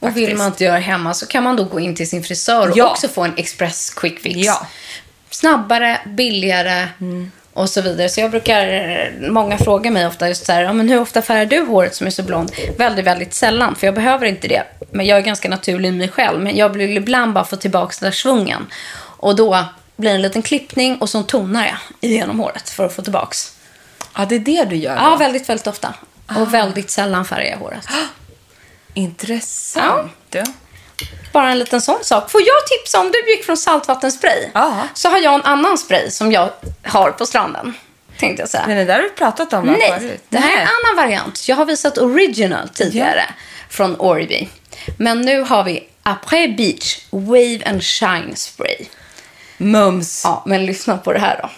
Och 0.00 0.16
vill 0.16 0.36
man 0.36 0.46
inte 0.46 0.64
göra 0.64 0.78
hemma 0.78 1.14
så 1.14 1.26
kan 1.26 1.44
man 1.44 1.56
då 1.56 1.64
gå 1.64 1.80
in 1.80 1.94
till 1.94 2.08
sin 2.10 2.22
frisör 2.22 2.70
och 2.70 2.76
Ja. 2.78 2.90
också 2.90 3.08
få 3.08 3.24
en 3.24 3.34
express 3.36 3.90
quick 3.90 4.20
fix. 4.20 4.48
Snabbare, 5.30 6.00
billigare 6.06 6.88
och 7.58 7.70
så 7.70 7.80
vidare. 7.80 8.08
Så 8.08 8.20
jag 8.20 8.30
brukar, 8.30 9.30
många 9.30 9.58
frågar 9.58 9.90
mig 9.90 10.06
ofta 10.06 10.28
just 10.28 10.46
så 10.46 10.52
här, 10.52 10.62
ja, 10.62 10.72
men 10.72 10.88
hur 10.88 11.00
ofta 11.00 11.22
färgar 11.22 11.46
du 11.46 11.60
håret 11.60 11.94
som 11.94 12.06
är 12.06 12.10
så 12.10 12.22
blond? 12.22 12.52
Väldigt, 12.78 13.04
väldigt 13.04 13.34
sällan, 13.34 13.74
för 13.74 13.86
jag 13.86 13.94
behöver 13.94 14.26
inte 14.26 14.48
det. 14.48 14.62
Men 14.90 15.06
jag 15.06 15.18
är 15.18 15.22
ganska 15.22 15.48
naturlig 15.48 15.88
i 15.88 15.92
mig 15.92 16.08
själv. 16.08 16.40
Men 16.40 16.56
jag 16.56 16.68
vill 16.68 16.96
ibland 16.96 17.32
bara 17.32 17.44
få 17.44 17.56
tillbaka 17.56 17.94
den 18.00 18.06
där 18.06 18.16
svungen. 18.16 18.66
Och 19.00 19.36
då 19.36 19.64
blir 19.96 20.10
det 20.10 20.16
en 20.16 20.22
liten 20.22 20.42
klippning 20.42 20.96
och 20.98 21.08
så 21.08 21.22
tonar 21.22 21.66
jag 21.66 21.76
igenom 22.10 22.40
håret 22.40 22.68
för 22.70 22.86
att 22.86 22.92
få 22.92 23.02
tillbaks. 23.02 23.52
Ja, 24.16 24.26
det 24.28 24.34
är 24.34 24.40
det 24.40 24.64
du 24.64 24.76
gör 24.76 24.96
Ja, 24.96 25.10
då? 25.10 25.16
väldigt, 25.16 25.48
väldigt 25.48 25.66
ofta. 25.66 25.94
Och 26.36 26.54
väldigt 26.54 26.90
sällan 26.90 27.24
färgar 27.24 27.50
jag 27.50 27.58
håret. 27.58 27.86
Intressant. 28.94 30.12
du. 30.30 30.42
Bara 31.32 31.50
en 31.50 31.58
liten 31.58 31.80
sån 31.80 32.04
sak. 32.04 32.30
Får 32.30 32.40
jag 32.40 32.66
tipsa 32.66 33.00
om 33.00 33.12
du 33.12 33.30
gick 33.30 33.44
från 33.44 33.56
saltvattenspray? 33.56 34.48
Ja. 34.54 34.88
Så 34.94 35.08
har 35.08 35.18
jag 35.18 35.34
en 35.34 35.42
annan 35.42 35.78
spray 35.78 36.10
som 36.10 36.32
jag 36.32 36.50
har 36.82 37.10
på 37.10 37.26
stranden. 37.26 37.74
Tänkte 38.18 38.42
jag 38.42 38.48
säga. 38.48 38.64
Men 38.66 38.76
det 38.76 38.84
där 38.84 38.94
har 38.94 39.02
du 39.02 39.10
pratat 39.10 39.52
om 39.52 39.66
va, 39.66 39.74
Nej, 39.78 40.00
förut. 40.00 40.24
det 40.28 40.38
här 40.38 40.56
är 40.56 40.62
en 40.62 40.68
annan 40.68 41.04
variant. 41.06 41.48
Jag 41.48 41.56
har 41.56 41.64
visat 41.64 41.98
original 41.98 42.68
tidigare 42.68 43.24
från 43.70 43.96
Orby. 44.00 44.48
Men 44.96 45.20
nu 45.20 45.40
har 45.42 45.64
vi 45.64 45.88
Après 46.02 46.48
Beach 46.48 46.98
Wave 47.10 47.60
and 47.66 47.82
Shine 47.84 48.36
Spray. 48.36 48.76
Mums. 49.56 50.22
Ja, 50.24 50.42
men 50.46 50.66
lyssna 50.66 50.98
på 50.98 51.12
det 51.12 51.18
här 51.18 51.40
då. 51.42 51.50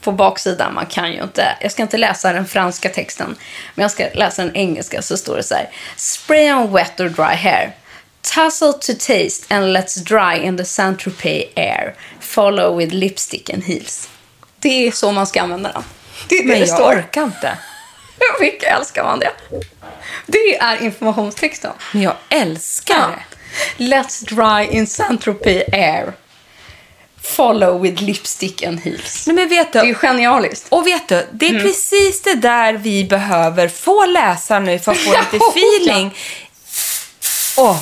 På 0.00 0.12
baksidan, 0.12 0.74
man 0.74 0.86
kan 0.86 1.12
ju 1.12 1.22
inte, 1.22 1.56
jag 1.60 1.72
ska 1.72 1.82
inte 1.82 1.96
läsa 1.96 2.32
den 2.32 2.46
franska 2.46 2.88
texten, 2.88 3.36
men 3.74 3.82
jag 3.82 3.90
ska 3.90 4.06
läsa 4.14 4.44
den 4.44 4.56
engelska, 4.56 5.02
så 5.02 5.16
står 5.16 5.36
det 5.36 5.42
så 5.42 5.54
här. 5.54 5.68
Spray 5.96 6.52
on 6.52 6.72
wet 6.72 7.00
or 7.00 7.08
dry 7.08 7.36
hair. 7.36 7.74
Tussle 8.22 8.72
to 8.72 8.92
taste 8.98 9.54
and 9.54 9.72
let's 9.76 9.94
dry 10.04 10.46
in 10.46 10.56
the 10.56 10.64
Saint-Tropez 10.64 11.44
air. 11.56 11.94
Follow 12.20 12.76
with 12.78 12.94
lipstick 12.94 13.50
and 13.50 13.64
heels. 13.64 14.08
Det 14.58 14.86
är 14.86 14.90
så 14.92 15.12
man 15.12 15.26
ska 15.26 15.42
använda 15.42 15.72
den. 15.72 15.82
Det 16.28 16.34
är 16.34 16.42
det 16.42 16.48
Men 16.48 16.58
jag 16.60 16.68
står. 16.68 16.92
orkar 16.98 17.24
inte. 17.24 17.58
Hur 18.18 18.44
mycket 18.44 18.76
älskar 18.78 19.04
man 19.04 19.18
det? 19.18 19.30
Det 20.26 20.56
är 20.58 20.82
informationstexten. 20.82 21.72
Men 21.92 22.02
jag 22.02 22.14
älskar 22.28 22.94
Ja. 22.98 23.10
det. 23.78 23.84
Let's 23.84 24.24
dry 24.24 24.76
in 24.78 24.86
Saint-Tropez 24.86 25.62
air. 25.72 26.12
Follow 27.22 27.80
with 27.82 28.02
lipstick 28.02 28.62
and 28.62 28.80
heels. 28.80 29.26
Nej, 29.26 29.36
men 29.36 29.48
vet 29.48 29.72
Det 29.72 29.78
är 29.78 29.84
ju 29.84 29.92
du, 29.92 29.98
genialiskt. 29.98 30.66
och 30.68 30.86
vet 30.86 31.08
du, 31.08 31.26
det 31.32 31.48
Mm. 31.48 31.60
är 31.60 31.64
precis 31.64 32.22
det 32.22 32.34
där 32.34 32.72
vi 32.72 33.04
behöver 33.04 33.68
få 33.68 34.06
läsa 34.06 34.58
nu 34.60 34.78
för 34.78 34.92
att 34.92 34.98
få 34.98 35.10
lite 35.32 35.44
feeling. 35.50 36.14
Åh, 37.56 37.70
Och 37.70 37.76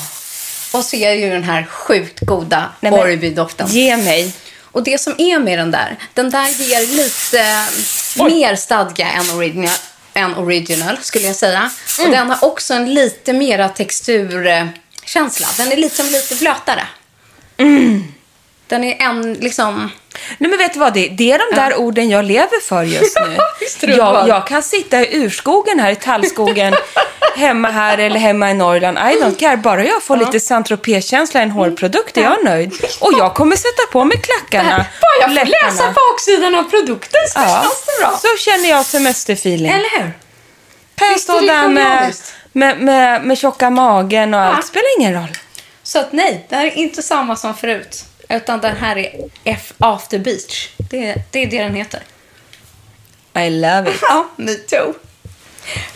Och 0.78 0.84
så 0.84 0.96
är 0.96 1.10
det 1.10 1.16
ju 1.16 1.30
den 1.30 1.44
här 1.44 1.64
sjukt 1.64 2.20
goda 2.20 2.68
Orby-doften. 2.80 3.68
Ge 3.68 3.96
mig. 3.96 4.32
Och 4.62 4.82
det 4.82 5.00
som 5.00 5.14
är 5.18 5.38
med 5.38 5.58
den 5.58 5.70
där, 5.70 5.96
den 6.14 6.30
där 6.30 6.48
ger 6.48 6.86
lite 6.86 7.66
mer 8.30 8.56
stadga 8.56 9.10
än 9.10 9.30
original, 9.30 9.76
än 10.14 10.34
original 10.34 10.98
skulle 11.02 11.26
jag 11.26 11.36
säga. 11.36 11.58
Mm. 11.58 11.70
Och 12.04 12.16
den 12.16 12.30
har 12.30 12.44
också 12.44 12.74
en 12.74 12.94
lite 12.94 13.32
mera 13.32 13.68
texturkänsla. 13.68 15.46
Den 15.56 15.72
är 15.72 15.76
liksom 15.76 16.06
lite 16.06 16.34
blötare. 16.34 16.86
Den 18.68 18.84
är 18.84 19.02
en 19.02 19.34
liksom... 19.34 19.90
Nej 20.38 20.50
men 20.50 20.58
vet 20.58 20.72
du 20.72 20.78
vad, 20.78 20.94
det, 20.94 21.08
det 21.08 21.32
är 21.32 21.50
de 21.50 21.56
där 21.56 21.76
orden 21.76 22.08
jag 22.08 22.24
lever 22.24 22.60
för 22.60 22.82
just 22.82 23.18
nu. 23.20 23.38
Jag, 23.96 24.28
jag 24.28 24.46
kan 24.46 24.62
sitta 24.62 25.00
i 25.00 25.16
urskogen 25.16 25.80
här 25.80 25.90
i 25.90 25.96
tallskogen, 25.96 26.74
hemma 27.36 27.68
här 27.68 27.98
eller 27.98 28.20
hemma 28.20 28.50
i 28.50 28.54
Norrland. 28.54 28.98
I 28.98 29.00
don't 29.00 29.38
care, 29.38 29.56
bara 29.56 29.84
jag 29.84 30.02
får 30.02 30.16
lite 30.16 30.40
saint 30.40 30.68
känsla 31.04 31.40
i 31.40 31.42
en 31.42 31.50
hårprodukt 31.50 32.16
är 32.16 32.22
jag 32.22 32.44
nöjd. 32.44 32.72
Och 33.00 33.12
jag 33.18 33.34
kommer 33.34 33.56
sätta 33.56 33.92
på 33.92 34.04
mig 34.04 34.20
klackarna. 34.22 34.76
Bara 34.76 35.20
jag 35.20 35.28
får 35.28 35.34
läpparna. 35.34 35.70
läsa 35.70 35.94
baksidan 35.94 36.54
av 36.54 36.62
produkten 36.62 37.20
så 37.28 37.38
Ja, 37.40 37.60
känns 37.62 37.84
det 37.86 38.02
bra. 38.02 38.18
så 38.18 38.28
känner 38.38 38.68
jag 38.68 38.84
semesterfeeling. 38.84 39.70
Eller 39.72 39.98
hur? 40.00 40.12
Det 41.40 41.46
där 41.46 41.68
med, 41.68 42.14
med, 42.52 42.80
med, 42.80 43.24
med 43.24 43.38
tjocka 43.38 43.70
magen 43.70 44.34
och 44.34 44.40
allt, 44.40 44.66
spelar 44.66 44.98
ingen 44.98 45.14
roll. 45.14 45.36
Så 45.82 45.98
att 45.98 46.12
nej, 46.12 46.46
det 46.48 46.56
här 46.56 46.66
är 46.66 46.76
inte 46.76 47.02
samma 47.02 47.36
som 47.36 47.54
förut. 47.54 48.04
Utan 48.28 48.60
den 48.60 48.76
här 48.76 48.96
är 48.98 49.10
F 49.44 49.72
After 49.78 50.18
Beach. 50.18 50.68
Det, 50.76 51.14
det 51.30 51.42
är 51.42 51.46
det 51.46 51.62
den 51.62 51.74
heter. 51.74 52.00
I 53.34 53.50
love 53.50 53.90
it. 53.90 53.98
Ja, 54.02 54.28
me 54.36 54.54
too. 54.54 54.94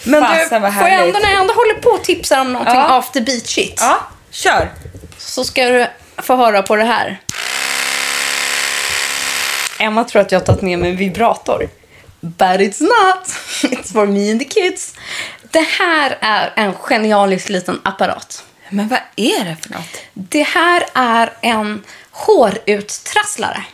Men 0.04 0.22
Fasen, 0.22 0.62
du, 0.62 0.72
får 0.72 0.88
jag 0.88 1.06
ändå, 1.06 1.18
när 1.18 1.30
jag 1.30 1.40
ändå 1.40 1.54
håller 1.54 1.74
på 1.74 1.90
och 1.90 2.04
tipsar 2.04 2.40
om 2.40 2.52
någonting 2.52 2.74
Ja. 2.74 2.98
after 2.98 3.20
beachigt 3.20 3.80
Ja, 3.80 3.98
kör. 4.30 4.70
så 5.18 5.44
ska 5.44 5.64
du 5.64 5.86
få 6.18 6.36
höra 6.36 6.62
på 6.62 6.76
det 6.76 6.84
här. 6.84 7.20
Emma 9.78 10.04
tror 10.04 10.22
att 10.22 10.32
jag 10.32 10.40
har 10.40 10.46
tagit 10.46 10.62
med 10.62 10.78
mig 10.78 10.90
en 10.90 10.96
vibrator. 10.96 11.68
But 12.20 12.40
it's 12.60 12.80
not. 12.82 13.26
It's 13.62 13.92
for 13.92 14.06
me 14.06 14.30
and 14.30 14.40
the 14.40 14.46
kids. 14.46 14.94
Det 15.42 15.66
här 15.78 16.18
är 16.20 16.52
en 16.56 16.72
genialisk 16.74 17.48
liten 17.48 17.80
apparat. 17.84 18.44
Men 18.70 18.88
vad 18.88 18.98
är 19.16 19.44
det 19.44 19.56
för 19.62 19.70
något? 19.70 19.96
Det 20.12 20.42
här 20.42 20.84
är 20.94 21.32
en 21.40 21.82
håruttrasslare. 22.12 23.64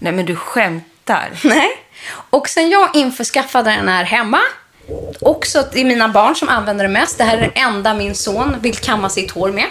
Nej 0.00 0.12
men 0.12 0.26
du 0.26 0.36
skämtar. 0.36 1.30
Nej. 1.44 1.70
Och 2.08 2.48
sen 2.48 2.70
jag 2.70 2.96
införskaffade 2.96 3.70
den 3.70 3.88
här 3.88 4.04
hemma, 4.04 4.40
också 5.20 5.64
det 5.72 5.80
är 5.80 5.84
mina 5.84 6.08
barn 6.08 6.36
som 6.36 6.48
använder 6.48 6.84
det 6.84 6.90
mest. 6.90 7.18
Det 7.18 7.24
här 7.24 7.38
är 7.38 7.40
det 7.40 7.60
enda 7.60 7.94
min 7.94 8.14
son 8.14 8.56
vill 8.60 8.76
kamma 8.76 9.08
sitt 9.08 9.30
hår 9.30 9.52
med. 9.52 9.66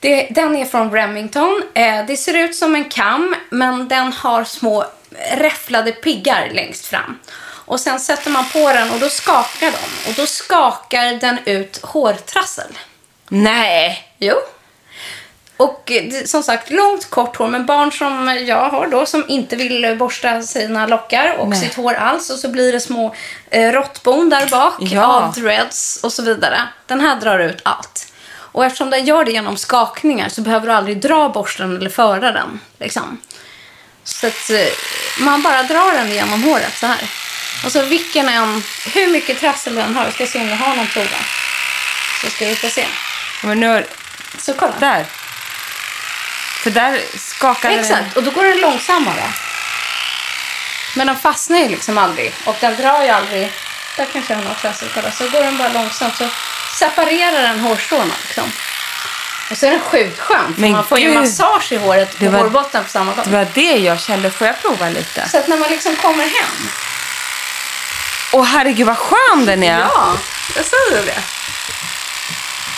Det, 0.00 0.28
den 0.30 0.56
är 0.56 0.64
från 0.64 0.92
Remington. 0.92 1.62
Eh, 1.74 2.06
det 2.06 2.16
ser 2.16 2.34
ut 2.34 2.56
som 2.56 2.74
en 2.74 2.84
kam, 2.84 3.36
men 3.50 3.88
den 3.88 4.12
har 4.12 4.44
små 4.44 4.84
räfflade 5.32 5.92
piggar 5.92 6.50
längst 6.52 6.86
fram. 6.86 7.18
Och 7.40 7.80
sen 7.80 8.00
sätter 8.00 8.30
man 8.30 8.44
på 8.48 8.72
den 8.72 8.90
och 8.90 9.00
då 9.00 9.08
skakar 9.08 9.70
de. 9.70 10.10
Och 10.10 10.14
då 10.16 10.26
skakar 10.26 11.12
den 11.20 11.38
ut 11.44 11.80
hårtrassel. 11.82 12.78
Nej. 13.28 14.14
Jo. 14.18 14.34
Och 15.58 15.90
eh, 15.90 16.24
som 16.24 16.42
sagt, 16.42 16.70
långt 16.70 17.10
kort 17.10 17.36
hår. 17.36 17.48
Men 17.48 17.66
barn 17.66 17.92
som 17.92 18.38
jag 18.46 18.70
har 18.70 18.86
då 18.86 19.06
som 19.06 19.24
inte 19.28 19.56
vill 19.56 19.96
borsta 19.98 20.42
sina 20.42 20.86
lockar 20.86 21.34
och 21.38 21.48
Nej. 21.48 21.60
sitt 21.60 21.74
hår 21.74 21.94
alls. 21.94 22.30
Och 22.30 22.38
så 22.38 22.48
blir 22.48 22.72
det 22.72 22.80
små 22.80 23.14
eh, 23.50 23.72
råttbon 23.72 24.28
där 24.30 24.46
bak 24.50 24.74
Ja. 24.80 25.04
av 25.04 25.32
dreads 25.32 26.00
och 26.02 26.12
så 26.12 26.22
vidare. 26.22 26.60
Den 26.86 27.00
här 27.00 27.16
drar 27.16 27.38
ut 27.38 27.60
allt. 27.62 28.12
Och 28.52 28.64
eftersom 28.64 28.90
den 28.90 29.04
gör 29.04 29.24
det 29.24 29.32
genom 29.32 29.56
skakningar 29.56 30.28
så 30.28 30.40
behöver 30.40 30.66
du 30.66 30.72
aldrig 30.72 31.00
dra 31.00 31.28
borsten 31.28 31.76
eller 31.76 31.90
föra 31.90 32.32
den. 32.32 32.60
Liksom. 32.80 33.20
Så 34.04 34.26
att 34.26 34.50
eh, 34.50 34.66
man 35.24 35.42
bara 35.42 35.62
drar 35.62 35.92
den 35.96 36.10
genom 36.12 36.42
håret 36.42 36.76
så 36.80 36.86
här. 36.86 37.10
Och 37.64 37.72
så 37.72 37.82
vilken 37.82 38.28
en, 38.28 38.62
hur 38.94 39.08
mycket 39.12 39.40
trassel 39.40 39.74
den 39.74 39.96
har. 39.96 40.04
Jag 40.04 40.12
ska 40.14 40.26
se 40.26 40.40
om 40.40 40.48
jag 40.48 40.56
har 40.56 40.76
någon 40.76 40.86
prova. 40.86 41.16
Så 42.24 42.30
ska 42.30 42.46
vi 42.46 42.54
få 42.54 42.68
se. 42.68 42.86
Men 43.42 43.60
nu, 43.60 43.84
Så 44.38 44.52
kolla. 44.54 44.74
där. 44.80 45.06
För 46.62 46.70
där 46.70 47.00
skakade 47.18 47.74
den. 47.74 47.84
Exakt, 47.84 48.16
och 48.16 48.22
då 48.22 48.30
går 48.30 48.44
den 48.44 48.60
långsammare. 48.60 49.24
Men 50.96 51.06
den 51.06 51.18
fastnar 51.18 51.58
ju 51.58 51.68
liksom 51.68 51.98
aldrig 51.98 52.34
och 52.44 52.56
den 52.60 52.76
drar 52.76 53.02
ju 53.02 53.08
aldrig. 53.08 53.52
Där 53.96 54.06
kanske 54.12 54.32
jag 54.32 54.38
har 54.40 54.44
något 54.48 54.58
trassel, 54.60 54.88
kolla. 54.94 55.10
Så 55.12 55.28
går 55.28 55.40
den 55.42 55.56
bara 55.58 55.68
långsamt 55.68 56.16
så 56.16 56.28
separerar 56.78 57.42
den 57.42 57.60
hårstråna 57.60 58.14
liksom. 58.26 58.52
Och 59.50 59.56
så 59.58 59.66
är 59.66 59.70
den 59.70 59.80
sjukt 59.80 60.20
skön 60.20 60.54
för 60.54 60.60
Men 60.60 60.72
man 60.72 60.86
får 60.86 60.98
ju 60.98 61.14
massage 61.14 61.72
i 61.72 61.76
håret 61.76 62.14
Det 62.18 62.28
var- 62.28 62.38
hårbotten 62.38 62.84
på 62.84 62.90
samma 62.90 63.12
gång. 63.12 63.24
Det 63.24 63.30
var 63.30 63.46
det 63.54 63.76
jag 63.76 64.00
kände. 64.00 64.30
Får 64.30 64.46
jag 64.46 64.62
prova 64.62 64.88
lite? 64.88 65.28
Så 65.28 65.38
att 65.38 65.48
när 65.48 65.56
man 65.56 65.70
liksom 65.70 65.96
kommer 65.96 66.24
hem. 66.24 66.68
Åh 68.32 68.44
herregud 68.44 68.86
vad 68.86 68.98
skön 68.98 69.46
den 69.46 69.62
är. 69.62 69.78
Ja, 69.80 70.16
jag 70.56 70.64
säger 70.64 71.06
det. 71.06 71.22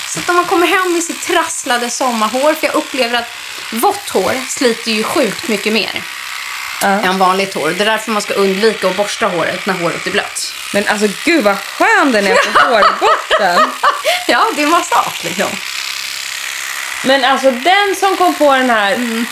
Så 0.09 0.19
att 0.21 0.27
när 0.29 0.35
man 0.35 0.45
kommer 0.45 0.67
hem 0.67 0.93
med 0.93 1.03
sitt 1.03 1.23
trasslade 1.23 1.91
sommarhår, 1.91 2.55
för 2.55 2.67
jag 2.67 2.75
upplever 2.75 3.19
att 3.19 3.29
vått 3.73 4.09
hår 4.11 4.35
sliter 4.49 4.91
ju 4.91 5.03
sjukt 5.03 5.49
mycket 5.49 5.73
mer 5.73 6.03
än 6.83 7.19
vanligt 7.19 7.55
hår. 7.55 7.69
Det 7.71 7.83
är 7.85 7.87
därför 7.87 8.11
man 8.11 8.23
ska 8.23 8.35
undvika 8.35 8.89
att 8.89 8.97
borsta 8.97 9.27
håret 9.27 9.67
när 9.67 9.75
håret 9.75 10.07
är 10.07 10.11
blött. 10.11 10.53
Men 10.75 10.89
alltså 10.89 11.09
gud 11.25 11.45
vad 11.45 11.59
skön 11.59 12.13
den 12.13 12.27
är 12.27 12.35
på 12.35 12.61
hårbotten. 12.69 13.71
Ja, 14.29 14.47
det 14.57 14.63
är 14.63 14.67
massage 14.67 15.25
liksom. 15.25 15.49
Men 17.05 17.25
alltså 17.25 17.51
den 17.51 17.97
som 17.97 18.17
kom 18.17 18.35
på 18.35 18.53
den 18.55 18.71
här. 18.71 18.93
Mm. 18.95 19.27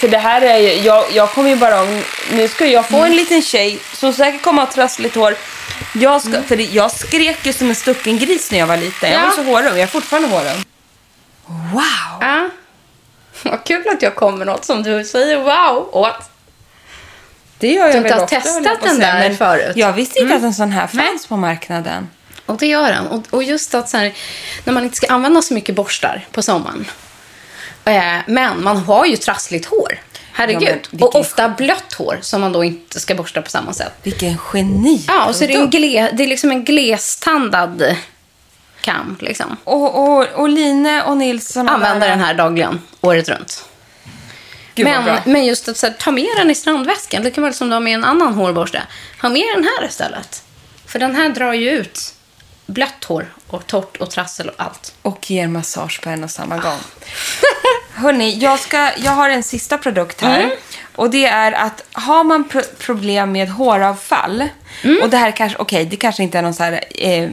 För 0.00 0.08
det 0.08 0.18
här 0.18 0.42
är 0.42 0.56
ju, 0.58 0.72
jag, 0.72 1.06
jag 1.12 1.30
kommer 1.32 1.50
ju 1.50 1.56
bara 1.56 1.80
om, 1.82 2.02
nu 2.30 2.48
ska 2.48 2.66
jag 2.66 2.88
få 2.88 3.04
en 3.04 3.16
liten 3.16 3.42
tjej 3.42 3.78
som 3.92 4.12
säkert 4.12 4.42
kommer 4.42 4.62
att 4.62 4.68
ha 4.68 4.74
trassligt 4.74 5.14
hår. 5.14 5.36
Jag, 5.92 6.22
ska, 6.22 6.42
för 6.42 6.56
det, 6.56 6.62
jag 6.62 6.90
skrek 6.90 7.46
ju 7.46 7.52
som 7.52 7.68
en 7.68 7.74
stucken 7.74 8.18
gris 8.18 8.50
när 8.50 8.58
jag 8.58 8.66
var 8.66 8.76
liten. 8.76 9.10
Jag 9.12 9.20
Ja. 9.20 9.24
var 9.24 9.30
så 9.32 9.42
hårung, 9.42 9.64
jag 9.68 9.78
är 9.78 9.86
fortfarande 9.86 10.28
hårung. 10.28 10.64
Wow! 11.46 11.82
Ja. 12.20 12.48
Vad 13.50 13.64
kul 13.64 13.88
att 13.88 14.02
jag 14.02 14.14
kommer 14.14 14.38
med 14.38 14.46
något 14.46 14.64
som 14.64 14.82
du 14.82 15.04
säger 15.04 15.36
wow 15.36 15.88
åt. 15.92 16.30
Det 17.58 17.72
gör 17.72 17.84
jag 17.84 17.94
Du 17.94 17.98
inte 17.98 18.14
har 18.14 18.22
ofta, 18.22 18.40
testat 18.40 18.80
den 18.82 18.96
säga, 18.96 19.14
där 19.14 19.34
förut? 19.34 19.64
Mm. 19.64 19.78
Jag 19.78 19.92
visste 19.92 20.20
inte 20.20 20.34
att 20.34 20.42
en 20.42 20.54
sån 20.54 20.72
här 20.72 20.86
fanns 20.86 21.26
på 21.26 21.36
marknaden. 21.36 22.08
Och 22.46 22.56
det 22.56 22.66
gör 22.66 22.92
den. 22.92 23.06
Och, 23.06 23.22
och 23.30 23.42
just 23.42 23.74
att 23.74 23.88
så 23.88 23.96
här, 23.96 24.12
när 24.64 24.72
man 24.72 24.84
inte 24.84 24.96
ska 24.96 25.06
använda 25.06 25.42
så 25.42 25.54
mycket 25.54 25.74
borstar 25.74 26.26
på 26.32 26.42
sommaren. 26.42 26.86
Eh, 27.84 28.16
men 28.26 28.62
man 28.62 28.76
har 28.76 29.06
ju 29.06 29.16
trassligt 29.16 29.66
hår. 29.66 30.00
Herregud. 30.32 30.88
Ja, 30.90 31.06
och 31.06 31.14
ofta 31.14 31.48
blött 31.48 31.92
hår 31.92 32.18
som 32.20 32.40
man 32.40 32.52
då 32.52 32.64
inte 32.64 33.00
ska 33.00 33.14
borsta 33.14 33.42
på 33.42 33.50
samma 33.50 33.72
sätt. 33.72 33.92
Vilken 34.02 34.38
geni! 34.52 35.04
Ja, 35.08 35.26
och 35.26 35.36
så 35.36 35.44
är 35.44 35.48
det, 35.48 35.54
en 35.54 35.70
gle, 35.70 36.10
det 36.12 36.22
är 36.22 36.26
liksom 36.26 36.50
en 36.50 36.64
glestandad 36.64 37.96
kam. 38.86 39.16
Liksom. 39.20 39.56
Och, 39.64 40.02
och, 40.02 40.26
och 40.28 40.48
Line 40.48 41.02
och 41.06 41.16
Nils 41.16 41.48
såna 41.48 41.72
Använder 41.72 42.08
den 42.08 42.20
här 42.20 42.34
dagligen, 42.34 42.80
året 43.00 43.28
runt. 43.28 43.64
Gud, 44.74 44.86
Men, 44.86 45.18
men 45.24 45.44
just 45.44 45.68
att 45.68 45.82
här, 45.82 45.90
ta 45.90 46.10
med 46.10 46.28
den 46.36 46.50
i 46.50 46.54
strandväskan, 46.54 47.22
lika 47.22 47.40
väl 47.40 47.54
som 47.54 47.68
du 47.68 47.74
har 47.74 47.80
med 47.80 47.94
en 47.94 48.04
annan 48.04 48.34
hårborste. 48.34 48.82
Ha 49.22 49.28
med 49.28 49.44
den 49.54 49.64
här 49.64 49.88
istället. 49.88 50.42
För 50.86 50.98
den 50.98 51.14
här 51.16 51.28
drar 51.28 51.52
ju 51.52 51.70
ut 51.70 52.14
blött 52.66 53.04
hår 53.04 53.26
och 53.46 53.66
torrt 53.66 53.96
och 53.96 54.10
trassel 54.10 54.48
och 54.48 54.54
allt. 54.56 54.94
Och 55.02 55.30
ger 55.30 55.48
massage 55.48 56.00
på 56.02 56.10
en 56.10 56.24
och 56.24 56.30
samma 56.30 56.58
gång. 56.58 56.78
Hörni, 57.94 58.38
jag, 58.38 58.58
ska, 58.58 58.90
jag 58.96 59.12
har 59.12 59.30
en 59.30 59.42
sista 59.42 59.78
produkt 59.78 60.20
här. 60.20 60.40
Mm. 60.40 60.56
Och 60.96 61.10
det 61.10 61.26
är 61.26 61.52
att 61.52 61.84
har 61.92 62.24
man 62.24 62.48
pro- 62.48 62.74
problem 62.78 63.32
med 63.32 63.48
håravfall. 63.48 64.48
Mm. 64.82 65.02
Och 65.02 65.10
det 65.10 65.16
här 65.16 65.30
kanske, 65.30 65.58
okej, 65.58 65.84
det 65.84 65.96
kanske 65.96 66.22
inte 66.22 66.38
är 66.38 66.42
någon 66.42 66.54
så 66.54 66.62
här, 66.62 66.84
eh, 66.90 67.30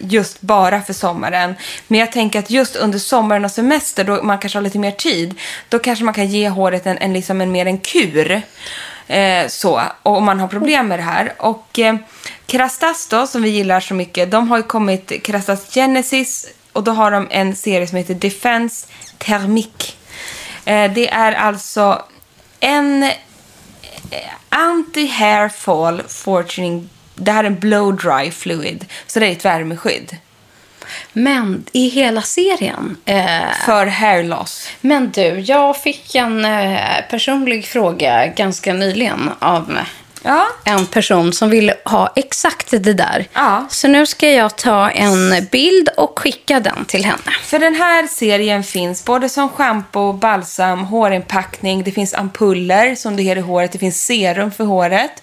just 0.00 0.40
bara 0.40 0.82
för 0.82 0.92
sommaren. 0.92 1.54
Men 1.86 2.00
jag 2.00 2.12
tänker 2.12 2.38
att 2.38 2.50
just 2.50 2.76
under 2.76 2.98
sommaren 2.98 3.44
och 3.44 3.50
semester, 3.50 4.04
då 4.04 4.22
man 4.22 4.38
kanske 4.38 4.58
har 4.58 4.62
lite 4.62 4.78
mer 4.78 4.90
tid. 4.90 5.34
Då 5.68 5.78
kanske 5.78 6.04
man 6.04 6.14
kan 6.14 6.26
ge 6.26 6.48
håret 6.48 6.86
en, 6.86 6.98
en, 6.98 7.12
liksom 7.12 7.40
en 7.40 7.52
mer 7.52 7.66
en 7.66 7.78
kur. 7.78 8.42
Eh, 9.06 9.48
så, 9.48 9.82
och 10.02 10.16
om 10.16 10.24
man 10.24 10.40
har 10.40 10.48
problem 10.48 10.88
med 10.88 10.98
det 10.98 11.02
här. 11.02 11.32
Och 11.38 11.78
eh, 11.78 11.96
Krastas 12.46 13.06
då, 13.06 13.26
som 13.26 13.42
vi 13.42 13.48
gillar 13.48 13.80
så 13.80 13.94
mycket, 13.94 14.30
de 14.30 14.48
har 14.48 14.56
ju 14.56 14.62
kommit, 14.62 15.22
Krastas 15.22 15.74
Genesis, 15.74 16.46
och 16.72 16.84
då 16.84 16.92
har 16.92 17.10
de 17.10 17.28
en 17.30 17.56
serie 17.56 17.86
som 17.86 17.98
heter 17.98 18.14
Defense 18.14 18.86
Thermique. 19.18 19.92
Eh, 20.64 20.92
det 20.92 21.08
är 21.08 21.32
alltså 21.32 22.02
en 22.60 23.02
eh, 23.02 23.10
anti-hair 24.50 25.48
fall 25.48 26.02
fortuning, 26.08 26.88
det 27.18 27.32
här 27.32 27.44
är 27.44 27.46
en 27.46 27.58
blow 27.58 27.96
dry 27.96 28.30
fluid, 28.30 28.84
så 29.06 29.20
det 29.20 29.26
är 29.26 29.32
ett 29.32 29.44
värmeskydd. 29.44 30.16
Men 31.12 31.64
i 31.72 31.88
hela 31.88 32.22
serien. 32.22 32.96
Eh, 33.04 33.50
För 33.66 33.86
hair 33.86 34.22
loss. 34.22 34.68
men 34.80 35.10
du, 35.10 35.22
jag 35.22 35.82
fick 35.82 36.14
en 36.14 36.44
eh, 36.44 36.78
personlig 37.10 37.66
fråga 37.66 38.26
ganska 38.26 38.72
nyligen 38.72 39.30
av 39.38 39.78
Ja. 40.22 40.46
en 40.64 40.86
person 40.86 41.32
som 41.32 41.50
ville 41.50 41.74
ha 41.84 42.12
exakt 42.16 42.70
det 42.70 42.92
där. 42.92 43.26
Ja. 43.32 43.66
Så 43.70 43.88
nu 43.88 44.06
ska 44.06 44.30
jag 44.30 44.56
ta 44.56 44.90
en 44.90 45.46
bild 45.52 45.88
och 45.96 46.18
skicka 46.18 46.60
den 46.60 46.84
till 46.84 47.04
henne. 47.04 47.32
För 47.44 47.58
den 47.58 47.74
här 47.74 48.06
serien 48.06 48.64
finns 48.64 49.04
både 49.04 49.28
som 49.28 49.48
shampoo, 49.48 50.12
balsam, 50.12 50.84
hårinpackning, 50.84 51.82
det 51.82 51.92
finns 51.92 52.14
ampuller 52.14 52.94
som 52.94 53.16
du 53.16 53.28
har 53.28 53.36
i 53.36 53.40
håret, 53.40 53.72
det 53.72 53.78
finns 53.78 54.06
serum 54.06 54.50
för 54.50 54.64
håret. 54.64 55.22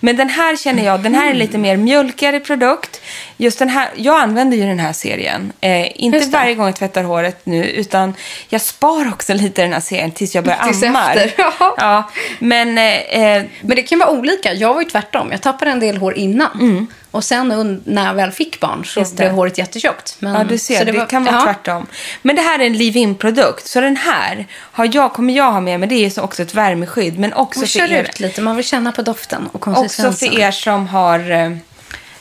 Men 0.00 0.16
den 0.16 0.28
här 0.28 0.56
känner 0.56 0.84
jag, 0.84 1.02
den 1.02 1.14
här 1.14 1.30
är 1.30 1.34
lite 1.34 1.58
mer 1.58 1.76
mjölkigare 1.76 2.40
produkt. 2.40 3.00
Just 3.42 3.58
den 3.58 3.68
här, 3.68 3.88
jag 3.96 4.20
använder 4.20 4.56
ju 4.56 4.66
den 4.66 4.78
här 4.78 4.92
serien. 4.92 5.52
Eh, 5.60 6.02
inte 6.02 6.18
det. 6.18 6.26
varje 6.26 6.54
gång 6.54 6.66
jag 6.66 6.76
tvättar 6.76 7.02
håret 7.04 7.46
nu, 7.46 7.64
utan 7.70 8.14
jag 8.48 8.60
spar 8.60 9.08
också 9.12 9.34
lite 9.34 9.62
den 9.62 9.72
här 9.72 9.80
serien 9.80 10.10
tills 10.12 10.34
jag 10.34 10.44
börjar 10.44 10.64
Tills 10.64 10.82
amma. 10.82 11.12
efter, 11.14 11.34
ja. 11.58 11.74
ja. 11.78 12.10
Men 12.38 12.78
eh, 12.78 12.84
eh, 12.94 13.42
Men 13.60 13.76
det 13.76 13.82
kan 13.82 13.98
vara 13.98 14.10
olika. 14.10 14.52
Jag 14.52 14.74
var 14.74 14.80
ju 14.82 14.88
tvärtom. 14.88 15.28
Jag 15.30 15.42
tappade 15.42 15.70
en 15.70 15.80
del 15.80 15.96
hår 15.96 16.14
innan. 16.14 16.86
Och 17.10 17.24
sen 17.24 17.80
när 17.84 18.06
jag 18.06 18.14
väl 18.14 18.30
fick 18.30 18.60
barn 18.60 18.84
så 18.84 19.00
Mm. 19.00 19.10
Det. 19.10 19.16
blev 19.16 19.30
håret 19.32 19.58
jättetjockt. 19.58 20.16
Men, 20.18 20.34
Ja, 20.34 20.44
du 20.44 20.58
ser. 20.58 20.78
så 20.78 20.84
Det, 20.84 20.92
var- 20.92 21.06
kan 21.06 21.24
vara 21.24 21.34
ja. 21.36 21.44
tvärtom. 21.44 21.86
Men 22.22 22.36
det 22.36 22.42
här 22.42 22.58
är 22.58 22.64
en 22.66 22.76
leave-in-produkt. 22.78 23.66
Så 23.66 23.80
den 23.80 23.96
här 23.96 24.46
har 24.52 24.90
jag, 24.92 25.12
kommer 25.12 25.32
jag 25.34 25.52
ha 25.52 25.60
med 25.60 25.80
mig. 25.80 25.88
Det 25.88 25.94
är 25.94 26.20
också 26.24 26.42
ett 26.42 26.54
värmeskydd. 26.54 27.18
Men 27.18 27.32
också 27.32 27.60
Och 27.60 27.68
för, 27.68 27.78
kör 27.78 27.92
er, 27.92 28.02
ut 28.02 28.20
lite. 28.20 28.40
Man 28.40 28.56
vill 28.56 28.64
känna 28.64 28.92
på 28.92 29.02
doften 29.02 29.46
och 29.46 29.54
också 29.54 29.72
konsistensen. 29.74 30.28
för 30.30 30.38
er 30.40 30.50
som 30.50 30.86
har 30.88 31.30
eh, 31.30 31.50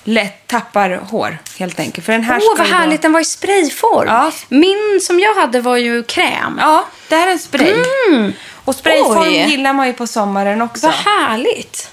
lätt 0.03 0.47
tappar 0.47 0.89
hår, 1.09 1.37
helt 1.59 1.79
enkelt. 1.79 2.05
För 2.05 2.13
den 2.13 2.23
här 2.23 2.39
Åh, 2.43 2.57
vad 2.57 2.67
ju 2.67 2.71
då- 2.71 2.77
härligt. 2.77 3.01
Den 3.01 3.13
var 3.13 3.19
i 3.19 3.25
sprayform. 3.25 4.07
Ja. 4.07 4.31
Min 4.49 4.99
som 5.01 5.19
jag 5.19 5.33
hade 5.35 5.61
var 5.61 5.77
ju 5.77 6.03
kräm. 6.03 6.57
Ja, 6.59 6.85
det 7.09 7.15
här 7.15 7.27
är 7.27 7.31
en 7.31 7.39
spray. 7.39 7.75
Och 8.65 8.75
sprayform 8.75 9.17
Oj. 9.21 9.45
gillar 9.49 9.73
man 9.73 9.87
ju 9.87 9.93
på 9.93 10.07
sommaren 10.07 10.61
också. 10.61 10.85
Vad 10.87 10.95
härligt. 10.95 11.89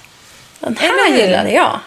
Den 0.59 0.77
här 0.77 1.17
gillade 1.17 1.51
jag. 1.51 1.79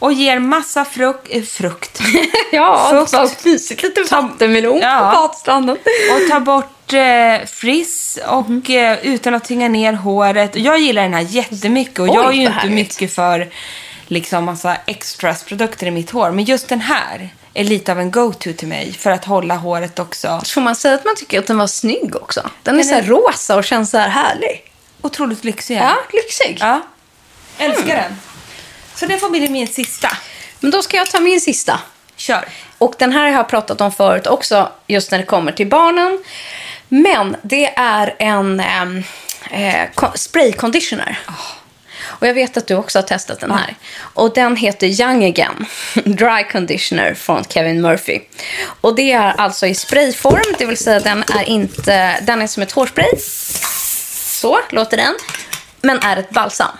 Och 0.00 0.12
ger 0.12 0.38
massa 0.38 0.84
frukt. 0.84 1.26
Eh, 1.30 1.42
frukt. 1.42 2.00
Ja, 2.52 2.88
Fukt. 2.90 3.12
vad 3.12 3.30
mysigt. 3.44 3.82
Lite 3.82 4.02
vattenmelon 4.02 4.78
Ja. 4.82 5.10
på 5.14 5.20
badstranden. 5.20 5.76
Och 6.14 6.30
ta 6.30 6.40
bort 6.40 6.92
eh, 6.92 7.46
friss 7.46 8.18
och 8.28 8.50
Mhm. 8.50 8.62
eh, 8.68 8.98
utan 9.06 9.34
att 9.34 9.44
tynga 9.44 9.68
ner 9.68 9.92
håret. 9.92 10.56
Jag 10.56 10.78
gillar 10.78 11.02
den 11.02 11.14
här 11.14 11.20
jättemycket 11.28 11.98
och 11.98 12.08
Oj, 12.08 12.14
jag 12.14 12.28
är 12.28 12.32
ju 12.32 12.40
inte 12.40 12.52
härligt. 12.52 12.74
mycket 12.74 13.14
för 13.14 13.48
liksom 14.10 14.44
massa 14.44 14.76
extras 14.86 15.42
produkter 15.44 15.86
i 15.86 15.90
mitt 15.90 16.10
hår. 16.10 16.30
Men 16.30 16.44
just 16.44 16.68
den 16.68 16.80
här 16.80 17.28
är 17.54 17.64
lite 17.64 17.92
av 17.92 18.00
en 18.00 18.10
go-to 18.10 18.52
till 18.52 18.68
mig 18.68 18.92
för 18.92 19.10
att 19.10 19.24
hålla 19.24 19.54
håret 19.56 19.98
också 19.98 20.40
Får 20.46 20.60
man 20.60 20.76
säga 20.76 20.94
att 20.94 21.04
man 21.04 21.16
tycker 21.16 21.38
att 21.38 21.46
den 21.46 21.58
var 21.58 21.66
snygg 21.66 22.16
också? 22.16 22.50
Den 22.62 22.74
är 22.74 22.78
Den 22.78 22.88
så 22.88 22.94
här 22.94 23.02
är- 23.02 23.06
rosa 23.06 23.56
och 23.56 23.64
känns 23.64 23.90
så 23.90 23.98
här 23.98 24.08
härlig. 24.08 24.62
otroligt 25.02 25.44
lyxig. 25.44 25.76
Ja, 25.76 25.96
lyxig. 26.12 26.56
ja. 26.60 26.80
Älskar 27.58 27.96
den. 27.96 28.20
Så 28.94 29.06
det 29.06 29.18
får 29.18 29.30
bli 29.30 29.48
min 29.48 29.66
sista. 29.68 30.08
Men 30.60 30.70
då 30.70 30.82
ska 30.82 30.96
jag 30.96 31.10
ta 31.10 31.20
min 31.20 31.40
sista. 31.40 31.80
Kör. 32.16 32.48
Och 32.78 32.94
den 32.98 33.12
här 33.12 33.20
har 33.20 33.30
jag 33.30 33.48
pratat 33.48 33.80
om 33.80 33.92
förut 33.92 34.26
också, 34.26 34.68
just 34.86 35.10
när 35.10 35.18
det 35.18 35.24
kommer 35.24 35.52
till 35.52 35.68
barnen. 35.68 36.18
Men 36.88 37.36
det 37.42 37.74
är 37.76 38.14
en 38.18 38.60
ehm, 38.60 39.02
eh, 39.50 39.88
spray 40.14 40.52
conditioner. 40.52 41.18
Och 42.18 42.26
jag 42.26 42.34
vet 42.34 42.56
att 42.56 42.66
du 42.66 42.74
också 42.74 42.98
har 42.98 43.02
testat 43.02 43.40
den 43.40 43.50
här. 43.50 43.76
Och 43.98 44.34
den 44.34 44.56
heter 44.56 44.86
Young 44.86 45.24
Again 45.24 45.66
Dry 46.04 46.44
Conditioner 46.52 47.14
från 47.14 47.44
Kevin 47.44 47.80
Murphy. 47.80 48.20
Och 48.80 48.94
det 48.94 49.12
är 49.12 49.32
alltså 49.32 49.66
i 49.66 49.74
sprayform, 49.74 50.54
det 50.58 50.66
vill 50.66 50.76
säga 50.76 51.00
den 51.00 51.24
är 51.38 51.48
inte, 51.48 52.20
den 52.20 52.42
är 52.42 52.46
som 52.46 52.62
ett 52.62 52.72
hårspray. 52.72 53.10
Så 54.40 54.60
låter 54.70 54.96
den. 54.96 55.14
Men 55.80 55.98
är 55.98 56.16
ett 56.16 56.30
balsam. 56.30 56.76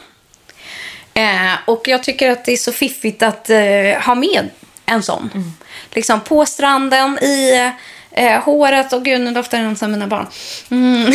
Eh, 1.15 1.53
och 1.65 1.89
jag 1.89 2.03
tycker 2.03 2.31
att 2.31 2.45
det 2.45 2.53
är 2.53 2.57
så 2.57 2.73
fiffigt 2.73 3.23
att 3.23 3.51
eh, 3.51 3.59
ha 4.01 4.15
med 4.15 4.49
en 4.87 5.03
sån. 5.03 5.55
Liksom 5.91 6.21
på 6.21 6.47
stranden, 6.47 7.19
i 7.19 7.73
eh, 8.19 8.43
håret. 8.43 8.93
Och 8.93 9.05
gud, 9.05 9.21
nu 9.21 9.31
doftar 9.31 9.59
den 9.59 9.77
som 9.77 9.91
mina 9.91 10.07
barn. 10.07 10.27
Mm. 10.71 11.13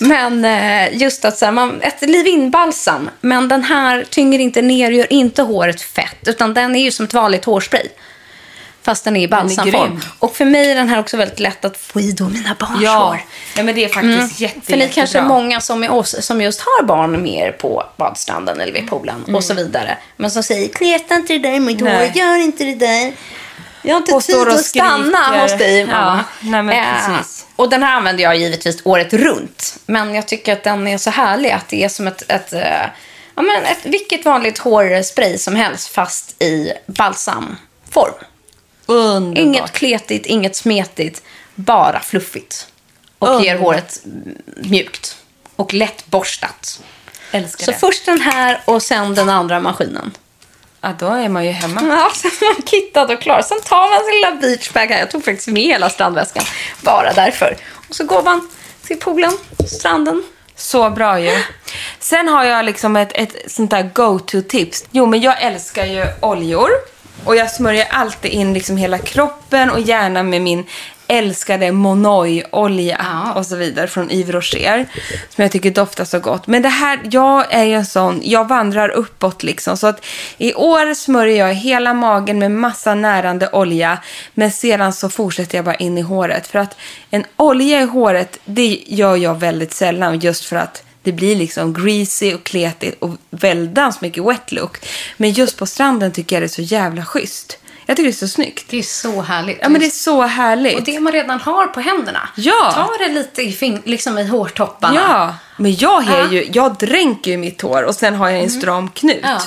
men 0.00 0.44
eh, 0.44 1.02
just 1.02 1.24
att 1.24 1.38
så 1.38 1.44
här, 1.44 1.52
man, 1.52 1.80
ett 1.80 2.02
leave-in 2.02 2.50
balsam. 2.50 3.10
Men 3.20 3.48
den 3.48 3.64
här 3.64 4.04
tynger 4.04 4.38
inte 4.38 4.62
ner, 4.62 4.90
gör 4.90 5.12
inte 5.12 5.42
håret 5.42 5.80
fett. 5.80 6.28
Utan 6.28 6.54
den 6.54 6.76
är 6.76 6.82
ju 6.82 6.90
som 6.90 7.04
ett 7.04 7.14
vanligt 7.14 7.44
hårspray. 7.44 7.88
Fast 8.84 9.04
den 9.04 9.16
är 9.16 9.20
i 9.20 9.28
balsamform. 9.28 10.00
Och 10.18 10.36
för 10.36 10.44
mig 10.44 10.70
är 10.70 10.74
den 10.74 10.88
här 10.88 10.98
också 10.98 11.16
väldigt 11.16 11.40
lätt 11.40 11.64
att 11.64 11.76
få 11.76 12.00
i 12.00 12.12
då 12.12 12.28
mina 12.28 12.56
barns 12.60 12.82
Ja, 12.82 13.08
hår. 13.08 13.20
Nej, 13.56 13.64
men 13.64 13.74
det 13.74 13.84
är 13.84 13.88
faktiskt 13.88 14.40
jätte, 14.40 14.54
Mm. 14.54 14.64
För 14.64 14.76
ni 14.76 14.94
kanske 14.94 15.18
är 15.18 15.22
många 15.22 15.60
som 15.60 15.84
är 15.84 15.92
oss 15.92 16.26
som 16.26 16.40
just 16.42 16.60
har 16.60 16.84
barn 16.84 17.22
mer 17.22 17.52
på 17.52 17.84
badstranden 17.96 18.60
eller 18.60 18.72
vid 18.72 18.88
poolen 18.88 19.34
och 19.34 19.44
så 19.44 19.54
vidare. 19.54 19.98
Men 20.16 20.30
som 20.30 20.42
säger, 20.42 20.68
kleta 20.68 21.14
inte 21.14 21.32
det 21.32 21.38
där 21.38 21.52
i 21.52 21.60
mitt 21.60 21.80
hår, 21.80 22.10
gör 22.14 22.36
inte 22.36 22.64
det 22.64 22.74
där. 22.74 23.12
Jag 23.82 23.94
har 23.94 24.00
inte 24.00 24.14
Och 24.14 24.22
tid 24.22 24.36
och 24.36 24.52
att 24.52 24.64
stanna 24.64 25.42
hos 25.42 25.52
dig, 25.58 25.86
mamma. 25.86 26.24
Ja, 26.40 26.62
nej, 26.62 26.78
Eh, 26.78 27.06
precis. 27.16 27.46
och 27.56 27.68
den 27.70 27.82
här 27.82 27.96
använder 27.96 28.22
jag 28.24 28.36
givetvis 28.36 28.80
året 28.84 29.12
runt. 29.12 29.76
Men 29.86 30.14
jag 30.14 30.28
tycker 30.28 30.52
att 30.52 30.64
den 30.64 30.88
är 30.88 30.98
så 30.98 31.10
härlig 31.10 31.50
att 31.50 31.68
det 31.68 31.84
är 31.84 31.88
som 31.88 32.06
ett, 32.06 32.22
ett, 32.30 32.52
eh, 32.52 32.82
ja, 33.34 33.42
men 33.42 33.64
ett 33.64 33.78
vilket 33.84 34.24
vanligt 34.24 34.58
hårspray 34.58 35.38
som 35.38 35.56
helst 35.56 35.88
fast 35.88 36.42
i 36.42 36.72
balsamform. 36.86 38.14
Underbart. 38.86 39.38
Inget 39.38 39.72
kletigt, 39.72 40.26
inget 40.26 40.56
smetigt, 40.56 41.22
bara 41.54 42.00
fluffigt. 42.00 42.66
Och 43.18 43.28
ger 43.28 43.34
Underbart. 43.54 43.60
håret 43.60 44.00
mjukt 44.56 45.16
och 45.56 45.74
lätt 45.74 46.06
borstat. 46.06 46.80
Älskar 47.32 47.64
Så 47.64 47.70
det. 47.70 47.76
först 47.78 48.06
den 48.06 48.20
här 48.20 48.60
och 48.64 48.82
sen 48.82 49.14
den 49.14 49.28
andra 49.28 49.60
maskinen. 49.60 50.10
Ja, 50.84 50.94
då 50.98 51.06
är 51.06 51.28
man 51.28 51.44
ju 51.44 51.50
hemma. 51.50 51.80
Ja, 51.82 52.10
sen 52.14 52.30
är 52.40 52.54
man 52.54 52.62
kittad 52.66 53.10
och 53.10 53.20
klar. 53.20 53.42
Sen 53.42 53.60
tar 53.60 53.90
man 53.90 54.04
sin 54.04 54.14
lilla 54.14 54.40
beachbag 54.40 54.86
här. 54.86 54.98
Jag 54.98 55.10
tog 55.10 55.24
faktiskt 55.24 55.48
med 55.48 55.62
hela 55.62 55.90
strandväskan. 55.90 56.44
Bara 56.80 57.12
därför. 57.12 57.56
Och 57.88 57.94
så 57.94 58.04
går 58.04 58.22
man 58.22 58.48
till 58.86 59.00
poolen, 59.00 59.32
stranden. 59.66 60.22
Så 60.56 60.90
bra 60.90 61.20
ju. 61.20 61.42
Sen 61.98 62.28
har 62.28 62.44
jag 62.44 62.64
liksom 62.64 62.96
ett, 62.96 63.12
ett 63.14 63.52
sånt 63.52 63.70
där 63.70 63.90
go-to-tips. 63.94 64.84
Jo, 64.90 65.06
men 65.06 65.20
jag 65.20 65.42
älskar 65.42 65.86
ju 65.86 66.06
oljor. 66.20 66.70
Och 67.24 67.36
jag 67.36 67.50
smörjer 67.50 67.86
alltid 67.90 68.30
in 68.30 68.54
liksom 68.54 68.76
hela 68.76 68.98
kroppen 68.98 69.70
och 69.70 69.80
gärna 69.80 70.22
med 70.22 70.42
min 70.42 70.66
älskade 71.08 71.72
Monoi-olja 71.72 72.96
och 73.34 73.46
så 73.46 73.56
vidare 73.56 73.86
från 73.86 74.10
Yves 74.10 74.34
Rocher. 74.34 74.86
Som 75.28 75.42
jag 75.42 75.52
tycker 75.52 75.70
doftar 75.70 76.04
så 76.04 76.18
gott. 76.18 76.46
Men 76.46 76.62
det 76.62 76.68
här, 76.68 77.00
jag 77.10 77.54
är 77.54 77.64
ju 77.64 77.74
en 77.74 77.86
sån, 77.86 78.20
jag 78.24 78.48
vandrar 78.48 78.88
uppåt 78.88 79.42
liksom. 79.42 79.76
Så 79.76 79.86
att 79.86 80.04
i 80.38 80.54
år 80.54 80.94
smörjer 80.94 81.46
jag 81.46 81.54
hela 81.54 81.94
magen 81.94 82.38
med 82.38 82.50
massa 82.50 82.94
närande 82.94 83.48
olja. 83.52 83.98
Men 84.34 84.50
sedan 84.50 84.92
så 84.92 85.08
fortsätter 85.08 85.58
jag 85.58 85.64
bara 85.64 85.74
in 85.74 85.98
i 85.98 86.00
håret. 86.00 86.46
För 86.46 86.58
att 86.58 86.76
en 87.10 87.24
olja 87.36 87.80
i 87.80 87.84
håret, 87.84 88.38
det 88.44 88.80
gör 88.86 89.16
jag 89.16 89.40
väldigt 89.40 89.72
sällan. 89.72 90.18
Just 90.18 90.44
för 90.44 90.56
att 90.56 90.82
det 91.02 91.12
blir 91.12 91.36
liksom 91.36 91.74
greasy 91.74 92.34
och 92.34 92.44
kletigt 92.44 93.02
och 93.02 93.10
väldans 93.30 94.00
mycket 94.00 94.24
wet 94.24 94.52
look. 94.52 94.78
Men 95.16 95.30
just 95.30 95.58
på 95.58 95.66
stranden 95.66 96.12
tycker 96.12 96.36
jag 96.36 96.42
det 96.42 96.46
är 96.46 96.48
så 96.48 96.62
jävla 96.62 97.04
schysst. 97.04 97.58
Jag 97.86 97.96
tycker 97.96 98.04
det 98.10 98.14
är 98.14 98.26
så 98.26 98.28
snyggt. 98.28 98.64
Det 98.68 98.78
är 98.78 98.82
så 98.82 99.22
härligt. 99.22 99.58
Ja, 99.62 99.68
men 99.68 99.80
det 99.80 99.86
är 99.86 99.90
så 99.90 100.22
härligt. 100.22 100.78
Och 100.78 100.84
det 100.84 101.00
man 101.00 101.12
redan 101.12 101.40
har 101.40 101.66
på 101.66 101.80
händerna. 101.80 102.28
Ja. 102.36 102.72
Ta 102.74 103.04
det 103.06 103.12
lite 103.12 103.42
i, 103.42 103.52
fing- 103.52 103.82
liksom 103.84 104.18
i 104.18 104.26
hårtopparna. 104.26 104.94
Ja, 104.94 105.34
men 105.56 105.74
jag, 105.76 106.08
är. 106.08 106.20
Mm. 106.20 106.32
ju, 106.32 106.48
jag 106.52 106.74
dränker 106.76 107.30
ju 107.30 107.36
mitt 107.36 107.62
hår 107.62 107.82
och 107.82 107.94
sen 107.94 108.14
har 108.14 108.28
jag 108.28 108.40
en 108.42 108.50
stram 108.50 108.88
knut. 108.90 109.20
Ja. 109.22 109.42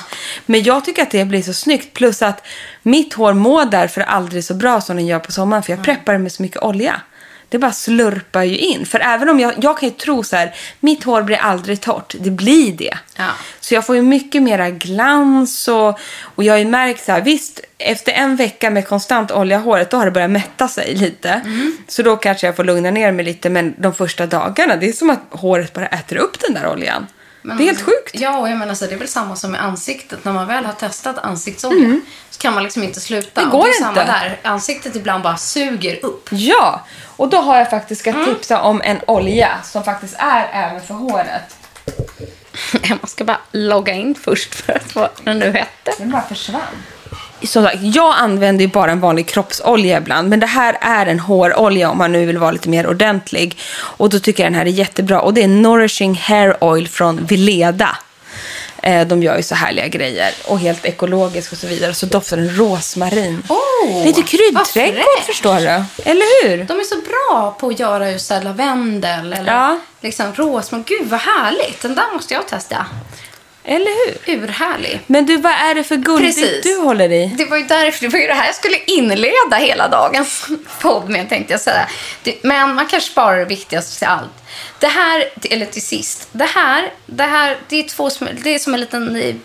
Men 0.45 0.63
jag 0.63 0.85
tycker 0.85 1.01
att 1.03 1.11
det 1.11 1.25
blir 1.25 1.41
så 1.41 1.53
snyggt. 1.53 1.93
Plus 1.93 2.21
att 2.21 2.45
mitt 2.81 3.13
hår 3.13 3.33
mår 3.33 3.65
därför 3.65 4.01
aldrig 4.01 4.43
så 4.45 4.53
bra 4.53 4.81
som 4.81 4.95
den 4.95 5.05
gör 5.05 5.19
på 5.19 5.31
sommaren. 5.31 5.63
För 5.63 5.73
jag 5.73 5.83
preppar 5.83 6.13
det 6.13 6.19
med 6.19 6.31
så 6.31 6.41
mycket 6.41 6.63
olja. 6.63 7.01
Det 7.49 7.57
bara 7.57 7.71
slurpar 7.71 8.43
ju 8.43 8.57
in. 8.57 8.85
För 8.85 8.99
även 8.99 9.29
om 9.29 9.39
jag, 9.39 9.53
jag 9.61 9.77
kan 9.77 9.89
ju 9.89 9.95
tro 9.95 10.23
så 10.23 10.35
här, 10.35 10.55
mitt 10.79 11.03
hår 11.03 11.21
blir 11.21 11.37
aldrig 11.37 11.81
torrt. 11.81 12.15
Det 12.19 12.31
blir 12.31 12.71
det. 12.71 12.97
Ja. 13.17 13.29
Så 13.59 13.73
jag 13.73 13.85
får 13.85 13.95
ju 13.95 14.01
mycket 14.01 14.43
mera 14.43 14.69
glans 14.69 15.67
och, 15.67 15.99
och 16.21 16.43
jag 16.43 16.53
har 16.53 16.59
ju 16.59 16.65
märkt 16.65 17.05
så 17.05 17.11
här, 17.11 17.21
visst, 17.21 17.59
efter 17.77 18.11
en 18.11 18.35
vecka 18.35 18.69
med 18.69 18.87
konstant 18.87 19.31
olja 19.31 19.57
i 19.57 19.61
håret, 19.61 19.89
då 19.89 19.97
har 19.97 20.05
det 20.05 20.11
börjat 20.11 20.31
mätta 20.31 20.67
sig 20.67 20.95
lite. 20.95 21.29
Mm. 21.29 21.77
Så 21.87 22.03
då 22.03 22.15
kanske 22.15 22.47
jag 22.47 22.55
får 22.55 22.63
lugna 22.63 22.91
ner 22.91 23.11
mig 23.11 23.25
lite, 23.25 23.49
men 23.49 23.75
de 23.77 23.93
första 23.93 24.25
dagarna, 24.25 24.75
det 24.75 24.89
är 24.89 24.93
som 24.93 25.09
att 25.09 25.21
håret 25.29 25.73
bara 25.73 25.87
äter 25.87 26.17
upp 26.17 26.39
den 26.39 26.53
där 26.53 26.67
oljan. 26.67 27.07
Det 27.47 27.63
är 27.63 27.65
helt 27.65 27.81
sjukt. 27.81 28.11
Ja, 28.13 28.37
och 28.37 28.49
jag 28.49 28.57
menar 28.57 28.73
så 28.73 28.85
det 28.85 28.93
är 28.93 28.97
väl 28.99 29.07
samma 29.07 29.35
som 29.35 29.51
med 29.51 29.63
ansiktet. 29.63 30.25
När 30.25 30.33
man 30.33 30.47
väl 30.47 30.65
har 30.65 30.73
testat 30.73 31.17
ansiktsolja 31.17 31.99
så 32.29 32.39
kan 32.41 32.53
man 32.53 32.63
liksom 32.63 32.83
inte 32.83 32.99
sluta. 32.99 33.43
Det 33.43 33.49
går 33.49 33.63
det 33.63 33.69
är 33.69 33.73
samma 33.79 33.89
inte. 34.01 34.05
där. 34.11 34.39
Ansiktet 34.43 34.95
ibland 34.95 35.23
bara 35.23 35.37
suger 35.37 36.05
upp. 36.05 36.29
Ja, 36.31 36.85
och 37.15 37.29
då 37.29 37.37
har 37.37 37.57
jag 37.57 37.69
faktiskt 37.69 38.01
ska 38.01 38.09
Mm. 38.09 38.25
tipsa 38.25 38.61
om 38.61 38.81
en 38.81 38.97
olja 39.07 39.49
som 39.63 39.83
faktiskt 39.83 40.15
är 40.17 40.49
även 40.53 40.81
för 40.81 40.93
håret. 40.93 41.55
Man 42.89 43.07
ska 43.07 43.23
bara 43.23 43.39
logga 43.51 43.93
in 43.93 44.15
först 44.15 44.55
för 44.55 44.73
att 44.73 44.95
vad 44.95 45.09
den 45.23 45.39
nu 45.39 45.51
hette. 45.51 45.91
Den 45.97 46.11
bara 46.11 46.21
försvann. 46.21 46.61
Som 47.43 47.63
sagt, 47.63 47.77
jag 47.81 48.15
använder 48.17 48.65
ju 48.65 48.71
bara 48.71 48.91
en 48.91 48.99
vanlig 48.99 49.27
kroppsolja 49.27 49.97
ibland. 49.97 50.29
Men 50.29 50.39
det 50.39 50.47
här 50.47 50.77
är 50.81 51.05
en 51.05 51.19
hårolja 51.19 51.89
om 51.89 51.97
man 51.97 52.11
nu 52.11 52.25
vill 52.25 52.37
vara 52.37 52.51
lite 52.51 52.69
mer 52.69 52.87
ordentlig. 52.87 53.57
Och 53.75 54.09
då 54.09 54.19
tycker 54.19 54.43
jag 54.43 54.51
den 54.51 54.59
här 54.59 54.65
är 54.65 54.69
jättebra. 54.69 55.21
Och 55.21 55.33
det 55.33 55.43
är 55.43 55.47
Nourishing 55.47 56.15
Hair 56.15 56.63
Oil 56.63 56.87
från 56.87 57.25
Vileda. 57.25 57.97
Eh, 58.81 59.07
de 59.07 59.23
gör 59.23 59.37
ju 59.37 59.43
så 59.43 59.55
härliga 59.55 59.87
grejer 59.87 60.33
och 60.47 60.59
helt 60.59 60.85
ekologiskt 60.85 61.51
och 61.51 61.57
så 61.57 61.67
vidare. 61.67 61.93
Så 61.93 62.05
doftar 62.05 62.37
den 62.37 62.55
rosmarin. 62.57 63.43
Oh, 63.49 64.05
Lite 64.05 64.21
kryddträdgård 64.21 65.23
förstår 65.25 65.55
du. 65.55 65.83
Eller 66.09 66.47
hur? 66.49 66.63
De 66.63 66.79
är 66.79 66.83
så 66.83 66.95
bra 66.95 67.57
på 67.59 67.67
att 67.67 67.79
göra 67.79 68.11
just 68.11 68.29
lavendel 68.29 69.33
eller 69.33 69.53
Ja. 69.53 69.79
liksom 70.01 70.33
rosmarin. 70.35 70.83
Gud 70.87 71.07
vad 71.09 71.19
härligt. 71.19 71.81
Den 71.81 71.95
där 71.95 72.13
måste 72.13 72.33
jag 72.33 72.47
testa. 72.47 72.85
Eller 73.67 74.25
hur? 74.25 74.35
Urhärlig. 74.35 74.99
Men 75.07 75.25
du, 75.25 75.37
vad 75.37 75.51
är 75.51 75.75
det 75.75 75.83
för 75.83 75.95
guldigt 75.95 76.63
du 76.63 76.77
håller 76.77 77.11
i? 77.11 77.33
Det 77.37 77.45
var 77.45 77.57
ju 77.57 77.63
därför, 77.63 78.01
det 78.01 78.07
var 78.07 78.19
ju 78.19 78.27
det 78.27 78.33
här 78.33 78.45
jag 78.45 78.55
skulle 78.55 78.77
inleda 78.87 79.57
hela 79.57 79.87
dagens 79.87 80.47
podd 80.81 81.09
med, 81.09 81.29
tänkte 81.29 81.53
jag 81.53 81.61
säga. 81.61 81.89
Men 82.41 82.75
man 82.75 82.87
kanske 82.87 83.11
sparar 83.11 83.37
det 83.37 83.45
viktigaste 83.45 83.99
till 83.99 84.07
allt. 84.07 84.31
Det 84.79 84.87
här, 84.87 85.29
eller 85.49 85.65
till 85.65 85.81
sist. 85.81 86.29
Det 86.31 86.45
här, 86.45 86.93
det 87.05 87.23
här 87.23 87.57
det 87.67 87.75
är, 87.75 87.83
två, 87.83 88.09
det 88.43 88.55
är 88.55 88.59
som 88.59 88.73
en 88.73 88.79
liten 88.79 89.15
eh, 89.15 89.35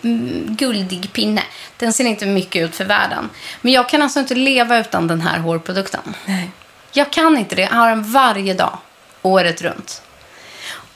guldig 0.47 1.13
pinne. 1.13 1.43
Den 1.77 1.93
ser 1.93 2.05
inte 2.05 2.27
mycket 2.27 2.63
ut 2.63 2.77
för 2.77 2.85
världen. 2.85 3.31
Men 3.61 3.73
jag 3.73 3.89
kan 3.89 4.03
alltså 4.03 4.21
inte 4.21 4.35
leva 4.35 4.79
utan 4.79 5.07
den 5.07 5.21
här 5.21 5.39
hårprodukten. 5.39 6.15
Nej. 6.27 6.51
Jag 6.93 7.13
kan 7.13 7.37
inte 7.39 7.55
det. 7.55 7.63
Jag 7.63 7.69
har 7.69 7.89
den 7.89 8.13
varje 8.13 8.55
dag, 8.55 8.79
året 9.23 9.63
runt. 9.63 10.03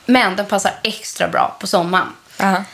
Men 0.06 0.36
den 0.36 0.46
passar 0.46 0.72
extra 0.82 1.28
bra 1.28 1.56
på 1.60 1.66
sommaren. 1.66 2.08
Ja. 2.36 2.64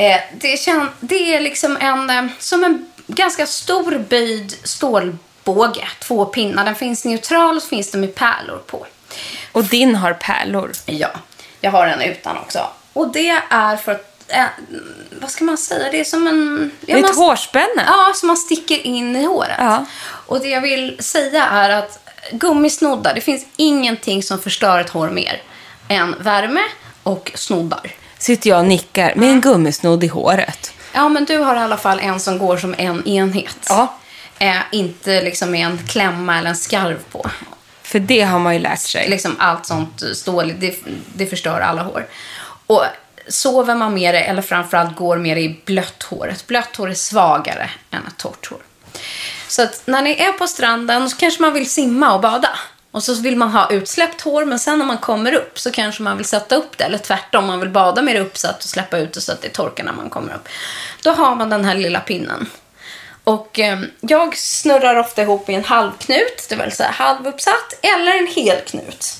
Eh, 0.00 0.20
det, 0.32 0.56
kän, 0.56 0.88
det 1.00 1.34
är 1.34 1.40
liksom 1.40 1.76
en, 1.80 2.10
eh, 2.10 2.24
som 2.38 2.64
en 2.64 2.86
ganska 3.06 3.46
stor 3.46 3.98
böjd 3.98 4.54
stålbåge. 4.64 5.88
Två 5.98 6.24
pinnar. 6.24 6.64
Den 6.64 6.74
finns 6.74 7.04
neutral 7.04 7.56
och 7.56 7.62
så 7.62 7.68
finns 7.68 7.90
det 7.90 7.98
med 7.98 8.14
pärlor 8.14 8.58
på. 8.66 8.86
Och 9.52 9.64
din 9.64 9.94
har 9.96 10.12
pärlor. 10.12 10.72
Ja, 10.86 11.08
jag 11.60 11.70
har 11.70 11.86
den 11.86 12.00
utan 12.00 12.36
också. 12.36 12.66
Och 12.92 13.12
det 13.12 13.28
är 13.50 13.76
för 13.76 13.92
att, 13.92 14.24
eh, 14.28 14.44
vad 15.20 15.30
ska 15.30 15.44
man 15.44 15.58
säga, 15.58 15.90
det 15.90 16.00
är 16.00 16.04
som 16.04 16.26
en... 16.26 16.70
Det 16.80 16.92
är 16.92 16.96
ett 16.96 17.02
man- 17.02 17.14
hårspänne. 17.16 17.84
Ja, 17.86 18.12
som 18.14 18.26
man 18.26 18.36
sticker 18.36 18.86
in 18.86 19.16
i 19.16 19.24
håret. 19.24 19.56
Ja. 19.58 19.84
Och 20.02 20.40
det 20.40 20.48
jag 20.48 20.60
vill 20.60 20.96
säga 21.00 21.44
är 21.46 21.70
att 21.70 21.98
gummisnoddar, 22.32 23.14
det 23.14 23.20
finns 23.20 23.46
ingenting 23.56 24.22
som 24.22 24.38
förstör 24.42 24.80
ett 24.80 24.90
hår 24.90 25.10
mer 25.10 25.42
än 25.88 26.16
värme 26.20 26.62
och 27.02 27.32
snoddar. 27.34 27.94
Sitter 28.20 28.50
jag 28.50 28.58
och 28.58 28.66
nickar 28.66 29.14
med 29.14 29.30
en 29.30 29.40
gummisnodd 29.40 30.04
i 30.04 30.06
håret. 30.06 30.72
Ja, 30.92 31.08
men 31.08 31.24
du 31.24 31.38
har 31.38 31.56
i 31.56 31.58
alla 31.58 31.76
fall 31.76 32.00
en 32.00 32.20
som 32.20 32.38
går 32.38 32.56
som 32.56 32.74
en 32.78 33.08
enhet. 33.08 33.66
Ja. 33.68 33.94
Eh, 34.38 34.56
inte 34.72 35.22
liksom 35.22 35.50
med 35.50 35.66
en 35.66 35.78
klämma 35.86 36.38
eller 36.38 36.50
en 36.50 36.56
skarv 36.56 36.98
på. 37.12 37.30
För 37.82 37.98
det 37.98 38.20
har 38.20 38.38
man 38.38 38.54
ju 38.54 38.60
lärt 38.60 38.80
sig. 38.80 39.08
Liksom 39.08 39.36
allt 39.38 39.66
sånt 39.66 40.02
stål, 40.14 40.54
det, 40.58 40.76
det 41.14 41.26
förstör 41.26 41.60
alla 41.60 41.82
hår. 41.82 42.06
Och 42.66 42.84
sover 43.28 43.74
man 43.74 43.94
med 43.94 44.14
det, 44.14 44.20
eller 44.20 44.42
framförallt 44.42 44.96
går 44.96 45.16
med 45.16 45.36
det 45.36 45.40
i 45.40 45.60
blött 45.64 46.02
hår. 46.02 46.28
Ett 46.28 46.46
blött 46.46 46.76
hår 46.76 46.90
är 46.90 46.94
svagare 46.94 47.70
än 47.90 48.06
ett 48.06 48.16
torrt 48.16 48.46
hår. 48.46 48.60
Så 49.48 49.62
att 49.62 49.82
när 49.84 50.02
ni 50.02 50.10
är 50.10 50.32
på 50.32 50.46
stranden 50.46 51.10
så 51.10 51.16
kanske 51.16 51.42
man 51.42 51.52
vill 51.52 51.70
simma 51.70 52.14
och 52.14 52.20
bada. 52.20 52.50
Och 52.92 53.02
så 53.02 53.14
vill 53.14 53.36
man 53.36 53.50
ha 53.50 53.70
utsläppt 53.70 54.20
hår, 54.20 54.44
men 54.44 54.58
sen 54.58 54.78
när 54.78 54.86
man 54.86 54.98
kommer 54.98 55.32
upp 55.34 55.58
så 55.58 55.70
kanske 55.70 56.02
man 56.02 56.16
vill 56.16 56.26
sätta 56.26 56.56
upp 56.56 56.78
det. 56.78 56.84
Eller 56.84 56.98
tvärtom, 56.98 57.46
man 57.46 57.60
vill 57.60 57.68
bada 57.68 58.02
med 58.02 58.14
det 58.16 58.20
uppsatt 58.20 58.64
och 58.64 58.70
släppa 58.70 58.98
ut 58.98 59.12
det 59.12 59.20
så 59.20 59.32
att 59.32 59.42
det 59.42 59.48
torkar 59.48 59.84
när 59.84 59.92
man 59.92 60.10
kommer 60.10 60.34
upp. 60.34 60.48
Då 61.02 61.10
har 61.10 61.34
man 61.34 61.50
den 61.50 61.64
här 61.64 61.74
lilla 61.74 62.00
pinnen. 62.00 62.46
Och 63.24 63.58
eh, 63.58 63.78
jag 64.00 64.36
snurrar 64.36 64.96
ofta 64.96 65.22
ihop 65.22 65.48
i 65.48 65.54
en 65.54 65.64
halvknut, 65.64 66.46
det 66.48 66.56
vill 66.56 66.72
säga 66.72 66.90
halvuppsatt, 66.90 67.74
eller 67.82 68.18
en 68.18 68.26
hel 68.26 68.60
knut. 68.60 69.14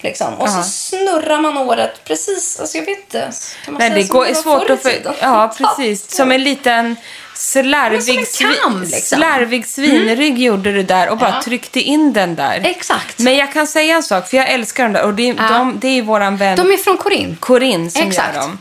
Liksom. 0.00 0.34
Och 0.34 0.48
Ja. 0.48 0.52
så 0.52 0.62
snurrar 0.62 1.40
man 1.40 1.56
håret 1.56 2.04
precis, 2.04 2.60
alltså 2.60 2.78
jag 2.78 2.84
vet 2.86 2.98
inte. 2.98 3.32
Kan 3.64 3.74
man 3.74 3.78
Nej, 3.78 3.90
säga 3.90 4.02
det 4.02 4.08
går, 4.08 4.26
är 4.26 4.34
svårt 4.34 4.70
att 4.70 4.82
för... 4.82 5.16
Ja, 5.20 5.54
precis. 5.58 6.16
Som 6.16 6.32
en 6.32 6.42
liten 6.44 6.96
slarvig, 7.38 8.00
svi- 8.00 8.80
liksom. 8.80 9.00
slarvig 9.02 9.66
svinrygg 9.68 10.38
gjorde 10.38 10.72
du 10.72 10.82
där 10.82 11.08
och 11.08 11.18
bara 11.18 11.30
Ja. 11.30 11.42
tryckte 11.42 11.80
in 11.80 12.12
den 12.12 12.34
där. 12.34 12.60
Exakt. 12.64 13.18
Men 13.18 13.36
jag 13.36 13.52
kan 13.52 13.66
säga 13.66 13.96
en 13.96 14.02
sak, 14.02 14.28
för 14.28 14.36
jag 14.36 14.48
älskar 14.50 14.84
dem 14.84 14.92
där. 14.92 15.02
Och 15.04 15.14
det, 15.14 15.22
Ja. 15.26 15.48
de, 15.48 15.78
det 15.80 15.88
är 15.88 16.02
våran 16.02 16.36
vän 16.36 16.56
De 16.56 16.72
är 16.72 16.76
från 16.76 16.96
Corinne. 16.98 17.36
Corinne 17.40 17.90
som 17.90 18.02
Exakt. 18.08 18.34
gör 18.34 18.42
dem. 18.42 18.58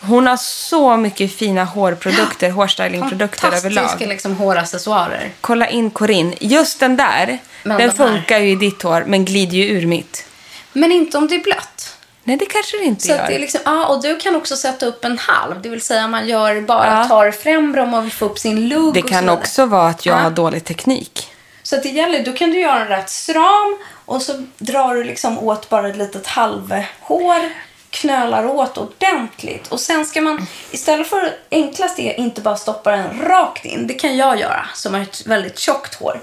Hon 0.00 0.26
har 0.26 0.36
så 0.36 0.96
mycket 0.96 1.36
fina 1.36 1.64
hårprodukter, 1.64 2.50
hårstylingprodukter 2.50 3.38
Fantastiska 3.40 3.80
överlag. 3.82 4.08
liksom, 4.08 4.36
håraccessoarer. 4.36 5.30
Kolla 5.40 5.68
in 5.68 5.90
Corinne. 5.90 6.34
Just 6.40 6.80
den 6.80 6.96
där, 6.96 7.38
Men 7.62 7.78
den 7.78 7.88
de 7.88 7.96
funkar 7.96 8.38
ju 8.38 8.50
i 8.50 8.54
ditt 8.54 8.82
hår 8.82 9.04
men 9.06 9.24
glider 9.24 9.56
ju 9.56 9.64
ur 9.64 9.86
mitt. 9.86 10.24
Men 10.72 10.92
inte 10.92 11.18
om 11.18 11.28
det 11.28 11.34
är 11.34 11.42
blött. 11.42 11.79
Nej, 12.24 12.36
det 12.36 12.46
kanske 12.46 12.76
det 12.76 12.84
inte 12.84 13.02
Så 13.02 13.08
gör. 13.12 13.26
det 13.26 13.34
är 13.34 13.38
liksom, 13.38 13.60
ja, 13.64 13.86
och 13.86 14.02
du 14.02 14.16
kan 14.16 14.36
också 14.36 14.56
sätta 14.56 14.86
upp 14.86 15.04
en 15.04 15.18
halv. 15.18 15.62
Det 15.62 15.68
vill 15.68 15.80
säga 15.82 16.08
man 16.08 16.28
gör 16.28 16.60
bara 16.60 16.86
Ja. 16.86 17.04
tar 17.04 17.30
främre 17.30 17.82
om 17.82 17.90
man 17.90 18.02
vill 18.02 18.12
få 18.12 18.24
upp 18.24 18.38
sin 18.38 18.68
lugg 18.68 18.94
Det 18.94 19.02
kan 19.02 19.28
också 19.28 19.66
vara 19.66 19.88
att 19.88 20.06
jag 20.06 20.16
Ja. 20.18 20.22
har 20.22 20.30
dålig 20.30 20.64
teknik. 20.64 21.26
Så 21.62 21.76
det 21.76 21.88
gäller, 21.88 22.24
då 22.24 22.32
kan 22.32 22.50
du 22.50 22.60
göra 22.60 22.78
den 22.78 22.88
rätt 22.88 23.10
stram 23.10 23.78
och 24.06 24.22
så 24.22 24.46
drar 24.58 24.94
du 24.94 25.04
liksom 25.04 25.38
åt 25.38 25.68
bara 25.68 25.88
ett 25.88 25.96
litet 25.96 26.26
halvhår, 26.26 27.50
knölar 27.90 28.46
åt 28.46 28.78
ordentligt. 28.78 29.66
Och 29.68 29.80
sen 29.80 30.06
ska 30.06 30.20
man, 30.20 30.46
istället 30.70 31.06
för 31.06 31.32
enklast 31.50 31.98
är 31.98 32.18
inte 32.20 32.40
bara 32.40 32.56
stoppa 32.56 32.90
den 32.90 33.22
rakt 33.22 33.64
in, 33.64 33.86
det 33.86 33.94
kan 33.94 34.16
jag 34.16 34.40
göra 34.40 34.66
som 34.74 34.94
har 34.94 35.00
ett 35.00 35.26
väldigt 35.26 35.58
tjockt 35.58 35.94
hår. 35.94 36.20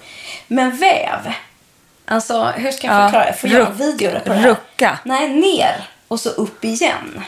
Men 0.48 0.78
väv, 0.78 1.34
alltså 2.08 2.44
hur 2.44 2.72
ska 2.72 2.88
jag 2.88 2.96
Ja, 2.96 3.04
förklara? 3.06 3.26
Jag 3.26 3.40
får 3.40 3.48
en 3.48 3.54
ruck- 3.56 3.74
video 3.78 4.12
på 4.20 4.30
det 4.30 4.36
här. 4.36 4.48
rucka. 4.48 5.00
Nej, 5.04 5.30
ner 5.30 5.90
och 6.08 6.20
så 6.20 6.30
upp 6.30 6.64
igen. 6.66 7.24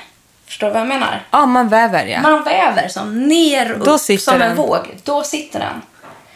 Förstår 0.47 0.67
du 0.67 0.73
vad 0.73 0.81
jag 0.81 0.87
menar? 0.87 1.21
Ja, 1.31 1.45
man 1.45 1.69
väver 1.69 2.05
ja. 2.05 2.21
Man 2.21 2.43
väver 2.43 2.87
som 2.87 3.23
ner 3.27 3.71
och 3.81 3.93
upp 3.95 4.01
som 4.21 4.39
den. 4.39 4.41
en 4.51 4.55
våg. 4.57 4.97
Då 5.03 5.23
sitter 5.23 5.59
den. 5.59 5.81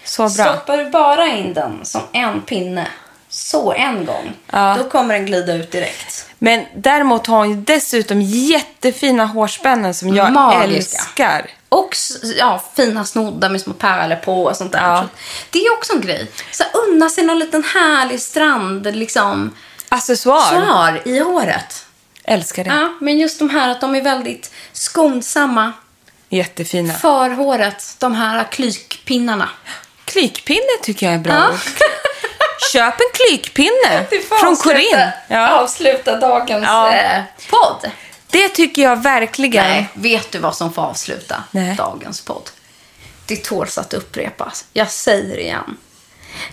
Så 0.04 0.22
bra. 0.22 0.30
Stoppar 0.30 0.78
du 0.78 0.89
bara 0.89 1.28
in 1.28 1.54
den 1.54 1.80
som 1.86 2.02
en 2.12 2.41
pinne, 2.41 2.88
så 3.30 3.74
en 3.74 4.06
gång, 4.06 4.34
Ja. 4.52 4.76
då 4.84 4.89
kommer 4.89 5.14
den 5.14 5.26
glida 5.26 5.54
ut 5.54 5.72
direkt. 5.72 6.26
Men 6.44 6.66
däremot 6.76 7.28
har 7.28 7.38
hon 7.38 7.50
ju 7.50 7.56
dessutom 7.56 8.22
jättefina 8.22 9.26
hårspännen 9.26 9.94
som 9.94 10.16
jag 10.16 10.34
Magiska. 10.34 10.64
älskar. 10.78 11.50
Och 11.70 11.96
ja, 12.38 12.64
fina 12.76 13.06
snoddar 13.06 13.50
med 13.50 13.62
små 13.62 13.74
pärlor 13.74 14.16
på 14.16 14.44
och 14.44 14.56
sånt 14.58 14.72
där. 14.72 14.82
Ja. 14.82 15.08
Det 15.50 15.60
är 15.60 15.74
också 15.74 15.94
en 15.94 16.02
grej. 16.02 16.28
Så 16.52 16.64
unna 16.74 17.10
sig 17.10 17.24
någon 17.26 17.39
liten 17.39 17.64
härlig 17.64 18.22
strand, 18.22 18.96
liksom, 18.96 19.56
Accessoar. 19.89 20.41
svar 20.41 21.02
i 21.06 21.20
håret. 21.20 21.86
Älskar 22.24 22.64
det. 22.64 22.70
Ja, 22.70 22.94
men 23.02 23.18
just 23.20 23.39
de 23.39 23.50
här 23.50 23.70
att 23.70 23.82
de 23.82 23.96
är 23.96 24.02
väldigt 24.02 24.52
skonsamma 24.74 25.74
Jättefina. 26.30 26.94
för 26.94 27.30
håret. 27.30 27.96
De 28.00 28.16
här 28.16 28.44
klykpinnarna. 28.44 29.50
Klykpinne 30.06 30.78
tycker 30.82 31.06
jag 31.06 31.16
är 31.16 31.20
bra 31.20 31.34
Ja. 31.34 31.50
Köp 32.72 32.93
en 32.99 33.07
klykpinne 33.14 34.05
från 34.39 34.55
Corinne. 34.57 35.14
Ja. 35.28 35.49
avsluta 35.61 36.20
dagens 36.20 36.64
Ja. 36.68 36.93
eh, 36.95 37.22
podd. 37.49 37.91
Det 38.30 38.49
tycker 38.49 38.82
jag 38.82 39.03
verkligen. 39.03 39.64
Nej, 39.66 39.88
vet 39.93 40.32
du 40.32 40.39
vad 40.39 40.55
som 40.55 40.74
får 40.74 40.82
avsluta 40.82 41.43
Nej. 41.51 41.76
dagens 41.76 42.22
podd? 42.22 42.49
Det 43.26 43.36
tåls 43.43 43.78
att 43.78 43.93
upprepas. 43.93 44.66
Jag 44.74 44.91
säger 44.91 45.39
igen. 45.39 45.78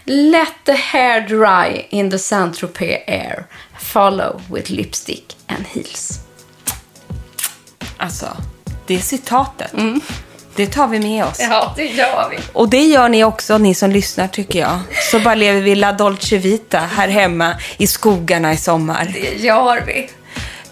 Let 0.04 0.52
the 0.64 0.72
hair 0.74 1.20
dry 1.20 1.86
in 1.90 2.10
the 2.10 2.18
Saint-Tropez 2.18 3.04
air. 3.06 3.46
Follow 3.80 4.42
with 4.52 4.70
lipstick 4.70 5.36
and 5.46 5.64
heels. 5.66 6.18
Alltså, 7.96 8.36
det 8.86 8.94
är 8.94 8.98
citatet. 9.00 9.72
Det 10.60 10.66
tar 10.66 10.86
vi 10.86 11.00
med 11.00 11.24
oss. 11.24 11.36
Ja, 11.40 11.72
det 11.76 11.84
gör 11.84 12.28
vi. 12.30 12.36
Och 12.52 12.68
det 12.68 12.82
gör 12.84 13.08
ni 13.08 13.24
också, 13.24 13.58
ni 13.58 13.74
som 13.74 13.90
lyssnar 13.90 14.28
tycker 14.28 14.58
jag. 14.58 14.78
Så 15.10 15.18
bara 15.20 15.34
lever 15.34 15.60
vi 15.60 15.74
La 15.74 15.92
Dolce 15.92 16.38
Vita 16.38 16.78
här 16.78 17.08
hemma 17.08 17.54
i 17.76 17.86
skogarna 17.86 18.52
i 18.52 18.56
sommar. 18.56 19.10
Det 19.12 19.42
gör 19.44 19.80
vi. 19.86 20.10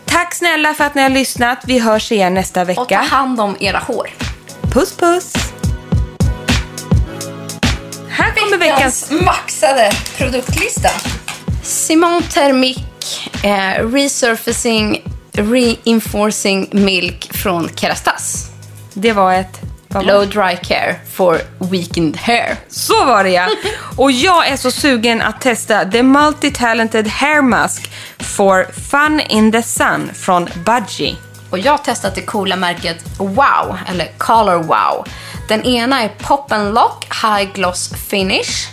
Tack 0.05 0.35
snälla 0.35 0.75
för 0.75 0.85
att 0.85 0.95
ni 0.95 1.03
har 1.03 1.09
lyssnat. 1.09 1.59
Vi 1.65 1.79
hörs 1.79 2.13
igen 2.13 2.35
nästa 2.35 2.61
Och 2.63 2.67
ta 2.67 2.83
vecka. 2.83 2.99
hand 2.99 3.41
om 3.41 3.57
era 3.61 3.79
hår. 3.79 4.11
Puss 4.73 4.97
puss! 4.97 5.33
Här 8.11 8.35
kommer 8.35 8.59
veckans... 8.59 9.11
maxade 9.11 9.91
produktlista. 10.17 10.91
Simon 11.63 12.23
Thermic 12.23 12.79
eh, 13.45 13.89
Resurfacing 13.93 15.03
Reinforcing 15.33 16.69
Milk 16.73 17.31
från 17.33 17.69
Kerastas. 17.77 18.45
Det 18.95 19.13
var 19.13 19.33
ett... 19.35 19.68
vad 19.89 20.07
var 20.07 20.13
Low 20.13 20.21
det? 20.21 20.27
dry 20.27 20.57
care 20.57 20.95
for 21.13 21.41
weakened 21.59 22.17
hair. 22.17 22.57
Så 22.69 23.05
var 23.05 23.25
det 23.25 23.31
ja! 23.31 23.49
Och 23.97 24.13
jag 24.13 24.49
är 24.49 24.57
så 24.57 24.71
sugen 24.71 25.23
att 25.23 25.41
testa 25.41 25.85
The 25.85 26.03
Multi-Talented 26.03 27.09
Hair 27.09 27.43
Mask 27.43 27.91
for 28.19 28.67
Fun 28.91 29.21
in 29.21 29.53
the 29.53 29.63
Sun 29.63 30.11
från 30.15 30.49
Budgie. 30.65 31.17
Och 31.51 31.59
jag 31.59 31.73
har 31.73 31.79
testat 31.79 32.15
det 32.15 32.23
coola 32.23 32.57
märket 32.57 33.05
Wow, 33.19 33.79
eller 33.89 34.19
Color 34.19 34.63
Wow. 34.63 35.07
Den 35.49 35.65
ena 35.65 36.03
är 36.03 36.09
Pop 36.09 36.53
and 36.53 36.75
Lock 36.75 37.07
High 37.23 37.53
Gloss 37.53 37.95
Finish. 38.09 38.69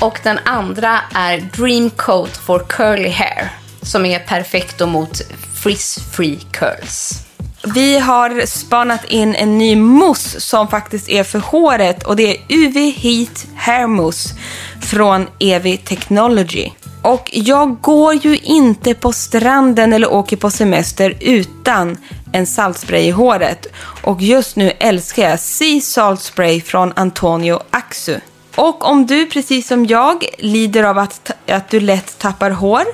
Och 0.00 0.20
den 0.22 0.38
andra 0.44 1.00
är 1.14 1.38
Dream 1.38 1.90
Coat 1.90 2.36
for 2.36 2.58
Curly 2.68 3.10
Hair. 3.10 3.48
Som 3.82 4.06
är 4.06 4.18
perfekt 4.18 4.80
mot 4.80 5.20
frizz-free 5.62 6.38
curls. 6.52 7.22
Vi 7.64 7.98
har 7.98 8.46
spanat 8.46 9.04
in 9.04 9.34
en 9.34 9.58
ny 9.58 9.76
mousse 9.76 10.40
som 10.40 10.68
faktiskt 10.68 11.08
är 11.08 11.24
för 11.24 11.38
håret 11.38 12.02
och 12.02 12.16
det 12.16 12.36
är 12.36 12.36
UV 12.48 12.76
Heat 12.76 13.46
Hair 13.56 13.86
Mousse 13.86 14.34
från 14.80 15.28
Evi 15.38 15.76
Technology. 15.76 16.70
Och 17.02 17.30
jag 17.32 17.80
går 17.80 18.14
ju 18.14 18.36
inte 18.36 18.94
på 18.94 19.12
stranden 19.12 19.92
eller 19.92 20.12
åker 20.12 20.36
på 20.36 20.50
semester 20.50 21.16
utan 21.20 21.96
en 22.32 22.46
saltspray 22.46 23.02
i 23.02 23.10
håret. 23.10 23.66
Och 24.02 24.22
just 24.22 24.56
nu 24.56 24.72
älskar 24.78 25.30
jag 25.30 25.40
Sea 25.40 25.80
Salt 25.80 26.20
Spray 26.20 26.60
från 26.60 26.92
Antonio 26.96 27.60
Axu. 27.70 28.20
Och 28.56 28.84
om 28.84 29.06
du 29.06 29.26
precis 29.26 29.68
som 29.68 29.86
jag 29.86 30.24
lider 30.38 30.82
av 30.82 30.98
att, 30.98 31.30
att 31.48 31.70
du 31.70 31.80
lätt 31.80 32.18
tappar 32.18 32.50
hår 32.50 32.84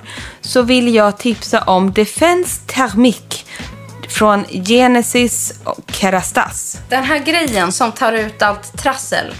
så 0.40 0.62
vill 0.62 0.94
jag 0.94 1.18
tipsa 1.18 1.62
om 1.62 1.92
Defense 1.92 2.60
Thermique 2.66 3.44
från 4.08 4.44
Genesis 4.44 5.54
och 5.64 5.90
Kerastas. 5.92 6.78
Den 6.88 7.04
här 7.04 7.18
grejen 7.18 7.72
som 7.72 7.92
tar 7.92 8.12
ut 8.12 8.42
allt 8.42 8.78
trassel, 8.78 9.34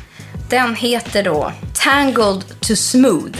den 0.48 0.74
heter 0.74 1.22
då 1.22 1.52
Tangled 1.74 2.44
to 2.60 2.76
Smooth 2.76 3.38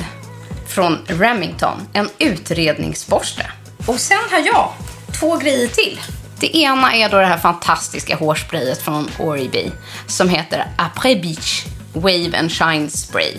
från 0.69 0.99
Remington. 1.07 1.89
En 1.93 2.11
utredningsborste. 2.19 3.47
Och 3.87 4.01
sen 4.01 4.19
har 4.31 4.39
jag 4.39 4.73
två 5.21 5.37
grejer 5.37 5.69
till. 5.69 6.01
Det 6.41 6.57
ena 6.57 6.95
är 6.95 7.09
då 7.09 7.19
det 7.19 7.27
här 7.27 7.39
fantastiska 7.39 8.17
hårsprayet 8.17 8.83
från 8.83 9.11
Oribi 9.19 9.73
som 10.07 10.29
heter 10.29 10.67
Après 10.77 11.17
Beach 11.17 11.65
Wave 11.93 12.39
and 12.39 12.53
Shine 12.53 12.91
Spray. 12.91 13.33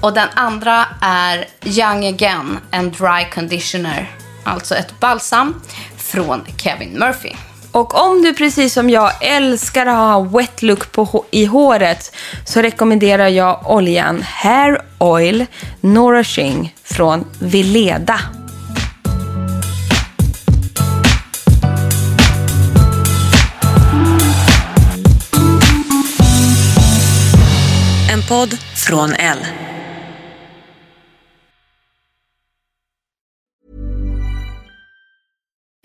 Och 0.00 0.12
den 0.12 0.28
andra 0.34 0.86
är 1.00 1.46
Young 1.64 2.06
Again, 2.06 2.58
en 2.70 2.90
dry 2.90 3.26
conditioner. 3.34 4.10
Alltså 4.44 4.74
ett 4.74 5.00
balsam 5.00 5.62
från 6.06 6.44
Kevin 6.56 6.98
Murphy. 6.98 7.32
Och 7.72 7.94
om 7.94 8.22
du 8.22 8.34
precis 8.34 8.72
som 8.72 8.90
jag 8.90 9.12
älskar 9.20 9.86
att 9.86 9.96
ha 9.96 10.20
wet 10.20 10.62
look 10.62 10.92
på, 10.92 11.24
i 11.30 11.44
håret 11.44 12.16
så 12.44 12.62
rekommenderar 12.62 13.28
jag 13.28 13.70
oljan 13.70 14.22
Hair 14.22 14.80
Oil 14.98 15.46
Nourishing 15.80 16.74
från 16.84 17.24
Vileda. 17.38 18.20
En 28.12 28.22
podd 28.28 28.58
från 28.74 29.12
L. 29.12 29.38